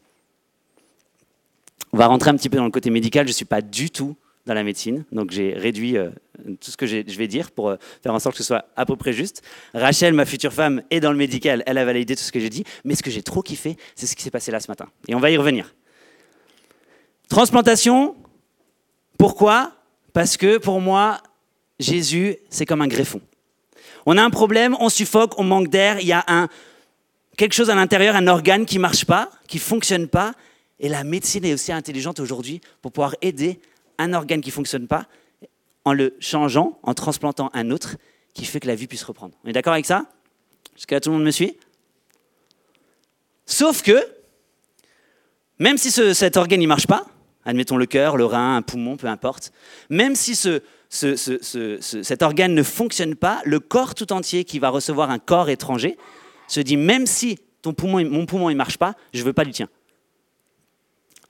On 1.92 1.98
va 1.98 2.06
rentrer 2.06 2.30
un 2.30 2.36
petit 2.36 2.48
peu 2.48 2.56
dans 2.56 2.64
le 2.64 2.70
côté 2.70 2.90
médical. 2.90 3.26
Je 3.26 3.30
ne 3.30 3.34
suis 3.34 3.44
pas 3.44 3.60
du 3.60 3.90
tout 3.90 4.16
dans 4.46 4.54
la 4.54 4.64
médecine, 4.64 5.04
donc 5.12 5.30
j'ai 5.30 5.52
réduit 5.52 5.96
euh, 5.96 6.10
tout 6.60 6.72
ce 6.72 6.76
que 6.76 6.84
je 6.86 7.02
vais 7.02 7.28
dire 7.28 7.52
pour 7.52 7.68
euh, 7.68 7.76
faire 8.02 8.12
en 8.12 8.18
sorte 8.18 8.34
que 8.34 8.42
ce 8.42 8.46
soit 8.46 8.64
à 8.74 8.84
peu 8.84 8.96
près 8.96 9.12
juste. 9.12 9.42
Rachel, 9.72 10.14
ma 10.14 10.24
future 10.24 10.52
femme, 10.52 10.82
est 10.90 10.98
dans 10.98 11.12
le 11.12 11.16
médical, 11.16 11.62
elle 11.64 11.78
a 11.78 11.84
validé 11.84 12.16
tout 12.16 12.24
ce 12.24 12.32
que 12.32 12.40
j'ai 12.40 12.50
dit, 12.50 12.64
mais 12.84 12.96
ce 12.96 13.04
que 13.04 13.10
j'ai 13.10 13.22
trop 13.22 13.42
kiffé, 13.42 13.76
c'est 13.94 14.06
ce 14.06 14.16
qui 14.16 14.22
s'est 14.24 14.32
passé 14.32 14.50
là 14.50 14.58
ce 14.58 14.68
matin. 14.68 14.88
Et 15.06 15.14
on 15.14 15.20
va 15.20 15.30
y 15.30 15.36
revenir. 15.36 15.74
Transplantation, 17.28 18.16
pourquoi? 19.16 19.72
Parce 20.12 20.36
que 20.36 20.58
pour 20.58 20.80
moi, 20.80 21.18
Jésus, 21.78 22.36
c'est 22.50 22.66
comme 22.66 22.82
un 22.82 22.88
greffon. 22.88 23.20
On 24.06 24.18
a 24.18 24.22
un 24.24 24.30
problème, 24.30 24.76
on 24.80 24.88
suffoque, 24.88 25.38
on 25.38 25.44
manque 25.44 25.68
d'air, 25.68 26.00
il 26.00 26.06
y 26.08 26.12
a 26.12 26.24
un, 26.26 26.48
quelque 27.36 27.54
chose 27.54 27.70
à 27.70 27.76
l'intérieur, 27.76 28.16
un 28.16 28.26
organe 28.26 28.66
qui 28.66 28.80
marche 28.80 29.04
pas, 29.04 29.30
qui 29.46 29.58
ne 29.58 29.62
fonctionne 29.62 30.08
pas. 30.08 30.34
Et 30.82 30.88
la 30.88 31.04
médecine 31.04 31.44
est 31.44 31.54
aussi 31.54 31.72
intelligente 31.72 32.20
aujourd'hui 32.20 32.60
pour 32.82 32.92
pouvoir 32.92 33.14
aider 33.22 33.60
un 33.98 34.12
organe 34.12 34.40
qui 34.40 34.50
ne 34.50 34.54
fonctionne 34.54 34.88
pas 34.88 35.06
en 35.84 35.94
le 35.94 36.14
changeant, 36.20 36.78
en 36.82 36.92
transplantant 36.92 37.50
un 37.54 37.70
autre 37.70 37.96
qui 38.34 38.44
fait 38.44 38.60
que 38.60 38.66
la 38.66 38.74
vie 38.74 38.88
puisse 38.88 39.04
reprendre. 39.04 39.34
On 39.44 39.48
est 39.48 39.52
d'accord 39.52 39.72
avec 39.72 39.86
ça? 39.86 40.06
Jusqu'à 40.74 41.00
tout 41.00 41.10
le 41.10 41.16
monde 41.16 41.24
me 41.24 41.30
suit? 41.30 41.56
Sauf 43.46 43.82
que, 43.82 44.06
même 45.58 45.78
si 45.78 45.90
cet 45.90 46.36
organe 46.36 46.60
ne 46.60 46.66
marche 46.66 46.86
pas, 46.86 47.06
admettons 47.44 47.76
le 47.76 47.86
cœur, 47.86 48.16
le 48.16 48.24
rein, 48.24 48.56
un 48.56 48.62
poumon, 48.62 48.96
peu 48.96 49.06
importe, 49.06 49.52
même 49.88 50.16
si 50.16 50.34
cet 50.88 52.22
organe 52.22 52.54
ne 52.54 52.62
fonctionne 52.62 53.14
pas, 53.14 53.40
le 53.44 53.60
corps 53.60 53.94
tout 53.94 54.12
entier 54.12 54.44
qui 54.44 54.58
va 54.58 54.70
recevoir 54.70 55.10
un 55.10 55.18
corps 55.18 55.48
étranger 55.48 55.96
se 56.48 56.60
dit 56.60 56.76
même 56.76 57.06
si 57.06 57.38
mon 57.64 57.72
poumon 58.26 58.48
ne 58.50 58.54
marche 58.54 58.78
pas, 58.78 58.94
je 59.12 59.20
ne 59.20 59.24
veux 59.24 59.32
pas 59.32 59.44
du 59.44 59.52
tien. 59.52 59.68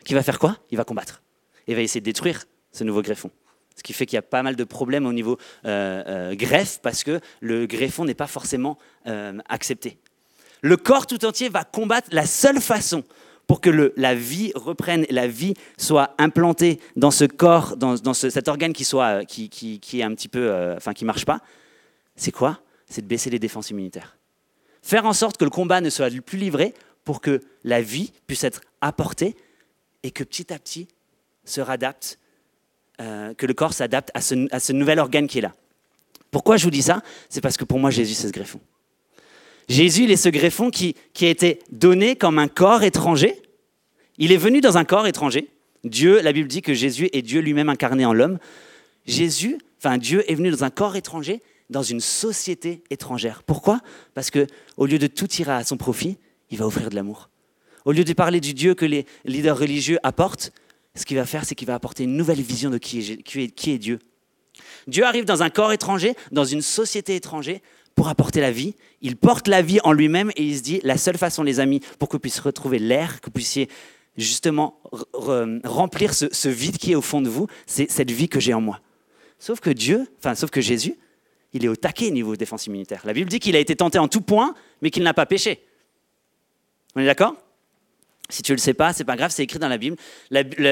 Qui 0.05 0.15
va 0.15 0.23
faire 0.23 0.39
quoi? 0.39 0.57
Il 0.71 0.77
va 0.77 0.85
combattre. 0.85 1.23
Il 1.67 1.75
va 1.75 1.81
essayer 1.81 2.01
de 2.01 2.05
détruire 2.05 2.45
ce 2.73 2.85
nouveau 2.85 3.03
greffon. 3.03 3.31
Ce 3.77 3.83
qui 3.83 3.93
fait 3.93 4.07
qu'il 4.07 4.17
y 4.17 4.19
a 4.19 4.23
pas 4.23 4.43
mal 4.43 4.57
de 4.57 4.65
problèmes 4.65 5.07
au 5.07 5.13
niveau 5.13 5.39
euh, 5.65 6.03
euh, 6.07 6.35
greffe 6.35 6.81
parce 6.83 7.05
que 7.05 7.21
le 7.41 7.67
greffon 7.67 8.05
n'est 8.05 8.15
pas 8.15 8.27
forcément 8.27 8.79
euh, 9.07 9.39
accepté. 9.49 9.99
Le 10.61 10.77
corps 10.77 11.07
tout 11.07 11.25
entier 11.25 11.49
va 11.49 11.65
combattre 11.65 12.09
la 12.13 12.27
seule 12.27 12.61
façon 12.61 13.05
pour 13.47 13.61
que 13.61 13.93
la 13.97 14.15
vie 14.15 14.53
reprenne, 14.55 15.05
la 15.11 15.27
vie 15.27 15.55
soit 15.77 16.15
implantée 16.19 16.81
dans 16.97 17.11
ce 17.11 17.25
corps, 17.25 17.77
dans, 17.77 18.15
cet 18.15 18.47
organe 18.49 18.73
qui 18.73 18.85
soit, 18.85 19.25
qui, 19.25 19.81
est 19.95 20.03
un 20.03 20.15
petit 20.15 20.29
peu, 20.29 20.75
enfin 20.77 20.93
qui 20.93 21.05
marche 21.05 21.25
pas. 21.25 21.41
C'est 22.15 22.31
quoi? 22.31 22.61
C'est 22.87 23.03
de 23.03 23.09
baisser 23.09 23.31
les 23.31 23.41
défenses 23.41 23.71
immunitaires. 23.71 24.17
Faire 24.81 25.07
en 25.07 25.13
sorte 25.13 25.37
que 25.39 25.45
le 25.45 25.51
combat 25.51 25.81
ne 25.81 25.91
soit 25.91 26.11
plus 26.23 26.39
livré 26.39 26.73
pour 27.05 27.21
que 27.21 27.41
la 27.65 27.83
vie 27.83 28.13
puisse 28.27 28.45
être 28.45 28.61
apportée 28.81 29.35
et 30.03 30.11
que 30.11 30.25
petit 30.25 30.53
à 30.53 30.59
petit 30.59 30.89
se 31.45 31.61
réadapte, 31.61 32.19
euh, 33.01 33.35
que 33.35 33.47
le 33.47 33.55
corps 33.55 33.73
s'adapte 33.73 34.11
à 34.15 34.21
ce, 34.21 34.73
nouvel 34.73 34.99
organe 34.99 35.27
qui 35.27 35.39
est 35.39 35.43
là. 35.43 35.55
Pourquoi 36.31 36.57
je 36.57 36.65
vous 36.65 36.71
dis 36.71 36.83
ça? 36.83 37.03
C'est 37.29 37.41
parce 37.41 37.57
que 37.57 37.65
pour 37.65 37.79
moi, 37.79 37.91
Jésus, 37.91 38.15
c'est 38.15 38.29
ce 38.29 38.33
greffon. 38.33 38.61
Jésus, 39.69 40.05
il 40.05 40.11
est 40.11 40.17
ce 40.17 40.29
greffon 40.29 40.71
qui, 40.71 40.97
qui 41.13 41.27
a 41.27 41.31
été 41.31 41.61
donné 41.71 42.17
comme 42.17 42.39
un 42.39 42.49
corps 42.49 42.83
étranger. 42.83 43.41
Il 44.19 44.33
est 44.33 44.37
venu 44.37 44.61
dans 44.61 44.79
un 44.79 44.85
corps 44.85 45.07
étranger. 45.07 45.49
Dieu, 45.85 46.21
la 46.21 46.33
Bible 46.33 46.49
dit 46.49 46.63
que 46.63 46.75
Jésus 46.75 47.09
est 47.13 47.23
Dieu 47.23 47.41
lui-même 47.41 47.69
incarné 47.69 48.05
en 48.05 48.13
l'homme. 48.13 48.39
Jésus, 49.07 49.59
enfin 49.79 49.99
Dieu 49.99 50.31
est 50.31 50.35
venu 50.35 50.51
dans 50.51 50.65
un 50.65 50.71
corps 50.71 50.97
étranger, 50.97 51.43
dans 51.71 51.83
une 51.83 52.01
société 52.01 52.83
étrangère. 52.91 53.43
Pourquoi? 53.43 53.81
Parce 54.15 54.31
que 54.31 54.47
au 54.77 54.87
lieu 54.87 54.99
de 54.99 55.07
tout 55.07 55.27
tirer 55.27 55.53
à 55.53 55.65
son 55.65 55.77
profit, 55.77 56.19
il 56.51 56.59
va 56.59 56.67
offrir 56.67 56.91
de 56.91 56.95
l'amour. 56.95 57.31
Au 57.85 57.93
lieu 57.93 58.05
de 58.05 58.13
parler 58.13 58.41
du 58.41 58.55
Dieu 58.55 58.75
que 58.75 58.85
les 58.85 59.07
leaders 59.25 59.59
religieux 59.59 59.99
apportent, 60.03 60.53
ce 60.95 61.05
qu'il 61.05 61.17
va 61.17 61.27
faire, 61.27 61.45
c'est 61.45 61.55
qu'il 61.55 61.67
va 61.67 61.75
apporter 61.75 62.05
une 62.05 62.17
nouvelle 62.17 62.41
vision 62.41 62.71
de 62.71 62.79
qui 62.79 62.99
est, 63.01 63.79
Dieu. 63.79 63.99
Dieu 64.87 65.05
arrive 65.05 65.25
dans 65.25 65.43
un 65.43 65.51
corps 65.51 65.73
étranger, 65.73 66.15
dans 66.31 66.45
une 66.45 66.63
société 66.63 67.17
étrangère, 67.17 67.59
pour 67.95 68.09
apporter 68.09 68.41
la 68.41 68.51
vie. 68.51 68.75
Il 69.01 69.17
porte 69.17 69.49
la 69.49 69.63
vie 69.63 69.81
en 69.85 69.93
lui-même 69.93 70.31
et 70.37 70.45
il 70.45 70.57
se 70.57 70.63
dit, 70.63 70.81
la 70.83 70.97
seule 70.97 71.19
façon, 71.19 71.43
les 71.43 71.61
amis, 71.61 71.81
pour 71.99 72.09
que 72.09 72.17
vous 72.17 72.21
puissiez 72.21 72.43
retrouver 72.43 72.79
l'air, 72.79 73.21
que 73.21 73.27
vous 73.27 73.33
puissiez 73.33 73.69
justement 74.17 74.79
remplir 75.65 76.13
ce, 76.13 76.27
ce, 76.33 76.49
vide 76.49 76.77
qui 76.77 76.93
est 76.93 76.95
au 76.95 77.03
fond 77.03 77.23
de 77.23 77.29
vous, 77.29 77.47
c'est 77.67 77.91
cette 77.91 78.11
vie 78.11 78.29
que 78.29 78.41
j'ai 78.41 78.53
en 78.53 78.61
moi. 78.61 78.81
Sauf 79.39 79.61
que 79.61 79.71
Dieu, 79.71 80.07
enfin, 80.19 80.35
sauf 80.35 80.51
que 80.51 80.61
Jésus, 80.61 80.97
il 81.55 81.65
est 81.65 81.69
au 81.69 81.77
taquet 81.77 82.11
niveau 82.11 82.37
défense 82.37 82.67
immunitaire. 82.67 83.03
La 83.05 83.13
Bible 83.13 83.31
dit 83.31 83.41
qu'il 83.41 83.57
a 83.57 83.59
été 83.59 83.77
tenté 83.77 83.99
en 83.99 84.09
tout 84.09 84.21
point, 84.21 84.55
mais 84.81 84.91
qu'il 84.91 85.03
n'a 85.03 85.15
pas 85.15 85.27
péché. 85.27 85.65
On 86.95 87.01
est 87.01 87.07
d'accord? 87.07 87.37
Si 88.33 88.43
tu 88.43 88.53
ne 88.53 88.57
le 88.57 88.61
sais 88.61 88.75
pas, 88.75 88.93
c'est 88.93 89.05
pas 89.05 89.17
grave, 89.17 89.31
c'est 89.31 89.43
écrit 89.43 89.59
dans 89.59 89.69
la 89.69 89.79
Bible. 89.79 89.97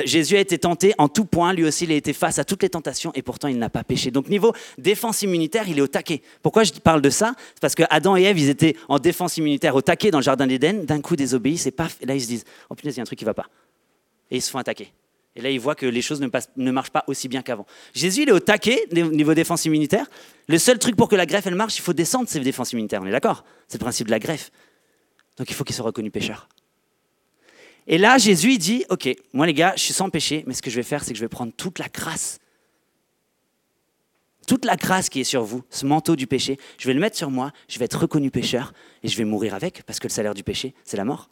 Jésus 0.06 0.36
a 0.36 0.40
été 0.40 0.58
tenté 0.58 0.94
en 0.98 1.08
tout 1.08 1.24
point, 1.24 1.52
lui 1.52 1.64
aussi 1.64 1.84
il 1.84 1.92
a 1.92 1.94
été 1.94 2.12
face 2.12 2.38
à 2.38 2.44
toutes 2.44 2.62
les 2.62 2.70
tentations 2.70 3.12
et 3.14 3.22
pourtant 3.22 3.48
il 3.48 3.58
n'a 3.58 3.70
pas 3.70 3.84
péché. 3.84 4.10
Donc 4.10 4.28
niveau 4.28 4.52
défense 4.78 5.22
immunitaire, 5.22 5.68
il 5.68 5.78
est 5.78 5.82
au 5.82 5.86
taquet. 5.86 6.22
Pourquoi 6.42 6.64
je 6.64 6.72
parle 6.72 7.02
de 7.02 7.10
ça? 7.10 7.34
C'est 7.54 7.60
parce 7.60 7.74
que 7.74 7.82
Adam 7.90 8.16
et 8.16 8.22
Ève, 8.22 8.38
ils 8.38 8.48
étaient 8.48 8.76
en 8.88 8.98
défense 8.98 9.36
immunitaire 9.36 9.74
au 9.74 9.82
taquet 9.82 10.10
dans 10.10 10.18
le 10.18 10.24
jardin 10.24 10.46
d'Éden, 10.46 10.84
d'un 10.84 11.00
coup 11.00 11.16
désobéissent 11.16 11.66
et 11.66 11.70
paf, 11.70 11.98
et 12.00 12.06
là 12.06 12.14
ils 12.14 12.22
se 12.22 12.28
disent 12.28 12.44
"Oh 12.70 12.74
putain, 12.74 12.90
il 12.90 12.96
y 12.96 13.00
a 13.00 13.02
un 13.02 13.06
truc 13.06 13.18
qui 13.18 13.24
va 13.24 13.34
pas." 13.34 13.46
Et 14.30 14.36
ils 14.36 14.42
se 14.42 14.50
font 14.50 14.58
attaquer. 14.58 14.92
Et 15.36 15.42
là, 15.42 15.50
ils 15.50 15.60
voient 15.60 15.76
que 15.76 15.86
les 15.86 16.02
choses 16.02 16.20
ne, 16.20 16.28
ne 16.56 16.70
marchent 16.72 16.90
pas 16.90 17.04
aussi 17.06 17.28
bien 17.28 17.42
qu'avant. 17.42 17.64
Jésus, 17.94 18.22
il 18.22 18.28
est 18.28 18.32
au 18.32 18.40
taquet 18.40 18.84
niveau 18.92 19.32
défense 19.32 19.64
immunitaire. 19.64 20.06
Le 20.48 20.58
seul 20.58 20.78
truc 20.78 20.96
pour 20.96 21.08
que 21.08 21.14
la 21.14 21.24
greffe, 21.24 21.46
elle 21.46 21.54
marche, 21.54 21.78
il 21.78 21.82
faut 21.82 21.92
descendre 21.92 22.28
ses 22.28 22.40
défenses 22.40 22.72
immunitaires. 22.72 23.00
On 23.00 23.06
est 23.06 23.12
d'accord? 23.12 23.44
C'est 23.68 23.78
le 23.78 23.84
principe 23.84 24.08
de 24.08 24.10
la 24.10 24.18
greffe. 24.18 24.50
Donc 25.36 25.48
il 25.48 25.54
faut 25.54 25.62
qu'il 25.62 25.74
soit 25.74 25.84
reconnu 25.84 26.10
pécheur. 26.10 26.48
Et 27.92 27.98
là, 27.98 28.18
Jésus, 28.18 28.52
il 28.52 28.58
dit, 28.58 28.84
OK, 28.88 29.08
moi 29.32 29.46
les 29.46 29.52
gars, 29.52 29.74
je 29.76 29.82
suis 29.82 29.92
sans 29.92 30.10
péché, 30.10 30.44
mais 30.46 30.54
ce 30.54 30.62
que 30.62 30.70
je 30.70 30.76
vais 30.76 30.84
faire, 30.84 31.02
c'est 31.02 31.10
que 31.10 31.18
je 31.18 31.24
vais 31.24 31.28
prendre 31.28 31.52
toute 31.52 31.80
la 31.80 31.88
grâce, 31.88 32.38
toute 34.46 34.64
la 34.64 34.76
grâce 34.76 35.08
qui 35.08 35.20
est 35.20 35.24
sur 35.24 35.42
vous, 35.42 35.64
ce 35.70 35.84
manteau 35.84 36.14
du 36.14 36.28
péché, 36.28 36.56
je 36.78 36.86
vais 36.86 36.94
le 36.94 37.00
mettre 37.00 37.16
sur 37.16 37.32
moi, 37.32 37.50
je 37.68 37.80
vais 37.80 37.86
être 37.86 37.98
reconnu 37.98 38.30
pécheur, 38.30 38.72
et 39.02 39.08
je 39.08 39.16
vais 39.16 39.24
mourir 39.24 39.56
avec, 39.56 39.82
parce 39.82 39.98
que 39.98 40.06
le 40.06 40.12
salaire 40.12 40.34
du 40.34 40.44
péché, 40.44 40.72
c'est 40.84 40.96
la 40.96 41.04
mort. 41.04 41.28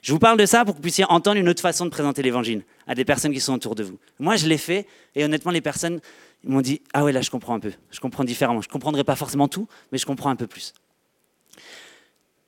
Je 0.00 0.12
vous 0.12 0.20
parle 0.20 0.38
de 0.38 0.46
ça 0.46 0.64
pour 0.64 0.74
que 0.74 0.78
vous 0.78 0.82
puissiez 0.82 1.04
entendre 1.08 1.38
une 1.38 1.48
autre 1.48 1.60
façon 1.60 1.84
de 1.84 1.90
présenter 1.90 2.22
l'évangile 2.22 2.62
à 2.86 2.94
des 2.94 3.04
personnes 3.04 3.32
qui 3.32 3.40
sont 3.40 3.54
autour 3.54 3.74
de 3.74 3.82
vous. 3.82 3.98
Moi, 4.20 4.36
je 4.36 4.46
l'ai 4.46 4.58
fait, 4.58 4.86
et 5.16 5.24
honnêtement, 5.24 5.50
les 5.50 5.60
personnes 5.60 6.00
m'ont 6.44 6.60
dit, 6.60 6.82
ah 6.94 7.02
ouais, 7.02 7.10
là, 7.10 7.20
je 7.20 7.30
comprends 7.30 7.54
un 7.54 7.60
peu, 7.60 7.72
je 7.90 7.98
comprends 7.98 8.22
différemment. 8.22 8.60
Je 8.60 8.68
ne 8.68 8.72
comprendrai 8.72 9.02
pas 9.02 9.16
forcément 9.16 9.48
tout, 9.48 9.66
mais 9.90 9.98
je 9.98 10.06
comprends 10.06 10.30
un 10.30 10.36
peu 10.36 10.46
plus. 10.46 10.72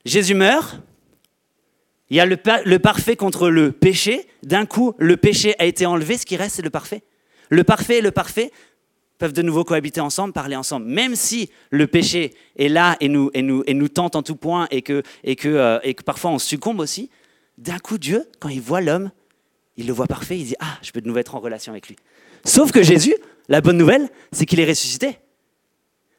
Jésus 0.05 0.33
meurt, 0.33 0.79
il 2.11 2.17
y 2.17 2.19
a 2.19 2.25
le, 2.25 2.35
parfait 2.77 3.15
contre 3.15 3.49
le 3.49 3.71
péché. 3.71 4.27
D'un 4.43 4.65
coup, 4.65 4.93
le 4.99 5.15
péché 5.15 5.55
a 5.59 5.65
été 5.65 5.85
enlevé. 5.85 6.17
Ce 6.17 6.25
qui 6.25 6.35
reste, 6.35 6.57
c'est 6.57 6.61
le 6.61 6.69
parfait. 6.69 7.03
Le 7.49 7.63
parfait 7.63 7.99
et 7.99 8.01
le 8.01 8.11
parfait 8.11 8.51
peuvent 9.17 9.31
de 9.31 9.41
nouveau 9.41 9.63
cohabiter 9.63 10.01
ensemble, 10.01 10.33
parler 10.33 10.57
ensemble. 10.57 10.87
Même 10.87 11.15
si 11.15 11.49
le 11.69 11.87
péché 11.87 12.33
est 12.57 12.67
là 12.67 12.97
et 12.99 13.07
nous, 13.07 13.31
et 13.33 13.41
nous, 13.41 13.63
et 13.65 13.73
nous 13.73 13.87
tente 13.87 14.17
en 14.17 14.23
tout 14.23 14.35
point 14.35 14.67
et 14.71 14.81
que, 14.81 15.03
et, 15.23 15.37
que, 15.37 15.47
euh, 15.47 15.79
et 15.83 15.93
que 15.93 16.03
parfois 16.03 16.31
on 16.31 16.39
succombe 16.39 16.81
aussi, 16.81 17.09
d'un 17.57 17.79
coup, 17.79 17.97
Dieu, 17.97 18.27
quand 18.41 18.49
il 18.49 18.59
voit 18.59 18.81
l'homme, 18.81 19.11
il 19.77 19.87
le 19.87 19.93
voit 19.93 20.07
parfait, 20.07 20.37
il 20.37 20.45
dit 20.45 20.55
Ah, 20.59 20.79
je 20.81 20.91
peux 20.91 20.99
de 20.99 21.07
nouveau 21.07 21.19
être 21.19 21.35
en 21.35 21.39
relation 21.39 21.71
avec 21.71 21.87
lui. 21.87 21.95
Sauf 22.43 22.73
que 22.73 22.83
Jésus, 22.83 23.15
la 23.47 23.61
bonne 23.61 23.77
nouvelle, 23.77 24.09
c'est 24.33 24.45
qu'il 24.45 24.59
est 24.59 24.67
ressuscité. 24.67 25.17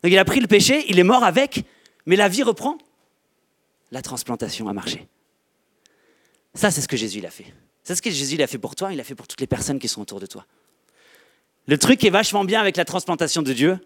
Donc 0.02 0.10
il 0.10 0.18
a 0.18 0.24
pris 0.24 0.40
le 0.40 0.46
péché, 0.46 0.86
il 0.88 0.98
est 0.98 1.04
mort 1.04 1.22
avec, 1.22 1.66
mais 2.06 2.16
la 2.16 2.28
vie 2.28 2.44
reprend. 2.44 2.78
La 3.90 4.00
transplantation 4.00 4.68
a 4.68 4.72
marché. 4.72 5.06
Ça, 6.54 6.70
c'est 6.70 6.80
ce 6.80 6.88
que 6.88 6.96
Jésus 6.96 7.24
a 7.24 7.30
fait. 7.30 7.46
C'est 7.82 7.94
ce 7.94 8.02
que 8.02 8.10
Jésus 8.10 8.40
a 8.42 8.46
fait 8.46 8.58
pour 8.58 8.76
toi, 8.76 8.92
il 8.92 9.00
a 9.00 9.04
fait 9.04 9.14
pour 9.14 9.26
toutes 9.26 9.40
les 9.40 9.46
personnes 9.46 9.78
qui 9.78 9.88
sont 9.88 10.02
autour 10.02 10.20
de 10.20 10.26
toi. 10.26 10.46
Le 11.66 11.78
truc 11.78 12.00
qui 12.00 12.08
est 12.08 12.10
vachement 12.10 12.44
bien 12.44 12.60
avec 12.60 12.76
la 12.76 12.84
transplantation 12.84 13.42
de 13.42 13.52
Dieu, 13.52 13.78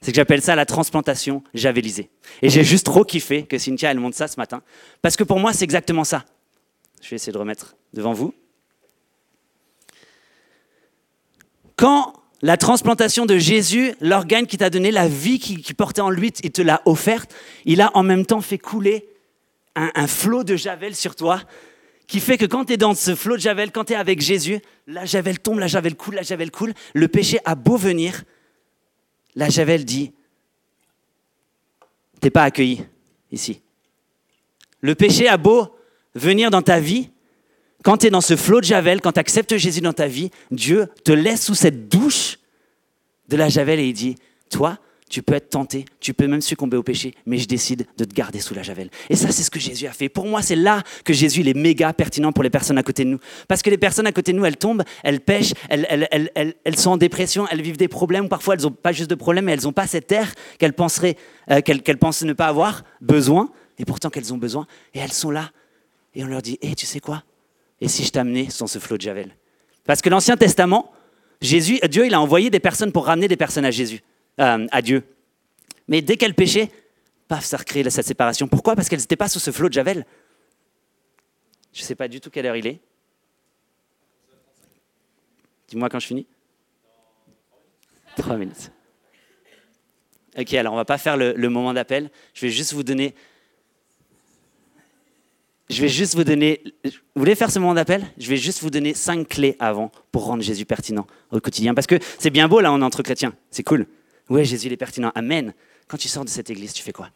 c'est 0.00 0.12
que 0.12 0.16
j'appelle 0.16 0.42
ça 0.42 0.54
la 0.54 0.66
transplantation 0.66 1.42
javelisée. 1.52 2.10
Et 2.42 2.48
j'ai 2.48 2.64
juste 2.64 2.86
trop 2.86 3.04
kiffé 3.04 3.44
que 3.44 3.58
Cynthia, 3.58 3.90
elle 3.90 3.98
montre 3.98 4.16
ça 4.16 4.28
ce 4.28 4.38
matin, 4.38 4.62
parce 5.02 5.16
que 5.16 5.24
pour 5.24 5.38
moi, 5.38 5.52
c'est 5.52 5.64
exactement 5.64 6.04
ça. 6.04 6.24
Je 7.02 7.10
vais 7.10 7.16
essayer 7.16 7.32
de 7.32 7.38
remettre 7.38 7.76
devant 7.92 8.12
vous. 8.12 8.34
Quand 11.76 12.14
la 12.42 12.56
transplantation 12.56 13.26
de 13.26 13.36
Jésus, 13.36 13.94
l'organe 14.00 14.46
qui 14.46 14.58
t'a 14.58 14.70
donné, 14.70 14.90
la 14.90 15.08
vie 15.08 15.38
qui, 15.38 15.74
portait 15.74 16.00
en 16.02 16.10
lui, 16.10 16.32
il 16.42 16.52
te 16.52 16.62
l'a 16.62 16.82
offerte, 16.84 17.34
il 17.64 17.80
a 17.80 17.90
en 17.96 18.02
même 18.02 18.24
temps 18.24 18.40
fait 18.40 18.58
couler 18.58 19.08
un 19.74 20.06
flot 20.06 20.44
de 20.44 20.56
javel 20.56 20.94
sur 20.94 21.14
toi 21.14 21.42
qui 22.10 22.18
fait 22.18 22.36
que 22.36 22.44
quand 22.44 22.64
tu 22.64 22.72
es 22.72 22.76
dans 22.76 22.92
ce 22.92 23.14
flot 23.14 23.36
de 23.36 23.40
Javel, 23.40 23.70
quand 23.70 23.84
tu 23.84 23.92
es 23.92 23.96
avec 23.96 24.20
Jésus, 24.20 24.58
la 24.88 25.04
Javel 25.04 25.38
tombe, 25.38 25.60
la 25.60 25.68
Javel 25.68 25.94
coule, 25.94 26.16
la 26.16 26.22
Javel 26.22 26.50
coule. 26.50 26.74
Le 26.92 27.06
péché 27.06 27.38
a 27.44 27.54
beau 27.54 27.76
venir, 27.76 28.24
la 29.36 29.48
Javel 29.48 29.84
dit 29.84 30.12
T'es 32.20 32.30
pas 32.30 32.42
accueilli 32.42 32.84
ici. 33.30 33.62
Le 34.80 34.96
péché 34.96 35.28
a 35.28 35.36
beau 35.36 35.72
venir 36.16 36.50
dans 36.50 36.62
ta 36.62 36.80
vie, 36.80 37.10
quand 37.84 37.98
tu 37.98 38.08
es 38.08 38.10
dans 38.10 38.20
ce 38.20 38.34
flot 38.34 38.60
de 38.60 38.66
Javel, 38.66 39.00
quand 39.00 39.12
tu 39.12 39.20
acceptes 39.20 39.56
Jésus 39.56 39.80
dans 39.80 39.92
ta 39.92 40.08
vie, 40.08 40.32
Dieu 40.50 40.88
te 41.04 41.12
laisse 41.12 41.44
sous 41.44 41.54
cette 41.54 41.88
douche 41.88 42.40
de 43.28 43.36
la 43.36 43.48
Javel 43.48 43.78
et 43.78 43.86
il 43.86 43.92
dit 43.92 44.16
Toi, 44.50 44.78
tu 45.10 45.22
peux 45.22 45.34
être 45.34 45.50
tenté, 45.50 45.84
tu 45.98 46.14
peux 46.14 46.28
même 46.28 46.40
succomber 46.40 46.76
au 46.76 46.84
péché, 46.84 47.14
mais 47.26 47.36
je 47.36 47.48
décide 47.48 47.84
de 47.98 48.04
te 48.04 48.14
garder 48.14 48.38
sous 48.38 48.54
la 48.54 48.62
javel. 48.62 48.90
Et 49.10 49.16
ça, 49.16 49.32
c'est 49.32 49.42
ce 49.42 49.50
que 49.50 49.58
Jésus 49.58 49.88
a 49.88 49.92
fait. 49.92 50.08
Pour 50.08 50.24
moi, 50.24 50.40
c'est 50.40 50.54
là 50.54 50.84
que 51.04 51.12
Jésus 51.12 51.46
est 51.46 51.54
méga 51.54 51.92
pertinent 51.92 52.30
pour 52.30 52.44
les 52.44 52.48
personnes 52.48 52.78
à 52.78 52.84
côté 52.84 53.04
de 53.04 53.10
nous. 53.10 53.18
Parce 53.48 53.60
que 53.60 53.70
les 53.70 53.76
personnes 53.76 54.06
à 54.06 54.12
côté 54.12 54.32
de 54.32 54.38
nous, 54.38 54.44
elles 54.44 54.56
tombent, 54.56 54.84
elles 55.02 55.20
pêchent, 55.20 55.52
elles, 55.68 56.78
sont 56.78 56.92
en 56.92 56.96
dépression, 56.96 57.44
elles 57.50 57.60
vivent 57.60 57.76
des 57.76 57.88
problèmes. 57.88 58.28
Parfois, 58.28 58.54
elles 58.54 58.62
n'ont 58.62 58.70
pas 58.70 58.92
juste 58.92 59.10
de 59.10 59.16
problèmes, 59.16 59.46
mais 59.46 59.52
elles 59.52 59.64
n'ont 59.64 59.72
pas 59.72 59.88
cette 59.88 60.12
air 60.12 60.32
qu'elles 60.58 60.74
penseraient, 60.74 61.16
euh, 61.50 61.60
qu'elles 61.60 61.98
pensent 61.98 62.22
ne 62.22 62.32
pas 62.32 62.46
avoir 62.46 62.84
besoin, 63.00 63.50
et 63.80 63.84
pourtant 63.84 64.10
qu'elles 64.10 64.32
ont 64.32 64.38
besoin. 64.38 64.68
Et 64.94 65.00
elles 65.00 65.12
sont 65.12 65.32
là. 65.32 65.50
Et 66.14 66.22
on 66.22 66.28
leur 66.28 66.40
dit, 66.40 66.56
hé, 66.62 66.76
tu 66.76 66.86
sais 66.86 67.00
quoi? 67.00 67.24
Et 67.80 67.88
si 67.88 68.04
je 68.04 68.12
t'amenais 68.12 68.48
sans 68.48 68.68
ce 68.68 68.78
flot 68.78 68.96
de 68.96 69.02
javel? 69.02 69.34
Parce 69.86 70.02
que 70.02 70.08
l'Ancien 70.08 70.36
Testament, 70.36 70.92
Jésus, 71.40 71.80
Dieu, 71.90 72.06
il 72.06 72.14
a 72.14 72.20
envoyé 72.20 72.48
des 72.48 72.60
personnes 72.60 72.92
pour 72.92 73.06
ramener 73.06 73.26
des 73.26 73.36
personnes 73.36 73.64
à 73.64 73.72
Jésus. 73.72 74.02
Euh, 74.38 74.66
à 74.70 74.80
Dieu. 74.82 75.02
Mais 75.88 76.02
dès 76.02 76.16
qu'elle 76.16 76.34
péchait, 76.34 76.70
paf, 77.28 77.44
ça 77.44 77.56
recréait 77.56 77.88
cette 77.90 78.06
séparation. 78.06 78.48
Pourquoi? 78.48 78.76
Parce 78.76 78.88
qu'elles 78.88 79.00
n'étaient 79.00 79.16
pas 79.16 79.28
sous 79.28 79.40
ce 79.40 79.50
flot 79.50 79.68
de 79.68 79.74
Javel. 79.74 80.06
Je 81.72 81.82
ne 81.82 81.84
sais 81.84 81.94
pas 81.94 82.08
du 82.08 82.20
tout 82.20 82.30
quelle 82.30 82.46
heure 82.46 82.56
il 82.56 82.66
est. 82.66 82.80
Dis-moi 85.68 85.88
quand 85.88 86.00
je 86.00 86.06
finis. 86.06 86.26
Trois 88.16 88.36
minutes. 88.36 88.70
Ok, 90.38 90.54
alors 90.54 90.72
on 90.72 90.76
va 90.76 90.84
pas 90.84 90.98
faire 90.98 91.16
le, 91.16 91.32
le 91.32 91.48
moment 91.48 91.74
d'appel. 91.74 92.10
Je 92.34 92.46
vais 92.46 92.52
juste 92.52 92.72
vous 92.72 92.82
donner. 92.82 93.14
Je 95.68 95.82
vais 95.82 95.88
juste 95.88 96.14
vous 96.14 96.24
donner. 96.24 96.62
Vous 96.84 96.90
voulez 97.14 97.34
faire 97.34 97.50
ce 97.50 97.58
moment 97.58 97.74
d'appel? 97.74 98.04
Je 98.18 98.28
vais 98.28 98.36
juste 98.36 98.62
vous 98.62 98.70
donner 98.70 98.94
cinq 98.94 99.28
clés 99.28 99.56
avant 99.60 99.92
pour 100.10 100.24
rendre 100.24 100.42
Jésus 100.42 100.64
pertinent 100.64 101.06
au 101.30 101.40
quotidien. 101.40 101.74
Parce 101.74 101.86
que 101.86 101.98
c'est 102.18 102.30
bien 102.30 102.48
beau 102.48 102.60
là, 102.60 102.72
on 102.72 102.80
est 102.80 102.84
entre 102.84 103.02
chrétiens. 103.02 103.34
C'est 103.50 103.62
cool. 103.62 103.86
Ouais, 104.30 104.44
Jésus 104.44 104.68
il 104.68 104.72
est 104.72 104.78
pertinent. 104.78 105.12
Amen. 105.14 105.52
Quand 105.88 105.98
tu 105.98 106.08
sors 106.08 106.24
de 106.24 106.30
cette 106.30 106.48
église, 106.48 106.72
tu 106.72 106.82
fais 106.82 106.92
quoi? 106.92 107.10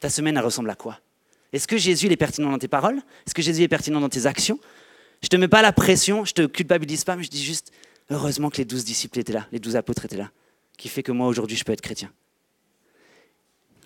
Ta 0.00 0.10
semaine, 0.10 0.36
elle 0.36 0.44
ressemble 0.44 0.70
à 0.70 0.76
quoi? 0.76 1.00
Est-ce 1.52 1.66
que 1.66 1.78
Jésus 1.78 2.06
est 2.12 2.16
pertinent 2.16 2.50
dans 2.50 2.58
tes 2.58 2.68
paroles? 2.68 3.00
Est-ce 3.26 3.34
que 3.34 3.42
Jésus 3.42 3.62
est 3.62 3.68
pertinent 3.68 4.00
dans 4.00 4.10
tes 4.10 4.26
actions? 4.26 4.60
Je 5.22 5.28
te 5.28 5.36
mets 5.36 5.48
pas 5.48 5.62
la 5.62 5.72
pression, 5.72 6.24
je 6.24 6.34
te 6.34 6.46
culpabilise 6.46 7.04
pas, 7.04 7.16
mais 7.16 7.24
je 7.24 7.30
dis 7.30 7.42
juste 7.42 7.72
heureusement 8.10 8.50
que 8.50 8.58
les 8.58 8.64
douze 8.64 8.84
disciples 8.84 9.18
étaient 9.18 9.32
là, 9.32 9.48
les 9.50 9.58
douze 9.58 9.74
apôtres 9.74 10.04
étaient 10.04 10.16
là, 10.16 10.30
qui 10.76 10.88
fait 10.88 11.02
que 11.02 11.10
moi 11.10 11.26
aujourd'hui 11.26 11.56
je 11.56 11.64
peux 11.64 11.72
être 11.72 11.80
chrétien. 11.80 12.12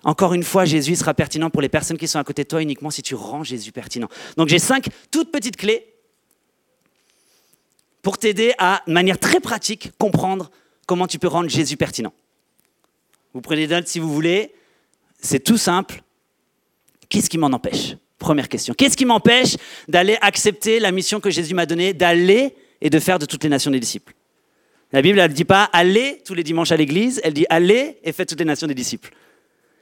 Encore 0.03 0.33
une 0.33 0.43
fois, 0.43 0.65
Jésus 0.65 0.97
sera 0.97 1.13
pertinent 1.13 1.49
pour 1.49 1.61
les 1.61 1.69
personnes 1.69 1.97
qui 1.97 2.09
sont 2.09 2.19
à 2.19 2.23
côté 2.25 2.43
de 2.43 2.49
toi 2.49 2.61
uniquement 2.61 2.91
si 2.91 3.01
tu 3.01 3.15
rends 3.15 3.43
Jésus 3.43 3.71
pertinent. 3.71 4.09
Donc 4.35 4.49
j'ai 4.49 4.59
cinq 4.59 4.87
toutes 5.09 5.31
petites 5.31 5.55
clés 5.55 5.87
pour 8.01 8.17
t'aider 8.17 8.53
à, 8.57 8.83
de 8.85 8.91
manière 8.91 9.17
très 9.17 9.39
pratique, 9.39 9.91
comprendre 9.97 10.51
comment 10.85 11.07
tu 11.07 11.19
peux 11.19 11.29
rendre 11.29 11.49
Jésus 11.49 11.77
pertinent. 11.77 12.13
Vous 13.33 13.41
prenez 13.41 13.67
des 13.67 13.81
si 13.85 13.99
vous 13.99 14.13
voulez. 14.13 14.53
C'est 15.19 15.43
tout 15.43 15.57
simple. 15.57 16.03
Qu'est-ce 17.09 17.29
qui 17.29 17.37
m'en 17.37 17.47
empêche? 17.47 17.95
Première 18.19 18.47
question. 18.47 18.73
Qu'est-ce 18.73 18.95
qui 18.95 19.05
m'empêche 19.05 19.57
d'aller 19.87 20.17
accepter 20.21 20.79
la 20.79 20.91
mission 20.91 21.19
que 21.19 21.29
Jésus 21.29 21.53
m'a 21.53 21.65
donnée, 21.65 21.93
d'aller 21.93 22.55
et 22.81 22.89
de 22.89 22.99
faire 22.99 23.19
de 23.19 23.25
toutes 23.25 23.43
les 23.43 23.49
nations 23.49 23.71
des 23.71 23.79
disciples? 23.79 24.13
La 24.91 25.01
Bible, 25.01 25.19
ne 25.19 25.27
dit 25.27 25.45
pas 25.45 25.63
allez 25.73 26.21
tous 26.23 26.35
les 26.35 26.43
dimanches 26.43 26.71
à 26.71 26.77
l'église, 26.77 27.19
elle 27.23 27.33
dit 27.33 27.45
allez 27.49 27.97
et 28.03 28.11
faites 28.11 28.29
toutes 28.29 28.39
les 28.39 28.45
nations 28.45 28.67
des 28.67 28.75
disciples. 28.75 29.11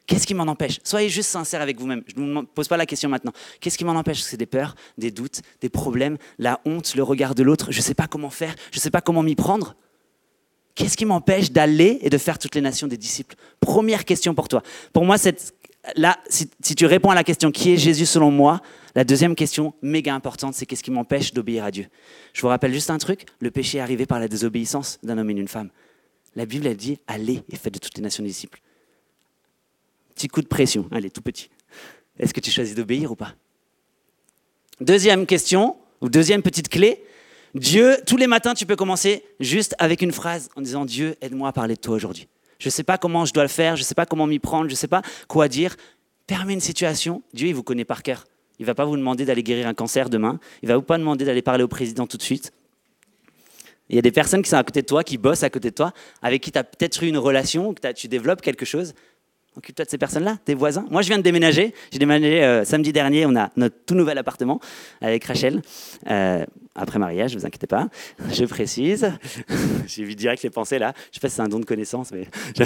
Qu'est-ce 0.07 0.25
qui 0.25 0.33
m'en 0.33 0.43
empêche? 0.43 0.79
Soyez 0.83 1.09
juste 1.09 1.29
sincère 1.29 1.61
avec 1.61 1.79
vous-même. 1.79 2.03
Je 2.07 2.19
ne 2.19 2.33
vous 2.33 2.43
pose 2.43 2.67
pas 2.67 2.77
la 2.77 2.85
question 2.85 3.09
maintenant. 3.09 3.31
Qu'est-ce 3.59 3.77
qui 3.77 3.85
m'en 3.85 3.93
empêche? 3.93 4.21
C'est 4.21 4.37
des 4.37 4.45
peurs, 4.45 4.75
des 4.97 5.11
doutes, 5.11 5.41
des 5.61 5.69
problèmes, 5.69 6.17
la 6.39 6.59
honte, 6.65 6.95
le 6.95 7.03
regard 7.03 7.35
de 7.35 7.43
l'autre. 7.43 7.71
Je 7.71 7.77
ne 7.77 7.83
sais 7.83 7.93
pas 7.93 8.07
comment 8.07 8.29
faire, 8.29 8.55
je 8.71 8.77
ne 8.77 8.81
sais 8.81 8.89
pas 8.89 9.01
comment 9.01 9.23
m'y 9.23 9.35
prendre. 9.35 9.75
Qu'est-ce 10.75 10.97
qui 10.97 11.05
m'empêche 11.05 11.51
d'aller 11.51 11.99
et 12.01 12.09
de 12.09 12.17
faire 12.17 12.39
toutes 12.39 12.55
les 12.55 12.61
nations 12.61 12.87
des 12.87 12.97
disciples? 12.97 13.35
Première 13.59 14.05
question 14.05 14.33
pour 14.33 14.47
toi. 14.47 14.63
Pour 14.93 15.05
moi, 15.05 15.17
cette, 15.17 15.53
là, 15.95 16.17
si, 16.29 16.49
si, 16.61 16.75
tu 16.75 16.85
réponds 16.85 17.09
à 17.09 17.15
la 17.15 17.23
question 17.23 17.51
qui 17.51 17.71
est 17.71 17.77
Jésus 17.77 18.05
selon 18.05 18.31
moi, 18.31 18.61
la 18.95 19.03
deuxième 19.03 19.35
question 19.35 19.73
méga 19.81 20.13
importante, 20.13 20.53
c'est 20.53 20.65
qu'est-ce 20.65 20.83
qui 20.83 20.91
m'empêche 20.91 21.33
d'obéir 21.33 21.63
à 21.63 21.71
Dieu? 21.71 21.87
Je 22.33 22.41
vous 22.41 22.47
rappelle 22.47 22.73
juste 22.73 22.89
un 22.89 22.97
truc 22.97 23.25
le 23.39 23.51
péché 23.51 23.77
est 23.77 23.81
arrivé 23.81 24.05
par 24.05 24.19
la 24.19 24.27
désobéissance 24.27 24.99
d'un 25.03 25.17
homme 25.17 25.29
et 25.29 25.33
d'une 25.33 25.47
femme. 25.47 25.69
La 26.35 26.45
Bible, 26.45 26.67
elle 26.67 26.77
dit 26.77 26.99
allez 27.07 27.43
et 27.49 27.55
faites 27.55 27.73
de 27.73 27.79
toutes 27.79 27.97
les 27.97 28.03
nations 28.03 28.23
des 28.23 28.29
disciples. 28.29 28.61
Petit 30.15 30.27
coup 30.27 30.41
de 30.41 30.47
pression, 30.47 30.87
allez, 30.91 31.09
tout 31.09 31.21
petit. 31.21 31.49
Est-ce 32.19 32.33
que 32.33 32.39
tu 32.39 32.51
choisis 32.51 32.75
d'obéir 32.75 33.11
ou 33.11 33.15
pas? 33.15 33.33
Deuxième 34.79 35.25
question, 35.25 35.77
ou 36.01 36.09
deuxième 36.09 36.41
petite 36.41 36.69
clé, 36.69 37.03
Dieu, 37.53 37.97
tous 38.07 38.15
les 38.15 38.27
matins, 38.27 38.53
tu 38.53 38.65
peux 38.65 38.77
commencer 38.77 39.23
juste 39.39 39.75
avec 39.77 40.01
une 40.01 40.13
phrase 40.13 40.49
en 40.55 40.61
disant 40.61 40.85
Dieu, 40.85 41.15
aide-moi 41.21 41.49
à 41.49 41.51
parler 41.51 41.75
de 41.75 41.79
toi 41.81 41.95
aujourd'hui. 41.95 42.27
Je 42.59 42.67
ne 42.67 42.71
sais 42.71 42.83
pas 42.83 42.97
comment 42.97 43.25
je 43.25 43.33
dois 43.33 43.43
le 43.43 43.49
faire, 43.49 43.75
je 43.75 43.81
ne 43.81 43.85
sais 43.85 43.95
pas 43.95 44.05
comment 44.05 44.27
m'y 44.27 44.39
prendre, 44.39 44.69
je 44.69 44.73
ne 44.73 44.77
sais 44.77 44.87
pas 44.87 45.01
quoi 45.27 45.47
dire. 45.47 45.75
Permets 46.27 46.53
une 46.53 46.61
situation. 46.61 47.23
Dieu, 47.33 47.49
il 47.49 47.55
vous 47.55 47.63
connaît 47.63 47.83
par 47.83 48.03
cœur. 48.03 48.25
Il 48.59 48.63
ne 48.63 48.67
va 48.67 48.75
pas 48.75 48.85
vous 48.85 48.95
demander 48.95 49.25
d'aller 49.25 49.43
guérir 49.43 49.67
un 49.67 49.73
cancer 49.73 50.09
demain. 50.09 50.39
Il 50.61 50.69
ne 50.69 50.75
va 50.75 50.81
pas 50.81 50.97
demander 50.97 51.25
d'aller 51.25 51.41
parler 51.41 51.63
au 51.63 51.67
président 51.67 52.07
tout 52.07 52.17
de 52.17 52.21
suite. 52.21 52.53
Il 53.89 53.95
y 53.95 53.99
a 53.99 54.01
des 54.01 54.11
personnes 54.11 54.41
qui 54.41 54.49
sont 54.49 54.57
à 54.57 54.63
côté 54.63 54.83
de 54.83 54.87
toi, 54.87 55.03
qui 55.03 55.17
bossent 55.17 55.43
à 55.43 55.49
côté 55.49 55.71
de 55.71 55.75
toi, 55.75 55.91
avec 56.21 56.41
qui 56.41 56.51
tu 56.53 56.57
as 56.57 56.63
peut-être 56.63 57.03
eu 57.03 57.07
une 57.07 57.17
relation, 57.17 57.73
que 57.73 57.91
tu 57.91 58.07
développes 58.07 58.41
quelque 58.41 58.63
chose. 58.63 58.93
Occupe-toi 59.57 59.83
de 59.83 59.89
ces 59.89 59.97
personnes-là, 59.97 60.37
tes 60.45 60.53
voisins. 60.53 60.85
Moi, 60.89 61.01
je 61.01 61.07
viens 61.07 61.17
de 61.17 61.23
déménager. 61.23 61.73
J'ai 61.91 61.99
déménagé 61.99 62.41
euh, 62.41 62.63
samedi 62.63 62.93
dernier. 62.93 63.25
On 63.25 63.35
a 63.35 63.49
notre 63.57 63.75
tout 63.85 63.95
nouvel 63.95 64.17
appartement 64.17 64.61
avec 65.01 65.25
Rachel. 65.25 65.61
Euh, 66.09 66.45
après 66.73 66.99
mariage, 66.99 67.33
ne 67.35 67.39
vous 67.39 67.45
inquiétez 67.45 67.67
pas. 67.67 67.89
Je 68.31 68.45
précise. 68.45 69.11
j'ai 69.87 70.05
vu 70.05 70.15
direct 70.15 70.41
les 70.43 70.49
pensées 70.49 70.79
là. 70.79 70.93
Je 71.11 71.15
sais 71.15 71.19
pas 71.19 71.27
si 71.27 71.35
c'est 71.35 71.41
un 71.41 71.49
don 71.49 71.59
de 71.59 71.65
connaissance, 71.65 72.11
mais. 72.13 72.27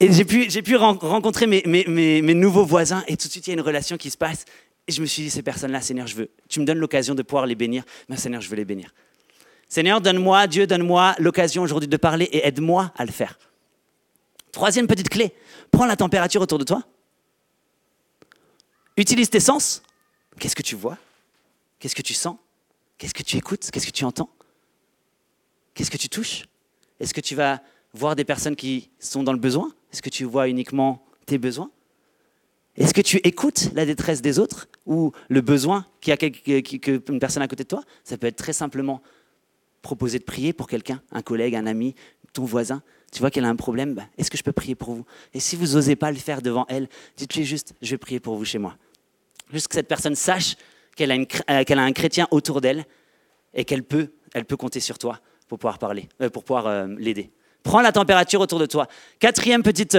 et 0.00 0.10
j'ai 0.10 0.24
pu, 0.24 0.48
j'ai 0.48 0.62
pu 0.62 0.76
rencontrer 0.76 1.46
mes, 1.46 1.62
mes, 1.66 2.22
mes, 2.22 2.34
nouveaux 2.34 2.64
voisins 2.64 3.04
et 3.08 3.18
tout 3.18 3.26
de 3.26 3.32
suite, 3.32 3.46
il 3.46 3.50
y 3.50 3.52
a 3.52 3.58
une 3.58 3.66
relation 3.66 3.98
qui 3.98 4.08
se 4.08 4.16
passe. 4.16 4.46
Et 4.86 4.92
je 4.92 5.02
me 5.02 5.06
suis 5.06 5.24
dit, 5.24 5.28
ces 5.28 5.42
personnes-là, 5.42 5.82
Seigneur, 5.82 6.06
je 6.06 6.16
veux. 6.16 6.30
Tu 6.48 6.60
me 6.60 6.64
donnes 6.64 6.78
l'occasion 6.78 7.14
de 7.14 7.20
pouvoir 7.20 7.44
les 7.44 7.56
bénir. 7.56 7.84
Mais 8.08 8.16
Seigneur, 8.16 8.40
je 8.40 8.48
veux 8.48 8.56
les 8.56 8.64
bénir. 8.64 8.94
Seigneur, 9.68 10.00
donne-moi, 10.00 10.46
Dieu, 10.46 10.66
donne-moi 10.66 11.14
l'occasion 11.18 11.62
aujourd'hui 11.62 11.90
de 11.90 11.96
parler 11.98 12.24
et 12.32 12.46
aide-moi 12.46 12.90
à 12.96 13.04
le 13.04 13.12
faire. 13.12 13.38
Troisième 14.52 14.86
petite 14.86 15.08
clé, 15.08 15.32
prends 15.70 15.86
la 15.86 15.96
température 15.96 16.40
autour 16.40 16.58
de 16.58 16.64
toi. 16.64 16.82
Utilise 18.96 19.30
tes 19.30 19.40
sens. 19.40 19.82
Qu'est-ce 20.38 20.56
que 20.56 20.62
tu 20.62 20.74
vois? 20.74 20.98
Qu'est-ce 21.78 21.94
que 21.94 22.02
tu 22.02 22.14
sens? 22.14 22.36
Qu'est-ce 22.96 23.14
que 23.14 23.22
tu 23.22 23.36
écoutes? 23.36 23.70
Qu'est-ce 23.70 23.86
que 23.86 23.92
tu 23.92 24.04
entends? 24.04 24.30
Qu'est-ce 25.74 25.90
que 25.90 25.96
tu 25.96 26.08
touches? 26.08 26.46
Est-ce 26.98 27.14
que 27.14 27.20
tu 27.20 27.34
vas 27.36 27.60
voir 27.94 28.16
des 28.16 28.24
personnes 28.24 28.56
qui 28.56 28.90
sont 28.98 29.22
dans 29.22 29.32
le 29.32 29.38
besoin? 29.38 29.72
Est-ce 29.92 30.02
que 30.02 30.10
tu 30.10 30.24
vois 30.24 30.48
uniquement 30.48 31.04
tes 31.26 31.38
besoins? 31.38 31.70
Est-ce 32.76 32.94
que 32.94 33.00
tu 33.00 33.18
écoutes 33.18 33.70
la 33.74 33.86
détresse 33.86 34.22
des 34.22 34.38
autres 34.38 34.68
ou 34.86 35.12
le 35.28 35.40
besoin 35.40 35.86
qu'il 36.00 36.10
y 36.10 36.14
a 36.14 36.60
qu'une 36.70 37.20
personne 37.20 37.42
à 37.42 37.48
côté 37.48 37.64
de 37.64 37.68
toi? 37.68 37.82
Ça 38.04 38.18
peut 38.18 38.26
être 38.26 38.36
très 38.36 38.52
simplement 38.52 39.02
proposer 39.82 40.18
de 40.18 40.24
prier 40.24 40.52
pour 40.52 40.68
quelqu'un, 40.68 41.02
un 41.12 41.22
collègue, 41.22 41.54
un 41.54 41.66
ami, 41.66 41.94
ton 42.32 42.44
voisin 42.44 42.82
tu 43.12 43.20
vois 43.20 43.30
qu'elle 43.30 43.44
a 43.44 43.48
un 43.48 43.56
problème, 43.56 43.94
bah, 43.94 44.04
est-ce 44.18 44.30
que 44.30 44.36
je 44.36 44.42
peux 44.42 44.52
prier 44.52 44.74
pour 44.74 44.94
vous? 44.94 45.04
Et 45.32 45.40
si 45.40 45.56
vous 45.56 45.74
n'osez 45.74 45.96
pas 45.96 46.10
le 46.10 46.18
faire 46.18 46.42
devant 46.42 46.66
elle, 46.68 46.88
dites-lui 47.16 47.44
juste, 47.44 47.74
je 47.80 47.90
vais 47.90 47.98
prier 47.98 48.20
pour 48.20 48.36
vous 48.36 48.44
chez 48.44 48.58
moi. 48.58 48.76
Juste 49.52 49.68
que 49.68 49.74
cette 49.74 49.88
personne 49.88 50.14
sache 50.14 50.56
qu'elle 50.94 51.12
a, 51.12 51.14
euh, 51.14 51.64
un 51.68 51.92
chrétien 51.92 52.28
autour 52.30 52.60
d'elle 52.60 52.84
et 53.54 53.64
qu'elle 53.64 53.82
peut, 53.82 54.10
compter 54.58 54.80
sur 54.80 54.98
toi 54.98 55.20
pour 55.48 55.58
pouvoir 55.58 55.78
parler, 55.78 56.08
euh, 56.20 56.28
pour 56.28 56.44
pouvoir 56.44 56.66
euh, 56.66 56.86
l'aider. 56.98 57.30
Prends 57.62 57.80
la 57.80 57.92
température 57.92 58.40
autour 58.40 58.58
de 58.58 58.66
toi. 58.66 58.86
Quatrième 59.18 59.62
petite 59.62 59.96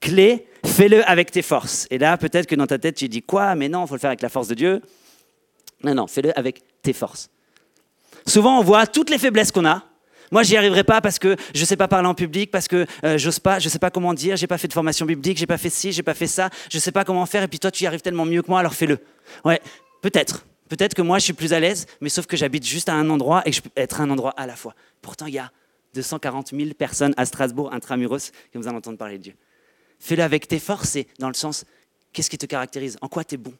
clé, 0.00 0.46
fais-le 0.64 1.08
avec 1.08 1.30
tes 1.30 1.42
forces. 1.42 1.86
Et 1.90 1.98
là, 1.98 2.16
peut-être 2.16 2.46
que 2.46 2.54
dans 2.54 2.66
ta 2.66 2.78
tête, 2.78 2.96
tu 2.96 3.08
dis 3.08 3.22
quoi? 3.22 3.54
Mais 3.54 3.68
non, 3.68 3.84
il 3.84 3.88
faut 3.88 3.94
le 3.94 4.00
faire 4.00 4.10
avec 4.10 4.22
la 4.22 4.28
force 4.28 4.48
de 4.48 4.54
Dieu. 4.54 4.80
Non, 5.82 5.94
non, 5.94 6.06
fais-le 6.06 6.36
avec 6.38 6.62
tes 6.82 6.92
forces. 6.92 7.30
Souvent, 8.26 8.58
on 8.58 8.62
voit 8.62 8.86
toutes 8.86 9.10
les 9.10 9.18
faiblesses 9.18 9.52
qu'on 9.52 9.66
a, 9.66 9.82
moi, 10.34 10.42
j'y 10.42 10.56
arriverai 10.56 10.82
pas 10.82 11.00
parce 11.00 11.20
que 11.20 11.36
je 11.54 11.64
sais 11.64 11.76
pas 11.76 11.86
parler 11.86 12.08
en 12.08 12.14
public, 12.14 12.50
parce 12.50 12.66
que 12.66 12.86
euh, 13.04 13.16
j'ose 13.16 13.38
pas, 13.38 13.60
je 13.60 13.68
sais 13.68 13.78
pas 13.78 13.92
comment 13.92 14.12
dire, 14.12 14.34
j'ai 14.34 14.48
pas 14.48 14.58
fait 14.58 14.66
de 14.66 14.72
formation 14.72 15.06
biblique, 15.06 15.38
j'ai 15.38 15.46
pas 15.46 15.58
fait 15.58 15.70
ci, 15.70 15.92
j'ai 15.92 16.02
pas 16.02 16.12
fait 16.12 16.26
ça, 16.26 16.50
je 16.68 16.76
sais 16.80 16.90
pas 16.90 17.04
comment 17.04 17.24
faire. 17.24 17.44
Et 17.44 17.46
puis 17.46 17.60
toi, 17.60 17.70
tu 17.70 17.84
y 17.84 17.86
arrives 17.86 18.00
tellement 18.00 18.24
mieux 18.24 18.42
que 18.42 18.48
moi, 18.50 18.58
alors 18.58 18.74
fais-le. 18.74 18.98
Ouais, 19.44 19.62
peut-être. 20.02 20.44
Peut-être 20.68 20.94
que 20.94 21.02
moi, 21.02 21.20
je 21.20 21.24
suis 21.26 21.34
plus 21.34 21.52
à 21.52 21.60
l'aise, 21.60 21.86
mais 22.00 22.08
sauf 22.08 22.26
que 22.26 22.36
j'habite 22.36 22.66
juste 22.66 22.88
à 22.88 22.94
un 22.94 23.10
endroit 23.10 23.42
et 23.46 23.52
je 23.52 23.62
peux 23.62 23.70
être 23.76 24.00
à 24.00 24.02
un 24.02 24.10
endroit 24.10 24.34
à 24.36 24.48
la 24.48 24.56
fois. 24.56 24.74
Pourtant, 25.02 25.26
il 25.26 25.34
y 25.34 25.38
a 25.38 25.52
240 25.94 26.48
000 26.50 26.70
personnes 26.76 27.14
à 27.16 27.26
Strasbourg, 27.26 27.72
intramuros, 27.72 28.32
qui 28.50 28.58
vont 28.58 28.66
entendre 28.74 28.98
parler 28.98 29.18
de 29.18 29.22
Dieu. 29.22 29.34
Fais-le 30.00 30.24
avec 30.24 30.48
tes 30.48 30.58
forces 30.58 30.96
et 30.96 31.06
dans 31.20 31.28
le 31.28 31.34
sens, 31.34 31.64
qu'est-ce 32.12 32.28
qui 32.28 32.38
te 32.38 32.46
caractérise? 32.46 32.96
En 33.02 33.06
quoi 33.06 33.22
tu 33.22 33.36
es 33.36 33.38
bon? 33.38 33.54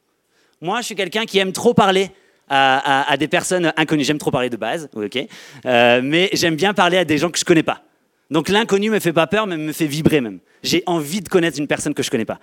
Moi, 0.61 0.81
je 0.81 0.87
suis 0.87 0.97
quelqu'un 0.97 1.25
qui 1.25 1.39
aime 1.39 1.53
trop 1.53 1.73
parler 1.73 2.11
à, 2.49 3.17
des 3.19 3.29
personnes 3.29 3.73
inconnues. 3.77 4.05
J'aime 4.05 4.19
trop 4.19 4.31
parler 4.31 4.51
de 4.51 4.57
base, 4.57 4.89
ok, 4.95 5.19
euh, 5.67 6.01
mais 6.03 6.31
j'aime 6.33 6.57
bien 6.57 6.75
parler 6.75 6.99
à 6.99 7.05
des 7.05 7.19
gens 7.19 7.31
que 7.31 7.39
je 7.39 7.45
connais 7.45 7.63
pas. 7.63 7.83
Donc 8.31 8.49
l'inconnu 8.49 8.91
me 8.91 8.99
fait 8.99 9.13
pas 9.13 9.27
peur, 9.27 9.47
mais 9.47 9.57
me 9.57 9.73
fait 9.73 9.87
vibrer 9.87 10.21
même. 10.21 10.41
J'ai 10.63 10.83
envie 10.87 11.21
de 11.21 11.29
connaître 11.29 11.59
une 11.59 11.67
personne 11.67 11.95
que 11.95 12.03
je 12.03 12.11
connais 12.11 12.25
pas. 12.25 12.41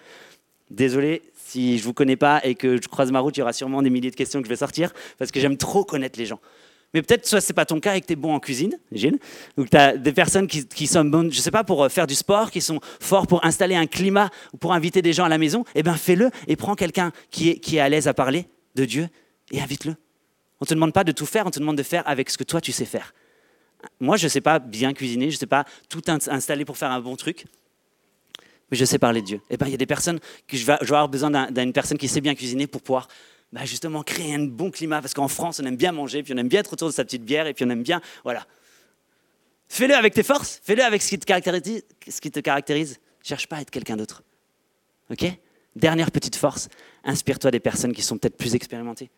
Désolé 0.70 1.22
si 1.52 1.78
je 1.78 1.84
vous 1.84 1.93
connais 1.93 2.16
pas 2.16 2.39
et 2.45 2.56
que 2.56 2.82
je 2.82 2.88
croise 2.88 3.12
ma 3.12 3.20
route, 3.20 3.36
il 3.36 3.41
y 3.41 3.43
aura 3.43 3.52
sûrement 3.52 3.82
des 3.82 3.89
milliers 3.89 4.12
de 4.12 4.16
questions 4.16 4.39
que 4.39 4.45
je 4.45 4.49
vais 4.49 4.56
sortir 4.58 4.93
parce 5.18 5.32
que 5.32 5.39
j'aime 5.39 5.58
trop 5.58 5.84
connaître 5.84 6.18
les 6.18 6.26
gens. 6.26 6.39
Mais 6.93 7.02
peut-être 7.02 7.26
soit 7.26 7.41
c'est 7.41 7.54
pas 7.54 7.66
ton 7.66 7.80
cas 7.80 7.95
et 7.95 8.02
que 8.02 8.06
tu 8.06 8.14
es 8.14 8.16
bon 8.16 8.34
en 8.34 8.39
cuisine, 8.39 8.78
Gilles, 8.91 9.18
ou 9.58 9.64
que 9.64 9.70
tu 9.70 9.78
as 9.78 9.97
des 9.97 10.12
personnes 10.12 10.47
qui, 10.47 10.88
sont 10.88 11.06
bonnes, 11.06 11.32
je 11.32 11.39
sais 11.39 11.52
pas, 11.52 11.64
pour 11.64 11.84
euh, 11.84 11.89
faire 11.89 12.08
du 12.08 12.16
sport, 12.16 12.52
qui 12.52 12.62
sont 12.62 12.80
forts 12.99 13.28
pour 13.28 13.45
installer 13.45 13.76
un 13.76 13.88
climat 13.88 14.30
ou 14.54 14.58
pour 14.58 14.74
inviter 14.74 15.02
des 15.02 15.14
gens 15.14 15.24
à 15.24 15.30
la 15.30 15.38
maison, 15.38 15.64
eh 15.76 15.84
bien 15.84 15.95
fais-le 15.95 16.30
et 16.47 16.56
prends 16.56 16.76
quelqu'un 16.76 17.12
qui 17.30 17.49
est, 17.49 17.60
qui 17.60 17.78
est 17.78 17.80
à 17.80 17.89
l'aise 17.89 18.08
à 18.08 18.14
parler 18.14 18.45
de 18.76 18.86
Dieu 18.86 19.08
et 19.52 19.62
invite-le. 19.62 19.95
On 20.60 20.64
ne 20.64 20.68
te 20.68 20.74
demande 20.74 20.93
pas 20.93 21.04
de 21.04 21.12
tout 21.12 21.26
faire, 21.26 21.45
on 21.45 21.52
te 21.52 21.60
demande 21.60 21.78
de 21.78 21.84
faire 21.84 22.08
avec 22.08 22.30
ce 22.30 22.38
que 22.38 22.43
toi 22.43 22.62
tu 22.62 22.72
sais 22.72 22.86
faire. 22.86 23.14
Moi, 23.99 24.18
je 24.18 24.26
ne 24.26 24.30
sais 24.30 24.41
pas 24.41 24.60
bien 24.60 24.93
cuisiner, 24.93 25.30
je 25.32 25.36
ne 25.36 25.39
sais 25.39 25.47
pas 25.47 25.66
tout 25.89 26.02
installer 26.08 26.66
pour 26.66 26.78
faire 26.78 26.91
un 26.91 27.02
bon 27.02 27.16
truc, 27.16 27.45
mais 28.70 28.78
je 28.78 28.86
sais 28.86 28.99
parler 28.99 29.22
de 29.22 29.26
Dieu. 29.26 29.38
Et 29.49 29.56
eh 29.56 29.58
bien, 29.58 29.68
il 29.68 29.72
y 29.72 29.74
a 29.74 29.78
des 29.78 29.86
personnes 29.86 30.20
que 30.47 30.56
je 30.56 30.66
vais, 30.66 30.74
avoir 30.74 31.10
besoin 31.10 31.52
d'une 31.52 31.74
personne 31.74 31.97
qui 31.97 32.08
sait 32.08 32.22
bien 32.22 32.36
cuisiner 32.36 32.68
pour 32.68 32.82
pouvoir 32.82 33.08
bah, 33.52 33.66
justement 33.66 34.04
créer 34.04 34.36
un 34.36 34.45
bon 34.45 34.72
climat, 34.72 35.02
parce 35.02 35.14
qu'en 35.14 35.28
France, 35.28 35.60
on 35.60 35.66
aime 35.66 35.76
bien 35.76 35.91
manger, 35.91 36.24
puis 36.24 36.34
on 36.34 36.38
aime 36.38 36.47
bien 36.47 36.60
être 36.60 36.74
autour 36.74 36.89
de 36.89 36.93
sa 36.93 37.04
petite 37.04 37.24
bière, 37.24 37.47
et 37.47 37.54
puis 37.54 37.66
on 37.66 37.70
aime 37.70 37.84
bien, 37.84 38.02
voilà. 38.24 38.45
Fais-le 39.68 39.95
avec 39.95 40.14
tes 40.14 40.24
forces, 40.24 40.60
fais-le 40.64 40.84
avec 40.84 41.02
ce 41.02 41.10
qui 41.10 41.18
te 41.18 41.26
caractérise. 41.26 41.84
Ce 42.08 42.22
qui 42.22 42.30
te 42.30 42.39
caractérise. 42.39 42.99
Cherche 43.24 43.47
pas 43.47 43.58
à 43.58 43.62
être 43.62 43.72
quelqu'un 43.72 43.95
d'autre. 43.95 44.22
Ok? 45.10 45.26
Dernière 45.76 46.12
petite 46.12 46.36
force, 46.36 46.68
inspire-toi 47.06 47.52
des 47.52 47.62
personnes 47.62 47.93
qui 47.93 48.02
sont 48.02 48.18
peut-être 48.18 48.36
plus 48.36 48.56
expérimentées. 48.56 49.10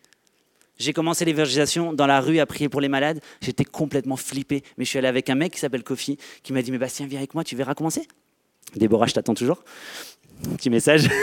J'ai 0.78 0.92
commencé 0.92 1.24
l'évangélisation 1.24 1.92
dans 1.92 2.06
la 2.06 2.20
rue 2.20 2.40
à 2.40 2.46
prier 2.46 2.68
pour 2.68 2.80
les 2.80 2.88
malades. 2.88 3.20
J'étais 3.40 3.64
complètement 3.64 4.16
flippé, 4.16 4.62
mais 4.76 4.84
je 4.84 4.90
suis 4.90 4.98
allé 4.98 5.08
avec 5.08 5.30
un 5.30 5.36
mec 5.36 5.52
qui 5.52 5.60
s'appelle 5.60 5.84
Kofi, 5.84 6.18
qui 6.42 6.52
m'a 6.52 6.62
dit 6.62 6.72
Mais 6.72 6.78
Bastien, 6.78 7.06
viens 7.06 7.18
avec 7.18 7.34
moi, 7.34 7.44
tu 7.44 7.54
verras 7.54 7.74
comment 7.74 7.90
c'est. 7.90 8.08
Déborah, 8.74 9.06
je 9.06 9.14
t'attends 9.14 9.34
toujours. 9.34 9.62
Petit 10.56 10.70
message. 10.70 11.08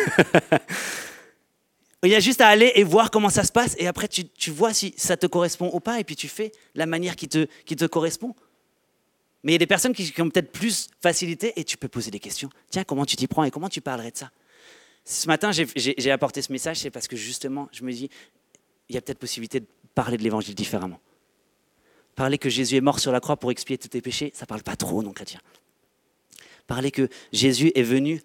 Il 2.03 2.09
y 2.09 2.15
a 2.15 2.19
juste 2.19 2.41
à 2.41 2.47
aller 2.47 2.71
et 2.75 2.83
voir 2.83 3.11
comment 3.11 3.29
ça 3.29 3.43
se 3.43 3.51
passe, 3.51 3.75
et 3.77 3.85
après 3.85 4.07
tu, 4.07 4.51
vois 4.51 4.73
si 4.73 4.93
ça 4.97 5.17
te 5.17 5.27
correspond 5.27 5.69
ou 5.71 5.79
pas, 5.79 5.99
et 5.99 6.03
puis 6.03 6.15
tu 6.15 6.27
fais 6.27 6.51
la 6.73 6.87
manière 6.87 7.15
qui 7.15 7.27
te, 7.27 7.45
qui 7.63 7.75
te 7.75 7.85
correspond. 7.85 8.33
Mais 9.43 9.51
il 9.51 9.53
y 9.53 9.55
a 9.55 9.59
des 9.59 9.67
personnes 9.67 9.93
qui, 9.93 10.11
qui 10.11 10.21
ont 10.21 10.29
peut-être 10.29 10.51
plus 10.51 10.87
facilité, 10.99 11.53
et 11.57 11.63
tu 11.63 11.77
peux 11.77 11.87
poser 11.87 12.09
des 12.09 12.19
questions. 12.19 12.49
Tiens, 12.71 12.83
comment 12.83 13.05
tu 13.05 13.15
t'y 13.15 13.27
prends 13.27 13.43
et 13.43 13.51
comment 13.51 13.69
tu 13.69 13.81
parlerais 13.81 14.09
de 14.09 14.17
ça? 14.17 14.31
Ce 15.05 15.27
matin, 15.27 15.51
j'ai 15.51 16.11
apporté 16.11 16.41
ce 16.41 16.51
message, 16.51 16.77
c'est 16.77 16.89
parce 16.89 17.07
que 17.07 17.15
justement, 17.15 17.69
je 17.71 17.83
me 17.83 17.91
dis, 17.91 18.09
il 18.91 18.95
y 18.95 18.97
a 18.97 19.01
peut-être 19.01 19.19
possibilité 19.19 19.61
de 19.61 19.65
parler 19.95 20.17
de 20.17 20.23
l'évangile 20.23 20.53
différemment. 20.53 20.99
Parler 22.15 22.37
que 22.37 22.49
Jésus 22.49 22.75
est 22.75 22.81
mort 22.81 22.99
sur 22.99 23.13
la 23.13 23.21
croix 23.21 23.37
pour 23.37 23.49
expier 23.49 23.77
tous 23.77 23.87
tes 23.87 24.01
péchés, 24.01 24.31
ça 24.35 24.45
parle 24.45 24.63
pas 24.63 24.75
trop 24.75 25.01
non 25.01 25.13
chrétien. 25.13 25.39
Parler 26.67 26.91
que 26.91 27.07
Jésus 27.31 27.71
est 27.73 27.83
venu 27.83 28.21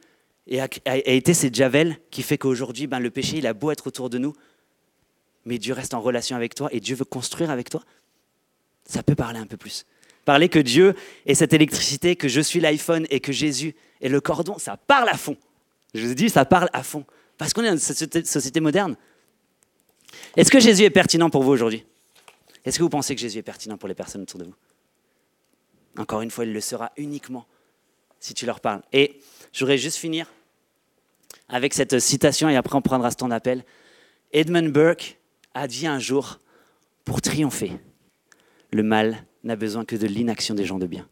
et 0.49 0.61
a, 0.61 0.69
été 0.85 1.35
cette 1.35 1.55
javel 1.55 1.99
qui 2.11 2.23
fait 2.23 2.37
qu'aujourd'hui, 2.37 2.89
ben, 2.89 2.99
le 2.99 3.11
péché, 3.11 3.39
il 3.39 3.47
a 3.47 3.55
beau 3.55 3.71
être 3.71 3.87
autour 3.87 4.11
de 4.11 4.19
nous, 4.19 4.33
mais 5.45 5.59
Dieu 5.59 5.73
reste 5.73 5.95
en 5.95 6.01
relation 6.01 6.37
avec 6.37 6.57
toi 6.57 6.69
et 6.73 6.81
Dieu 6.81 6.97
veut 6.97 7.05
construire 7.05 7.51
avec 7.51 7.71
toi. 7.71 7.83
Ça 8.85 9.05
peut 9.05 9.15
parler 9.15 9.39
un 9.39 9.47
peu 9.47 9.57
plus. 9.57 9.87
Parler 10.25 10.49
que 10.49 10.59
Dieu 10.59 10.95
est 11.27 11.35
cette 11.35 11.53
électricité, 11.53 12.17
que 12.17 12.27
je 12.27 12.41
suis 12.41 12.59
l'iPhone 12.59 13.07
et 13.11 13.21
que 13.21 13.31
Jésus 13.31 13.77
est 14.01 14.09
le 14.09 14.21
cordon, 14.21 14.59
ça 14.59 14.77
parle 14.77 15.09
à 15.09 15.17
fond. 15.17 15.37
Je 15.95 16.05
vous 16.05 16.15
dis, 16.15 16.29
ça 16.29 16.45
parle 16.45 16.69
à 16.73 16.83
fond. 16.83 17.05
Parce 17.39 17.53
qu'on 17.53 17.63
est 17.63 17.71
dans 17.71 17.79
cette 17.79 18.27
société 18.27 18.59
moderne. 18.59 18.97
Est-ce 20.37 20.51
que 20.51 20.61
Jésus 20.61 20.85
est 20.85 20.91
pertinent 20.91 21.31
pour 21.31 21.43
vous 21.43 21.53
aujourd'hui? 21.53 21.85
Est-ce 22.65 22.79
que 22.79 22.83
vous 22.83 22.89
pensez 22.89 23.15
que 23.15 23.21
Jésus 23.21 23.39
est 23.39 23.43
pertinent 23.43 23.77
pour 23.77 23.89
les 23.89 23.95
personnes 23.95 24.23
autour 24.23 24.41
de 24.41 24.45
vous? 24.45 24.55
Encore 25.99 26.21
une 26.21 26.31
fois, 26.31 26.45
il 26.45 26.53
le 26.53 26.61
sera 26.61 26.93
uniquement 26.97 27.47
si 28.21 28.35
tu 28.35 28.45
leur 28.45 28.61
parles. 28.61 28.83
Et 28.93 29.21
je 29.53 29.61
voudrais 29.61 29.79
juste 29.79 29.97
finir 29.97 30.31
avec 31.49 31.75
cette 31.75 31.99
citation 32.01 32.49
et 32.49 32.57
après 32.57 32.77
on 32.77 32.83
prendra 32.83 33.11
ce 33.11 33.17
temps 33.17 33.29
d'appel. 33.29 33.65
Edmund 34.33 34.73
Burke 34.73 35.19
a 35.55 35.69
dit 35.69 35.87
un 35.87 35.99
jour, 35.99 36.41
pour 37.05 37.23
triompher, 37.23 37.73
le 38.73 38.83
mal 38.83 39.25
n'a 39.45 39.57
besoin 39.57 39.85
que 39.85 39.97
de 39.97 40.07
l'inaction 40.07 40.55
des 40.55 40.65
gens 40.65 40.79
de 40.79 40.87
bien. 40.87 41.09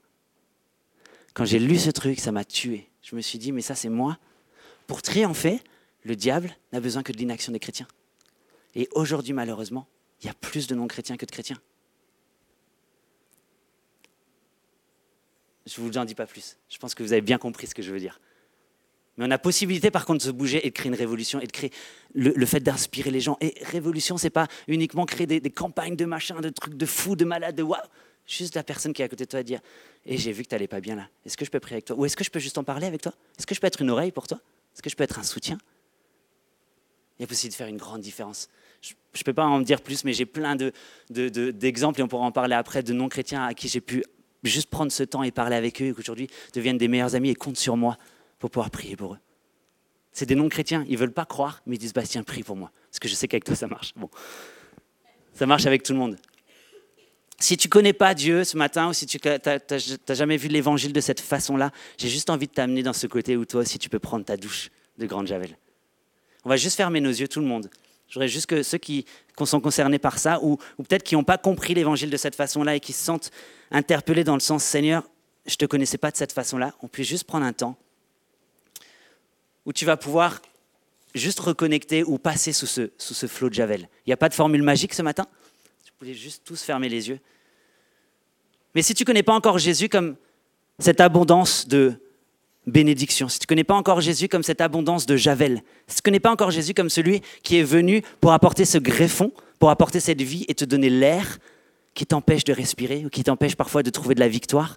Quand 1.34 1.44
j'ai 1.44 1.58
lu 1.58 1.78
ce 1.78 1.90
truc, 1.90 2.20
ça 2.20 2.32
m'a 2.32 2.44
tué. 2.44 2.88
Je 3.02 3.16
me 3.16 3.20
suis 3.20 3.38
dit, 3.38 3.52
mais 3.52 3.60
ça 3.60 3.74
c'est 3.74 3.88
moi. 3.88 4.18
Pour 4.86 5.02
triompher, 5.02 5.60
le 6.04 6.16
diable 6.16 6.54
n'a 6.72 6.80
besoin 6.80 7.02
que 7.02 7.12
de 7.12 7.18
l'inaction 7.18 7.52
des 7.52 7.60
chrétiens. 7.60 7.88
Et 8.74 8.88
aujourd'hui, 8.92 9.32
malheureusement, 9.32 9.86
il 10.20 10.26
y 10.26 10.28
a 10.30 10.34
plus 10.34 10.66
de 10.66 10.74
non-chrétiens 10.74 11.16
que 11.16 11.26
de 11.26 11.30
chrétiens. 11.30 11.60
Je 15.66 15.80
ne 15.80 15.86
vous 15.86 15.98
en 15.98 16.04
dis 16.04 16.14
pas 16.14 16.26
plus. 16.26 16.56
Je 16.68 16.78
pense 16.78 16.94
que 16.94 17.02
vous 17.02 17.12
avez 17.12 17.22
bien 17.22 17.38
compris 17.38 17.66
ce 17.66 17.74
que 17.74 17.82
je 17.82 17.92
veux 17.92 18.00
dire. 18.00 18.20
Mais 19.16 19.26
on 19.26 19.30
a 19.30 19.38
possibilité, 19.38 19.90
par 19.90 20.04
contre, 20.04 20.18
de 20.18 20.24
se 20.24 20.30
bouger 20.30 20.66
et 20.66 20.70
de 20.70 20.74
créer 20.74 20.88
une 20.88 20.98
révolution 20.98 21.40
et 21.40 21.46
de 21.46 21.52
créer 21.52 21.70
le, 22.14 22.46
fait 22.46 22.60
d'inspirer 22.60 23.10
les 23.10 23.20
gens. 23.20 23.36
Et 23.40 23.54
révolution, 23.62 24.18
c'est 24.18 24.30
pas 24.30 24.48
uniquement 24.66 25.06
créer 25.06 25.26
des, 25.26 25.50
campagnes 25.50 25.96
de 25.96 26.04
machin, 26.04 26.40
de 26.40 26.48
trucs 26.48 26.74
de 26.74 26.86
fous, 26.86 27.16
de 27.16 27.24
malades, 27.24 27.54
de 27.54 27.62
waouh. 27.62 27.80
Juste 28.26 28.54
la 28.54 28.64
personne 28.64 28.92
qui 28.92 29.02
est 29.02 29.04
à 29.04 29.08
côté 29.08 29.24
de 29.24 29.30
toi 29.30 29.40
à 29.40 29.42
dire 29.42 29.60
Et 30.06 30.14
eh, 30.14 30.16
j'ai 30.16 30.32
vu 30.32 30.42
que 30.42 30.48
tu 30.48 30.54
n'allais 30.54 30.66
pas 30.66 30.80
bien 30.80 30.96
là. 30.96 31.08
Est-ce 31.26 31.36
que 31.36 31.44
je 31.44 31.50
peux 31.50 31.60
prier 31.60 31.74
avec 31.74 31.84
toi? 31.84 31.96
Ou 31.96 32.06
est-ce 32.06 32.16
que 32.16 32.24
je 32.24 32.30
peux 32.30 32.40
juste 32.40 32.56
en 32.56 32.64
parler 32.64 32.86
avec 32.86 33.02
toi? 33.02 33.12
Est-ce 33.38 33.46
que 33.46 33.54
je 33.54 33.60
peux 33.60 33.66
être 33.66 33.82
une 33.82 33.90
oreille 33.90 34.12
pour 34.12 34.26
toi? 34.26 34.40
Est-ce 34.74 34.82
que 34.82 34.90
je 34.90 34.96
peux 34.96 35.04
être 35.04 35.18
un 35.18 35.22
soutien? 35.22 35.58
Il 37.18 37.24
a 37.24 37.26
possibilité 37.26 37.54
de 37.54 37.56
faire 37.56 37.68
une 37.68 37.76
grande 37.76 38.00
différence. 38.00 38.48
Je 38.82 38.92
ne 38.92 39.24
peux 39.24 39.32
pas 39.32 39.44
en 39.44 39.60
dire 39.60 39.80
plus, 39.80 40.04
mais 40.04 40.12
j'ai 40.12 40.26
plein 40.26 40.56
d'exemples, 40.56 41.96
de, 41.96 42.00
et 42.00 42.04
on 42.04 42.08
pourra 42.08 42.24
en 42.26 42.32
parler 42.32 42.54
après, 42.54 42.82
de 42.82 42.92
non-chrétiens 42.92 43.44
à 43.44 43.54
qui 43.54 43.68
j'ai 43.68 43.80
pu 43.80 44.04
juste 44.42 44.68
prendre 44.68 44.92
ce 44.92 45.02
temps 45.02 45.22
et 45.22 45.30
parler 45.30 45.56
avec 45.56 45.80
eux, 45.80 45.86
et 45.86 45.92
qu'aujourd'hui 45.92 46.28
deviennent 46.52 46.78
des 46.78 46.88
meilleurs 46.88 47.14
amis 47.14 47.30
et 47.30 47.34
comptent 47.34 47.56
sur 47.56 47.76
moi 47.76 47.96
pour 48.38 48.50
pouvoir 48.50 48.70
prier 48.70 48.96
pour 48.96 49.14
eux. 49.14 49.18
C'est 50.12 50.26
des 50.26 50.34
non-chrétiens, 50.34 50.84
ils 50.86 50.92
ne 50.92 50.98
veulent 50.98 51.12
pas 51.12 51.24
croire, 51.24 51.62
mais 51.66 51.76
ils 51.76 51.78
disent 51.78 51.94
Bastien, 51.94 52.22
prie 52.22 52.42
pour 52.42 52.56
moi. 52.56 52.70
Parce 52.90 52.98
que 52.98 53.08
je 53.08 53.14
sais 53.14 53.26
qu'avec 53.26 53.44
toi, 53.44 53.56
ça 53.56 53.66
marche. 53.66 53.92
Bon. 53.96 54.10
Ça 55.32 55.46
marche 55.46 55.66
avec 55.66 55.82
tout 55.82 55.92
le 55.92 55.98
monde. 55.98 56.16
Si 57.40 57.56
tu 57.56 57.68
connais 57.68 57.92
pas 57.92 58.14
Dieu 58.14 58.44
ce 58.44 58.56
matin, 58.56 58.88
ou 58.88 58.92
si 58.92 59.06
tu 59.06 59.18
n'as 59.26 60.14
jamais 60.14 60.36
vu 60.36 60.48
l'évangile 60.48 60.92
de 60.92 61.00
cette 61.00 61.20
façon-là, 61.20 61.72
j'ai 61.98 62.08
juste 62.08 62.30
envie 62.30 62.46
de 62.46 62.52
t'amener 62.52 62.82
dans 62.82 62.92
ce 62.92 63.06
côté 63.06 63.36
où 63.36 63.44
toi 63.44 63.62
aussi 63.62 63.78
tu 63.78 63.88
peux 63.88 63.98
prendre 63.98 64.24
ta 64.24 64.36
douche 64.36 64.70
de 64.98 65.06
grande 65.06 65.26
javel. 65.26 65.56
On 66.44 66.48
va 66.48 66.56
juste 66.56 66.76
fermer 66.76 67.00
nos 67.00 67.10
yeux, 67.10 67.28
tout 67.28 67.40
le 67.40 67.46
monde. 67.46 67.70
Je 68.08 68.14
voudrais 68.14 68.28
juste 68.28 68.46
que 68.46 68.62
ceux 68.62 68.78
qui 68.78 69.06
sont 69.44 69.60
concernés 69.60 69.98
par 69.98 70.18
ça, 70.18 70.38
ou, 70.42 70.56
peut-être 70.78 71.02
qui 71.02 71.14
n'ont 71.14 71.24
pas 71.24 71.38
compris 71.38 71.74
l'évangile 71.74 72.10
de 72.10 72.16
cette 72.16 72.36
façon-là 72.36 72.76
et 72.76 72.80
qui 72.80 72.92
se 72.92 73.02
sentent 73.02 73.30
interpellés 73.70 74.24
dans 74.24 74.34
le 74.34 74.40
sens 74.40 74.62
Seigneur, 74.62 75.02
je 75.46 75.54
ne 75.54 75.56
te 75.56 75.64
connaissais 75.66 75.98
pas 75.98 76.10
de 76.10 76.16
cette 76.16 76.32
façon-là, 76.32 76.74
on 76.82 76.88
puisse 76.88 77.08
juste 77.08 77.24
prendre 77.24 77.44
un 77.44 77.52
temps 77.52 77.76
où 79.66 79.72
tu 79.72 79.84
vas 79.84 79.96
pouvoir 79.96 80.40
juste 81.14 81.40
reconnecter 81.40 82.04
ou 82.04 82.18
passer 82.18 82.52
sous 82.52 82.66
ce, 82.66 82.90
sous 82.98 83.14
ce 83.14 83.26
flot 83.26 83.48
de 83.48 83.54
Javel. 83.54 83.88
Il 84.06 84.10
n'y 84.10 84.12
a 84.12 84.16
pas 84.16 84.28
de 84.28 84.34
formule 84.34 84.62
magique 84.62 84.94
ce 84.94 85.02
matin? 85.02 85.26
Vous 85.84 85.98
pouvez 85.98 86.14
juste 86.14 86.42
tous 86.44 86.62
fermer 86.62 86.88
les 86.88 87.08
yeux. 87.08 87.20
Mais 88.74 88.82
si 88.82 88.94
tu 88.94 89.04
ne 89.04 89.06
connais 89.06 89.22
pas 89.22 89.34
encore 89.34 89.58
Jésus 89.58 89.88
comme 89.88 90.16
cette 90.78 91.00
abondance 91.00 91.68
de 91.68 91.94
bénédiction, 92.66 93.28
si 93.28 93.38
tu 93.38 93.44
ne 93.44 93.48
connais 93.48 93.64
pas 93.64 93.74
encore 93.74 94.00
Jésus 94.00 94.28
comme 94.28 94.42
cette 94.42 94.60
abondance 94.60 95.06
de 95.06 95.16
Javel, 95.16 95.62
si 95.86 95.96
tu 95.96 96.00
ne 96.00 96.04
connais 96.04 96.20
pas 96.20 96.30
encore 96.30 96.50
Jésus 96.50 96.74
comme 96.74 96.90
celui 96.90 97.20
qui 97.42 97.58
est 97.58 97.62
venu 97.62 98.02
pour 98.20 98.32
apporter 98.32 98.64
ce 98.64 98.78
greffon, 98.78 99.32
pour 99.58 99.70
apporter 99.70 100.00
cette 100.00 100.22
vie 100.22 100.44
et 100.48 100.54
te 100.54 100.64
donner 100.64 100.90
l'air 100.90 101.38
qui 101.94 102.06
t'empêche 102.06 102.44
de 102.44 102.52
respirer 102.52 103.04
ou 103.04 103.10
qui 103.10 103.22
t'empêche 103.22 103.56
parfois 103.56 103.82
de 103.82 103.90
trouver 103.90 104.14
de 104.14 104.20
la 104.20 104.28
victoire, 104.28 104.76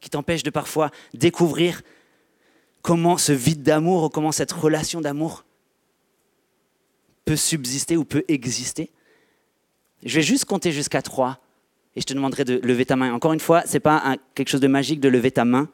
qui 0.00 0.10
t'empêche 0.10 0.42
de 0.42 0.50
parfois 0.50 0.90
découvrir 1.14 1.82
comment 2.82 3.18
ce 3.18 3.32
vide 3.32 3.62
d'amour 3.62 4.04
ou 4.04 4.08
comment 4.08 4.32
cette 4.32 4.52
relation 4.52 5.00
d'amour 5.00 5.44
peut 7.24 7.36
subsister 7.36 7.96
ou 7.96 8.04
peut 8.04 8.24
exister. 8.28 8.90
Je 10.04 10.14
vais 10.14 10.22
juste 10.22 10.44
compter 10.44 10.72
jusqu'à 10.72 11.02
trois 11.02 11.40
et 11.96 12.00
je 12.00 12.06
te 12.06 12.14
demanderai 12.14 12.44
de 12.44 12.60
lever 12.62 12.86
ta 12.86 12.96
main. 12.96 13.12
Encore 13.12 13.32
une 13.32 13.40
fois, 13.40 13.62
ce 13.66 13.74
n'est 13.74 13.80
pas 13.80 14.16
quelque 14.34 14.48
chose 14.48 14.60
de 14.60 14.68
magique 14.68 15.00
de 15.00 15.08
lever 15.08 15.32
ta 15.32 15.44
main. 15.44 15.68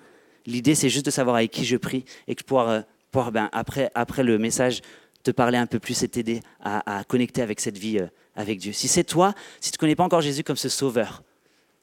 L'idée, 0.46 0.74
c'est 0.74 0.88
juste 0.88 1.06
de 1.06 1.10
savoir 1.10 1.36
avec 1.36 1.50
qui 1.50 1.64
je 1.64 1.76
prie 1.76 2.04
et 2.28 2.34
que 2.34 2.42
pouvoir, 2.42 2.68
euh, 2.68 2.80
pouvoir 3.10 3.32
ben, 3.32 3.48
après, 3.52 3.90
le 4.22 4.38
message, 4.38 4.82
te 5.22 5.30
parler 5.30 5.56
un 5.56 5.66
peu 5.66 5.78
plus 5.78 6.02
et 6.02 6.08
t'aider 6.08 6.40
à, 6.60 7.02
connecter 7.08 7.40
avec 7.42 7.60
cette 7.60 7.78
vie 7.78 7.98
euh, 7.98 8.06
avec 8.36 8.58
Dieu. 8.58 8.72
Si 8.72 8.88
c'est 8.88 9.04
toi, 9.04 9.34
si 9.60 9.70
tu 9.70 9.76
ne 9.76 9.80
connais 9.80 9.96
pas 9.96 10.04
encore 10.04 10.20
Jésus 10.20 10.44
comme 10.44 10.56
ce 10.56 10.68
sauveur 10.68 11.22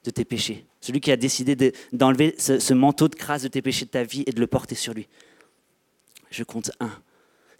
de 0.03 0.11
tes 0.11 0.25
péchés, 0.25 0.65
celui 0.79 0.99
qui 0.99 1.11
a 1.11 1.17
décidé 1.17 1.73
d'enlever 1.91 2.35
ce, 2.37 2.73
manteau 2.73 3.07
de 3.07 3.15
crasse 3.15 3.43
de 3.43 3.47
tes 3.47 3.61
péchés 3.61 3.85
de 3.85 3.91
ta 3.91 4.03
vie 4.03 4.23
et 4.27 4.31
de 4.31 4.39
le 4.39 4.47
porter 4.47 4.75
sur 4.75 4.93
lui, 4.93 5.07
je 6.29 6.43
compte 6.43 6.71
un. 6.79 6.91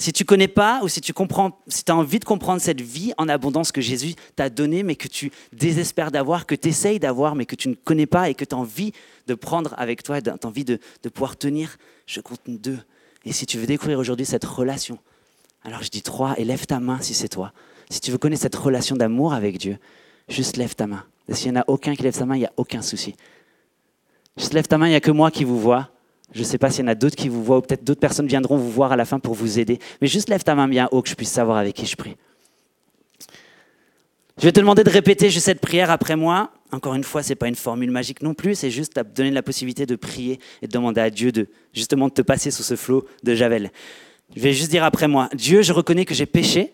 Si 0.02 0.12
tu 0.12 0.26
connais 0.26 0.47
pas 0.47 0.80
ou 0.82 0.88
si 0.88 0.99
tu 0.99 1.14
comprends, 1.14 1.62
si 1.68 1.84
tu 1.84 1.91
as 1.91 1.95
envie 1.95 2.18
de 2.18 2.26
comprendre 2.26 2.60
cette 2.60 2.82
vie 2.82 3.14
en 3.20 3.30
abondance 3.30 3.72
que 3.72 3.82
Jésus 3.82 4.16
t'a 4.36 4.49
donnée, 4.49 4.82
mais 4.82 4.95
que 4.95 5.08
tu 5.08 5.32
désespères 5.54 6.10
d'avoir, 6.10 6.47
que 6.47 6.56
tu 6.56 6.70
essayes 6.70 6.97
d'avoir, 6.97 7.36
mais 7.36 7.45
que 7.45 7.54
tu 7.56 7.70
ne 7.70 7.76
connais 7.76 8.08
pas 8.08 8.28
et 8.28 8.34
que 8.34 8.43
tu 8.43 8.56
as 8.56 8.58
envie 8.58 8.93
de 9.28 9.36
prendre 9.36 9.76
avec 9.78 10.02
toi, 10.02 10.20
tu 10.20 10.32
as 10.32 10.38
envie 10.43 10.66
de, 10.66 10.80
pouvoir 11.14 11.38
tenir, 11.38 11.78
je 12.08 12.20
compte 12.20 12.41
deux. 12.47 12.80
Et 13.26 13.32
si 13.32 13.45
tu 13.45 13.60
veux 13.60 13.68
découvrir 13.68 13.99
aujourd'hui 13.99 14.26
cette 14.26 14.43
relation, 14.43 14.97
alors 15.64 15.84
je 15.84 15.89
dis 15.89 16.02
trois 16.02 16.34
et 16.39 16.45
lève 16.45 16.66
ta 16.66 16.80
main 16.80 16.99
si 16.99 17.14
c'est 17.14 17.30
toi. 17.30 17.54
Si 17.91 18.02
tu 18.02 18.10
veux 18.10 18.18
connaître 18.18 18.41
cette 18.41 18.56
relation 18.56 18.95
d'amour 18.95 19.36
avec 19.36 19.60
Dieu, 19.60 19.78
juste 20.28 20.58
lève 20.58 20.74
ta 20.74 20.88
main. 20.88 21.06
S'il 21.30 21.52
n'y 21.52 21.60
en 21.60 21.62
a 21.62 21.66
aucun 21.68 21.93
qui 21.93 22.02
lève 22.02 22.16
sa 22.16 22.26
main, 22.26 22.38
il 22.38 22.39
n'y 22.39 22.45
a 22.47 22.54
aucun 22.58 22.82
souci. 22.82 23.14
Juste 24.36 24.54
lève 24.54 24.68
ta 24.68 24.80
main, 24.80 24.88
il 24.88 24.91
n'y 24.91 24.95
a 24.95 24.99
que 24.99 25.12
moi 25.12 25.30
qui 25.30 25.43
vous 25.43 25.60
vois. 25.60 25.91
Je 26.34 26.39
ne 26.39 26.45
sais 26.45 26.57
pas 26.57 26.69
s'il 26.69 26.86
y 26.86 26.88
en 26.88 26.91
a 26.91 26.95
d'autres 26.95 27.15
qui 27.15 27.29
vous 27.29 27.43
voient, 27.43 27.57
ou 27.57 27.61
peut-être 27.61 27.84
d'autres 27.84 27.99
personnes 27.99 28.27
viendront 28.27 28.57
vous 28.57 28.71
voir 28.71 28.91
à 28.91 28.95
la 28.95 29.05
fin 29.05 29.19
pour 29.19 29.34
vous 29.34 29.59
aider. 29.59 29.79
Mais 30.01 30.07
juste 30.07 30.29
lève 30.29 30.43
ta 30.43 30.55
main 30.55 30.67
bien 30.67 30.88
haut 30.91 31.01
que 31.01 31.09
je 31.09 31.15
puisse 31.15 31.32
savoir 31.32 31.57
avec 31.57 31.75
qui 31.75 31.86
je 31.86 31.95
prie. 31.95 32.15
Je 34.38 34.43
vais 34.43 34.51
te 34.51 34.59
demander 34.59 34.84
de 34.84 34.89
répéter 34.89 35.29
juste 35.29 35.45
cette 35.45 35.59
prière 35.59 35.91
après 35.91 36.15
moi. 36.15 36.51
Encore 36.71 36.95
une 36.95 37.03
fois, 37.03 37.21
c'est 37.21 37.36
pas 37.36 37.47
une 37.47 37.55
formule 37.55 37.91
magique 37.91 38.21
non 38.21 38.34
plus, 38.34 38.55
c'est 38.55 38.71
juste 38.71 38.97
donner 39.13 39.32
la 39.32 39.43
possibilité 39.43 39.86
de 39.86 39.95
prier 39.95 40.39
et 40.61 40.67
de 40.67 40.71
demander 40.71 41.01
à 41.01 41.09
Dieu 41.09 41.32
de 41.32 41.47
justement 41.73 42.07
de 42.07 42.13
te 42.13 42.21
passer 42.21 42.49
sous 42.49 42.63
ce 42.63 42.75
flot 42.75 43.05
de 43.23 43.36
Javel. 43.36 43.71
Je 44.36 44.41
vais 44.41 44.53
juste 44.53 44.71
dire 44.71 44.86
après 44.86 45.09
moi, 45.09 45.29
Dieu, 45.34 45.61
je 45.61 45.73
reconnais 45.73 46.05
que 46.05 46.13
j'ai 46.13 46.25
péché, 46.25 46.73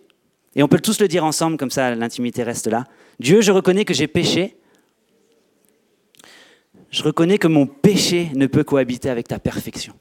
et 0.55 0.63
on 0.63 0.67
peut 0.67 0.79
tous 0.79 1.01
le 1.01 1.07
dire 1.07 1.25
ensemble, 1.25 1.57
comme 1.57 1.71
ça 1.71 1.95
l'intimité 1.95 2.43
reste 2.43 2.67
là. 2.67 2.85
Dieu, 3.19 3.41
je 3.41 3.51
reconnais 3.51 3.85
que 3.85 3.93
j'ai 3.93 4.07
péché. 4.07 4.55
Je 6.89 7.03
reconnais 7.03 7.37
que 7.37 7.47
mon 7.47 7.65
péché 7.65 8.31
ne 8.33 8.47
peut 8.47 8.63
cohabiter 8.63 9.09
avec 9.09 9.27
ta 9.27 9.39
perfection. 9.39 9.93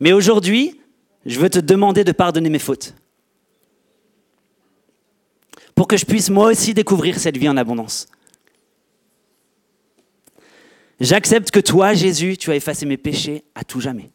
Mais 0.00 0.12
aujourd'hui, 0.12 0.80
je 1.24 1.38
veux 1.38 1.50
te 1.50 1.58
demander 1.58 2.04
de 2.04 2.12
pardonner 2.12 2.48
mes 2.48 2.58
fautes. 2.58 2.94
Pour 5.74 5.88
que 5.88 5.96
je 5.96 6.06
puisse 6.06 6.30
moi 6.30 6.50
aussi 6.50 6.72
découvrir 6.72 7.18
cette 7.18 7.36
vie 7.36 7.48
en 7.48 7.56
abondance. 7.56 8.06
J'accepte 11.00 11.50
que 11.50 11.60
toi, 11.60 11.92
Jésus, 11.92 12.38
tu 12.38 12.50
as 12.50 12.56
effacé 12.56 12.86
mes 12.86 12.96
péchés 12.96 13.44
à 13.54 13.64
tout 13.64 13.80
jamais. 13.80 14.10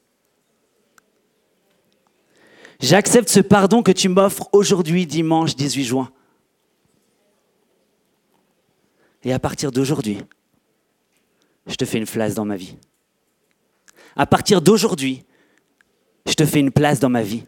J'accepte 2.80 3.30
ce 3.30 3.40
pardon 3.40 3.84
que 3.84 3.92
tu 3.92 4.10
m'offres 4.10 4.50
aujourd'hui, 4.54 5.06
dimanche 5.06 5.56
18 5.56 5.84
juin. 5.84 6.12
Et 9.24 9.34
à 9.34 9.40
partir 9.40 9.72
d'aujourd'hui, 9.72 10.20
je 11.68 11.76
te 11.76 11.86
fais 11.86 11.98
une 11.98 12.06
place 12.06 12.34
dans 12.34 12.46
ma 12.46 12.56
vie. 12.56 12.76
À 14.16 14.26
partir 14.26 14.62
d'aujourd'hui, 14.62 15.24
je 16.28 16.34
te 16.34 16.46
fais 16.46 16.60
une 16.60 16.72
place 16.72 17.00
dans 17.00 17.10
ma 17.10 17.22
vie. 17.22 17.44